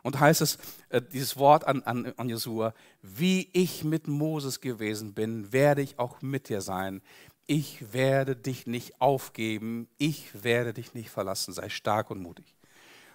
Und 0.02 0.18
heißt 0.18 0.40
es, 0.40 0.58
äh, 0.88 1.02
dieses 1.02 1.36
Wort 1.36 1.66
an, 1.66 1.82
an, 1.82 2.12
an 2.16 2.28
Jesua, 2.28 2.74
wie 3.02 3.48
ich 3.52 3.84
mit 3.84 4.08
Moses 4.08 4.60
gewesen 4.60 5.12
bin, 5.12 5.52
werde 5.52 5.82
ich 5.82 5.98
auch 5.98 6.22
mit 6.22 6.48
dir 6.48 6.60
sein. 6.60 7.02
Ich 7.46 7.92
werde 7.92 8.36
dich 8.36 8.66
nicht 8.66 9.00
aufgeben, 9.00 9.88
ich 9.98 10.44
werde 10.44 10.72
dich 10.72 10.94
nicht 10.94 11.10
verlassen. 11.10 11.52
Sei 11.52 11.68
stark 11.68 12.10
und 12.10 12.22
mutig. 12.22 12.54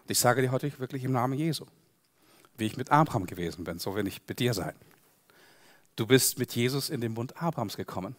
Und 0.03 0.11
ich 0.11 0.19
sage 0.19 0.41
dir 0.41 0.51
heute 0.51 0.77
wirklich 0.79 1.03
im 1.03 1.13
Namen 1.13 1.37
Jesu, 1.37 1.65
wie 2.57 2.65
ich 2.65 2.77
mit 2.77 2.91
Abraham 2.91 3.25
gewesen 3.25 3.63
bin, 3.63 3.79
so 3.79 3.95
will 3.95 4.07
ich 4.07 4.21
mit 4.27 4.39
dir 4.39 4.53
sein. 4.53 4.75
Du 5.95 6.05
bist 6.05 6.37
mit 6.37 6.53
Jesus 6.53 6.89
in 6.89 7.01
den 7.01 7.13
Bund 7.13 7.41
Abrahams 7.41 7.77
gekommen. 7.77 8.15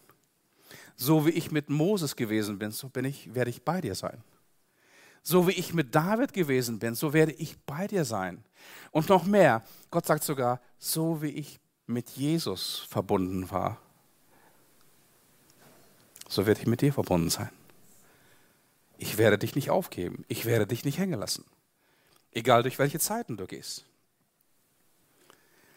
So 0.95 1.25
wie 1.27 1.31
ich 1.31 1.51
mit 1.51 1.69
Moses 1.69 2.15
gewesen 2.15 2.57
bin, 2.57 2.71
so 2.71 2.89
bin 2.89 3.05
ich, 3.05 3.33
werde 3.35 3.51
ich 3.51 3.61
bei 3.61 3.81
dir 3.81 3.93
sein. 3.93 4.23
So 5.23 5.47
wie 5.47 5.51
ich 5.51 5.73
mit 5.73 5.93
David 5.93 6.33
gewesen 6.33 6.79
bin, 6.79 6.95
so 6.95 7.13
werde 7.13 7.33
ich 7.33 7.57
bei 7.65 7.87
dir 7.87 8.05
sein. 8.05 8.43
Und 8.91 9.09
noch 9.09 9.25
mehr, 9.25 9.63
Gott 9.91 10.05
sagt 10.05 10.23
sogar, 10.23 10.61
so 10.79 11.21
wie 11.21 11.29
ich 11.29 11.59
mit 11.85 12.09
Jesus 12.11 12.85
verbunden 12.89 13.49
war, 13.51 13.77
so 16.27 16.45
werde 16.45 16.61
ich 16.61 16.67
mit 16.67 16.81
dir 16.81 16.93
verbunden 16.93 17.29
sein. 17.29 17.49
Ich 18.97 19.17
werde 19.17 19.37
dich 19.37 19.55
nicht 19.55 19.69
aufgeben. 19.69 20.25
Ich 20.27 20.45
werde 20.45 20.67
dich 20.67 20.83
nicht 20.83 20.97
hängen 20.97 21.19
lassen. 21.19 21.45
Egal 22.31 22.63
durch 22.63 22.79
welche 22.79 22.99
Zeiten 22.99 23.37
du 23.37 23.45
gehst. 23.45 23.85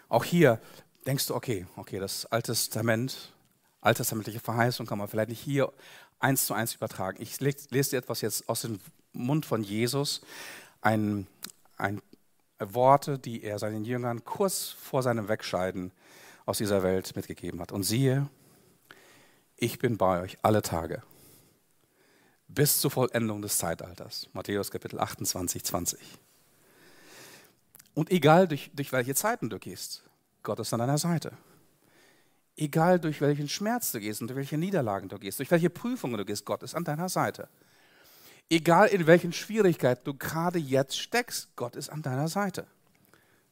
Auch 0.09 0.25
hier 0.25 0.61
denkst 1.07 1.27
du, 1.27 1.35
okay, 1.35 1.67
okay, 1.77 1.99
das 1.99 2.27
Alte 2.27 2.53
Testament, 2.53 3.33
alttestamentliche 3.81 4.41
Verheißung 4.41 4.87
kann 4.87 4.99
man 4.99 5.09
vielleicht 5.09 5.29
nicht 5.29 5.41
hier 5.41 5.73
eins 6.19 6.47
zu 6.47 6.55
eins 6.55 6.75
übertragen. 6.75 7.23
Ich 7.23 7.41
lese 7.41 7.91
dir 7.91 7.99
etwas 7.99 8.21
jetzt 8.21 8.49
aus 8.49 8.63
dem 8.63 8.81
Mund 9.13 9.47
von 9.47 9.63
Jesus, 9.63 10.21
ein, 10.81 11.27
ein 11.77 12.01
Worte, 12.59 13.19
die 13.19 13.43
er 13.43 13.59
seinen 13.59 13.85
Jüngern 13.85 14.25
kurz 14.25 14.69
vor 14.69 15.03
seinem 15.03 15.29
Wegscheiden 15.29 15.93
aus 16.47 16.59
dieser 16.59 16.83
Welt 16.83 17.15
mitgegeben 17.17 17.61
hat. 17.61 17.73
Und 17.73 17.83
siehe, 17.83 18.29
ich 19.57 19.79
bin 19.79 19.97
bei 19.97 20.21
euch 20.23 20.39
alle 20.43 20.63
Tage 20.63 21.03
bis 22.55 22.81
zur 22.81 22.91
Vollendung 22.91 23.43
des 23.43 23.59
Zeitalters. 23.59 24.29
Matthäus 24.33 24.71
Kapitel 24.71 24.99
28, 24.99 25.65
20. 25.65 26.01
Und 27.95 28.11
egal 28.11 28.49
durch, 28.49 28.71
durch 28.75 28.93
welche 28.93 29.15
Zeiten 29.15 29.51
du 29.51 29.59
gehst, 29.59 30.03
Gott 30.43 30.59
ist 30.59 30.73
an 30.73 30.81
deiner 30.81 30.99
Seite. 30.99 31.33
Egal 32.57 32.99
durch 32.99 33.21
welchen 33.21 33.49
Schmerz 33.49 33.93
du 33.93 34.01
gehst 34.01 34.21
und 34.21 34.29
durch 34.29 34.37
welche 34.37 34.59
Niederlagen 34.59 35.09
du 35.09 35.19
gehst, 35.19 35.39
durch 35.39 35.51
welche 35.51 35.71
Prüfungen 35.71 36.17
du 36.17 36.25
gehst, 36.25 36.45
Gott 36.45 36.63
ist 36.63 36.75
an 36.75 36.85
deiner 36.85 37.09
Seite. 37.09 37.49
Egal 38.53 38.89
in 38.89 39.07
welchen 39.07 39.33
Schwierigkeiten 39.33 40.03
du 40.05 40.13
gerade 40.13 40.59
jetzt 40.59 40.99
steckst, 40.99 41.55
Gott 41.55 41.77
ist 41.77 41.89
an 41.89 42.03
deiner 42.03 42.27
Seite. 42.27 42.67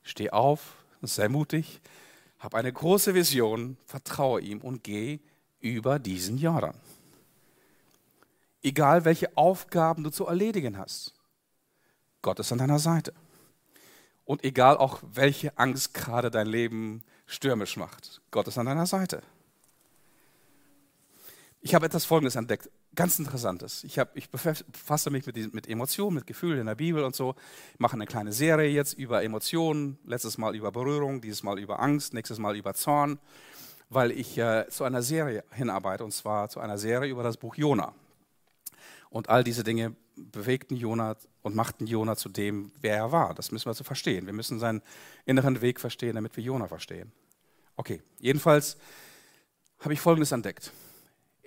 Steh 0.02 0.30
auf, 0.30 0.74
sei 1.02 1.28
mutig, 1.28 1.80
hab 2.40 2.54
eine 2.56 2.72
große 2.72 3.14
Vision, 3.14 3.76
vertraue 3.86 4.40
ihm 4.40 4.60
und 4.60 4.82
geh 4.82 5.20
über 5.60 6.00
diesen 6.00 6.36
Jordan. 6.36 6.74
Egal 8.60 9.04
welche 9.04 9.36
Aufgaben 9.36 10.02
du 10.02 10.10
zu 10.10 10.26
erledigen 10.26 10.76
hast, 10.76 11.14
Gott 12.20 12.40
ist 12.40 12.50
an 12.50 12.58
deiner 12.58 12.80
Seite. 12.80 13.14
Und 14.24 14.42
egal 14.44 14.76
auch 14.76 15.00
welche 15.12 15.56
Angst 15.56 15.94
gerade 15.94 16.30
dein 16.30 16.48
Leben 16.48 17.04
stürmisch 17.26 17.76
macht, 17.76 18.20
Gott 18.32 18.48
ist 18.48 18.58
an 18.58 18.66
deiner 18.66 18.86
Seite. 18.86 19.22
Ich 21.60 21.74
habe 21.74 21.86
etwas 21.86 22.04
Folgendes 22.04 22.36
entdeckt 22.36 22.70
ganz 22.98 23.16
Interessantes. 23.20 23.84
Ich, 23.84 23.98
hab, 24.00 24.16
ich 24.16 24.28
befasse 24.28 25.10
mich 25.10 25.24
mit, 25.24 25.54
mit, 25.54 25.68
Emotionen, 25.68 26.16
mit 26.16 26.26
Gefühlen 26.26 26.58
in 26.58 26.66
der 26.66 26.74
Bibel 26.74 27.04
und 27.04 27.14
so. 27.14 27.36
Ich 27.74 27.78
mache 27.78 27.94
eine 27.94 28.06
kleine 28.06 28.32
Serie 28.32 28.68
jetzt 28.70 28.94
über 28.94 29.22
Emotionen. 29.22 29.98
Letztes 30.04 30.36
Mal 30.36 30.56
über 30.56 30.72
Berührung, 30.72 31.20
dieses 31.20 31.44
Mal 31.44 31.60
über 31.60 31.78
Angst, 31.78 32.12
nächstes 32.12 32.38
Mal 32.38 32.56
über 32.56 32.74
Zorn, 32.74 33.20
weil 33.88 34.10
ich 34.10 34.36
äh, 34.36 34.66
zu 34.68 34.82
einer 34.82 35.02
Serie 35.02 35.44
hinarbeite 35.52 36.02
und 36.02 36.12
zwar 36.12 36.48
zu 36.48 36.58
einer 36.58 36.76
Serie 36.76 37.08
über 37.08 37.22
das 37.22 37.36
Buch 37.36 37.54
Jona. 37.54 37.94
Und 39.10 39.28
all 39.28 39.44
diese 39.44 39.62
Dinge 39.62 39.94
bewegten 40.16 40.76
Jona 40.76 41.16
und 41.42 41.54
machten 41.54 41.86
Jona 41.86 42.16
zu 42.16 42.28
dem, 42.28 42.72
wer 42.80 42.96
er 42.96 43.12
war. 43.12 43.32
Das 43.34 43.52
müssen 43.52 43.66
wir 43.66 43.74
so 43.74 43.84
verstehen. 43.84 44.26
Wir 44.26 44.32
müssen 44.32 44.58
seinen 44.58 44.82
inneren 45.24 45.60
Weg 45.60 45.78
verstehen, 45.78 46.16
damit 46.16 46.36
wir 46.36 46.42
Jona 46.42 46.66
verstehen. 46.66 47.12
Okay, 47.76 48.02
jedenfalls 48.18 48.76
habe 49.78 49.94
ich 49.94 50.00
Folgendes 50.00 50.32
entdeckt. 50.32 50.72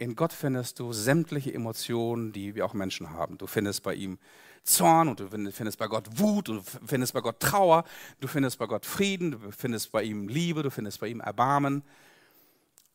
In 0.01 0.15
Gott 0.15 0.33
findest 0.33 0.79
du 0.79 0.93
sämtliche 0.93 1.53
Emotionen, 1.53 2.31
die 2.31 2.55
wir 2.55 2.65
auch 2.65 2.73
Menschen 2.73 3.11
haben. 3.11 3.37
Du 3.37 3.45
findest 3.45 3.83
bei 3.83 3.93
ihm 3.93 4.17
Zorn 4.63 5.09
und 5.09 5.19
du 5.19 5.27
findest 5.51 5.77
bei 5.77 5.85
Gott 5.85 6.17
Wut 6.17 6.49
und 6.49 6.55
du 6.55 6.87
findest 6.87 7.13
bei 7.13 7.21
Gott 7.21 7.39
Trauer, 7.39 7.83
du 8.19 8.27
findest 8.27 8.57
bei 8.57 8.65
Gott 8.65 8.83
Frieden, 8.83 9.29
du 9.29 9.51
findest 9.51 9.91
bei 9.91 10.01
ihm 10.01 10.27
Liebe, 10.27 10.63
du 10.63 10.71
findest 10.71 11.01
bei 11.01 11.07
ihm 11.07 11.19
Erbarmen. 11.19 11.83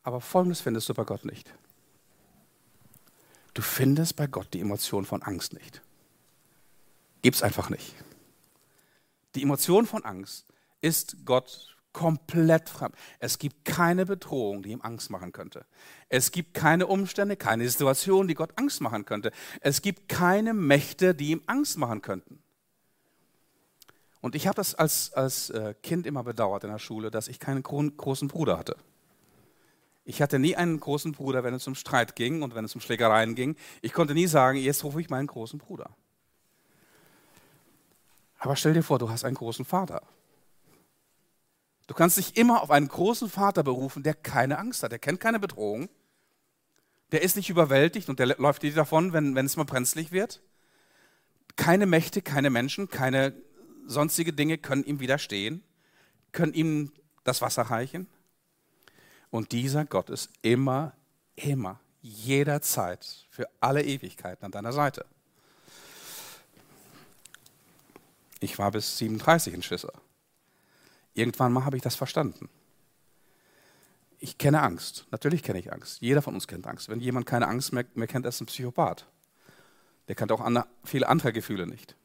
Aber 0.03 0.21
Folgendes 0.21 0.61
findest 0.61 0.89
du 0.89 0.95
bei 0.95 1.05
Gott 1.05 1.25
nicht. 1.25 1.55
Du 3.55 3.63
findest 3.63 4.17
bei 4.17 4.27
Gott 4.27 4.53
die 4.53 4.61
Emotion 4.61 5.05
von 5.05 5.23
Angst 5.23 5.53
nicht. 5.53 5.83
Gibt 7.23 7.37
es 7.37 7.45
einfach 7.45 7.71
nicht. 7.71 7.95
Die 9.37 9.43
Emotion 9.43 9.87
von 9.87 10.05
Angst 10.05 10.45
ist 10.81 11.19
Gott 11.25 11.76
komplett 11.97 12.69
fremd. 12.69 12.95
Es 13.21 13.39
gibt 13.39 13.65
keine 13.65 14.05
Bedrohung, 14.05 14.63
die 14.63 14.73
ihm 14.73 14.83
Angst 14.83 15.09
machen 15.09 15.33
könnte. 15.33 15.65
Es 16.11 16.31
gibt 16.31 16.53
keine 16.53 16.89
Umstände, 16.89 17.37
keine 17.37 17.67
Situation, 17.67 18.29
die 18.29 18.35
Gott 18.35 18.51
Angst 18.57 18.83
machen 18.83 19.07
könnte. 19.07 19.33
Es 19.63 19.81
gibt 19.81 20.11
keine 20.11 20.53
Mächte, 20.53 21.15
die 21.15 21.31
ihm 21.31 21.41
Angst 21.47 21.79
machen 21.79 22.03
könnten. 22.03 22.43
Und 24.21 24.35
ich 24.35 24.47
habe 24.47 24.57
das 24.57 24.75
als, 24.75 25.15
als 25.15 25.49
äh, 25.49 25.73
Kind 25.83 26.07
immer 26.07 26.23
bedauert 26.23 26.65
in 26.65 26.71
der 26.71 26.79
Schule, 26.79 27.11
dass 27.11 27.29
ich 27.29 27.41
keinen 27.41 27.63
großen 27.63 28.29
Bruder 28.29 28.59
hatte. 28.59 28.77
Ich 30.05 30.21
hatte 30.21 30.39
nie 30.39 30.55
einen 30.55 30.79
großen 30.79 31.13
Bruder, 31.13 31.45
wenn 31.45 31.55
es 31.55 31.67
um 31.67 31.75
Streit 31.75 32.15
ging 32.15 32.43
und 32.43 32.55
wenn 32.55 32.67
es 32.67 32.75
um 32.75 32.83
Schlägereien 32.83 33.35
ging. 33.35 33.57
Ich 33.81 33.95
konnte 33.95 34.13
nie 34.13 34.27
sagen, 34.27 34.59
jetzt 34.59 34.85
rufe 34.85 35.01
ich 35.01 35.09
meinen 35.09 35.29
großen 35.29 35.59
Bruder. 35.59 35.89
Aber 38.39 38.55
stell 38.55 38.75
dir 38.75 38.83
vor, 38.83 38.99
du 38.99 39.09
hast 39.09 39.25
einen 39.25 39.37
großen 39.37 39.65
Vater. 39.65 40.03
Du 41.87 41.95
kannst 41.95 42.17
dich 42.17 42.37
immer 42.37 42.63
auf 42.63 42.71
einen 42.71 42.89
großen 42.89 43.29
Vater 43.29 43.63
berufen, 43.63 44.03
der 44.03 44.15
keine 44.15 44.59
Angst 44.59 44.83
hat, 44.83 44.93
der 44.93 44.99
kennt 44.99 45.21
keine 45.21 45.39
Bedrohung, 45.39 45.89
der 47.13 47.23
ist 47.23 47.37
nicht 47.37 47.51
überwältigt 47.51 48.09
und 48.09 48.19
der 48.19 48.27
läuft 48.39 48.63
dir 48.63 48.75
davon, 48.75 49.13
wenn, 49.13 49.35
wenn 49.35 49.47
es 49.47 49.57
mal 49.57 49.65
brenzlig 49.65 50.11
wird. 50.11 50.43
Keine 51.55 51.87
Mächte, 51.87 52.23
keine 52.23 52.51
Menschen, 52.51 52.89
keine 52.89 53.33
sonstige 53.87 54.33
Dinge 54.33 54.59
können 54.59 54.85
ihm 54.85 54.99
widerstehen, 54.99 55.63
können 56.33 56.53
ihm 56.55 56.93
das 57.25 57.41
Wasser 57.41 57.63
reichen. 57.63 58.09
Und 59.31 59.53
dieser 59.53 59.85
Gott 59.85 60.11
ist 60.11 60.31
immer, 60.43 60.93
immer, 61.37 61.81
jederzeit, 62.03 63.27
für 63.31 63.49
alle 63.61 63.85
Ewigkeiten 63.85 64.45
an 64.45 64.51
deiner 64.53 64.73
Seite. 64.73 65.05
Ich 68.41 68.59
war 68.59 68.71
bis 68.73 68.99
37 68.99 69.55
ein 69.55 69.63
Schisser. 69.63 69.93
Irgendwann 71.17 71.53
mal 71.53 71.65
habe 71.65 71.77
ich 71.77 71.83
das 71.83 71.97
verstanden. 71.97 72.51
Ich 74.19 74.37
kenne 74.37 74.63
Angst. 74.63 75.07
Natürlich 75.11 75.43
kenne 75.43 75.59
ich 75.59 75.73
Angst. 75.73 76.03
Jeder 76.03 76.21
von 76.21 76.35
uns 76.35 76.47
kennt 76.47 76.67
Angst. 76.67 76.91
Wenn 76.91 77.01
jemand 77.01 77.25
keine 77.25 77.49
Angst 77.49 77.73
mehr, 77.73 77.87
mehr 77.95 78.07
kennt, 78.07 78.27
ist 78.27 78.41
ein 78.41 78.47
Psychopath. 78.47 79.07
Der 80.09 80.15
kennt 80.15 80.31
auch 80.31 80.43
andere, 80.43 80.67
viele 80.85 81.09
andere 81.09 81.33
Gefühle 81.33 81.67
nicht. 81.67 81.97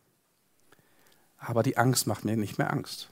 Aber 1.38 1.62
die 1.62 1.78
Angst 1.78 2.08
macht 2.08 2.24
mir 2.24 2.38
nicht 2.38 2.58
mehr 2.58 2.72
Angst. 2.72 3.10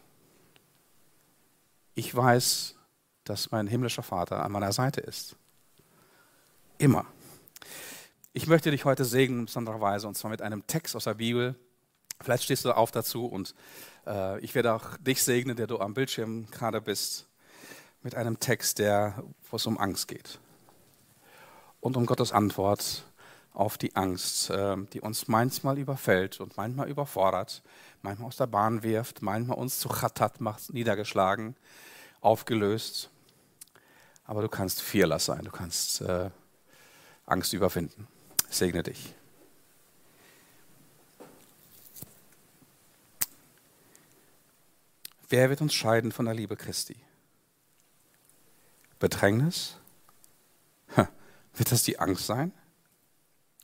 Ich 1.96 2.16
weiß, 2.16 2.76
dass 3.26 3.52
mein 3.52 3.68
himmlischer 3.68 4.04
Vater 4.04 4.44
an 4.44 4.54
meiner 4.54 4.72
Seite 4.72 5.02
ist. 5.02 5.36
Immer. 6.78 7.06
Ich 8.32 8.48
möchte 8.48 8.72
dich 8.72 8.86
heute 8.86 9.04
segnen 9.04 9.50
in 9.54 9.66
Weise 9.66 10.08
und 10.08 10.16
zwar 10.16 10.32
mit 10.32 10.42
einem 10.42 10.66
Text 10.66 10.96
aus 10.96 11.04
der 11.04 11.16
Bibel. 11.16 11.56
Vielleicht 12.22 12.44
stehst 12.44 12.64
du 12.64 12.72
auf 12.72 12.92
dazu 12.92 13.26
und 13.26 13.54
ich 14.42 14.56
werde 14.56 14.74
auch 14.74 14.98
dich 14.98 15.22
segnen, 15.24 15.56
der 15.56 15.68
du 15.68 15.80
am 15.80 15.94
Bildschirm 15.94 16.50
gerade 16.52 16.82
bist, 16.82 17.28
mit 18.02 18.16
einem 18.16 18.40
Text, 18.40 18.80
der, 18.80 19.24
wo 19.50 19.58
es 19.58 19.66
um 19.66 19.78
Angst 19.78 20.08
geht. 20.08 20.40
Und 21.80 21.98
um 21.98 22.06
Gottes 22.06 22.32
Antwort 22.32 23.04
auf 23.54 23.78
die 23.78 23.96
Angst, 23.96 24.50
äh, 24.50 24.78
die 24.94 25.02
uns 25.02 25.28
manchmal 25.28 25.78
überfällt 25.78 26.40
und 26.40 26.56
manchmal 26.58 26.90
überfordert, 26.90 27.62
manchmal 28.02 28.28
aus 28.28 28.38
der 28.38 28.48
Bahn 28.48 28.84
wirft, 28.84 29.22
manchmal 29.22 29.58
uns 29.58 29.80
zu 29.80 29.90
Chatat 29.90 30.40
macht, 30.40 30.74
niedergeschlagen, 30.74 31.56
aufgelöst. 32.22 33.10
Aber 34.26 34.42
du 34.42 34.50
kannst 34.50 34.82
fearless 34.82 35.26
sein, 35.26 35.44
du 35.44 35.52
kannst 35.52 36.02
äh, 36.02 36.30
Angst 37.26 37.54
überwinden. 37.54 38.08
Ich 38.50 38.58
segne 38.58 38.84
dich. 38.84 39.14
Wer 45.30 45.52
wird 45.52 45.62
uns 45.62 45.76
scheiden 45.76 46.12
von 46.12 46.26
der 46.26 46.34
Liebe 46.34 46.58
Christi? 46.58 46.96
Bedrängnis? 48.98 49.78
Wird 50.96 51.72
das 51.72 51.84
die 51.84 52.00
Angst 52.00 52.26
sein? 52.26 52.52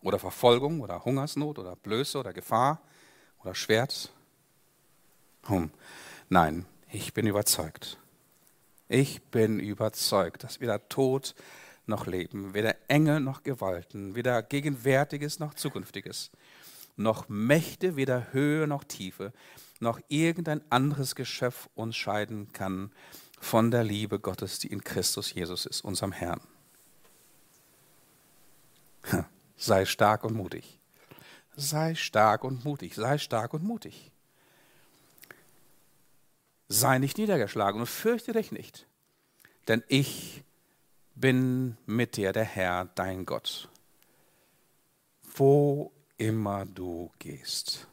Oder 0.01 0.19
Verfolgung 0.19 0.81
oder 0.81 1.03
Hungersnot 1.05 1.57
oder 1.57 1.75
Blöße 1.75 2.19
oder 2.19 2.33
Gefahr 2.33 2.81
oder 3.41 3.55
Schwert? 3.55 4.11
Hm. 5.45 5.71
Nein, 6.29 6.65
ich 6.91 7.15
bin 7.15 7.25
überzeugt. 7.25 7.97
Ich 8.87 9.23
bin 9.23 9.59
überzeugt, 9.59 10.43
dass 10.43 10.59
weder 10.59 10.87
Tod 10.87 11.33
noch 11.87 12.05
Leben, 12.05 12.53
weder 12.53 12.75
Engel 12.87 13.19
noch 13.19 13.41
Gewalten, 13.41 14.13
weder 14.13 14.43
Gegenwärtiges 14.43 15.39
noch 15.39 15.55
Zukünftiges, 15.55 16.29
noch 16.95 17.27
Mächte, 17.27 17.95
weder 17.95 18.33
Höhe 18.33 18.67
noch 18.67 18.83
Tiefe, 18.83 19.33
noch 19.85 20.01
irgendein 20.09 20.61
anderes 20.69 21.15
Geschöpf 21.15 21.69
uns 21.75 21.95
scheiden 21.95 22.51
kann 22.51 22.91
von 23.39 23.71
der 23.71 23.83
Liebe 23.83 24.19
Gottes, 24.19 24.59
die 24.59 24.67
in 24.67 24.83
Christus 24.83 25.33
Jesus 25.33 25.65
ist, 25.65 25.81
unserem 25.81 26.11
Herrn. 26.11 26.41
Sei 29.57 29.85
stark 29.85 30.23
und 30.25 30.35
mutig. 30.35 30.79
Sei 31.55 31.95
stark 31.95 32.43
und 32.43 32.65
mutig. 32.65 32.95
Sei 32.95 33.17
stark 33.17 33.53
und 33.53 33.63
mutig. 33.63 34.11
Sei 36.67 36.97
nicht 36.97 37.17
niedergeschlagen 37.17 37.79
und 37.79 37.87
fürchte 37.87 38.33
dich 38.33 38.51
nicht, 38.51 38.87
denn 39.67 39.83
ich 39.87 40.43
bin 41.13 41.77
mit 41.85 42.17
dir, 42.17 42.33
der 42.33 42.43
Herr, 42.43 42.85
dein 42.95 43.25
Gott, 43.25 43.69
wo 45.35 45.91
immer 46.17 46.65
du 46.65 47.11
gehst. 47.19 47.87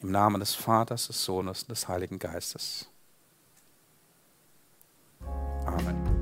Im 0.00 0.10
Namen 0.12 0.40
des 0.40 0.54
Vaters, 0.54 1.08
des 1.08 1.24
Sohnes 1.24 1.62
und 1.62 1.70
des 1.70 1.88
Heiligen 1.88 2.18
Geistes. 2.18 2.88
Amen. 5.66 6.17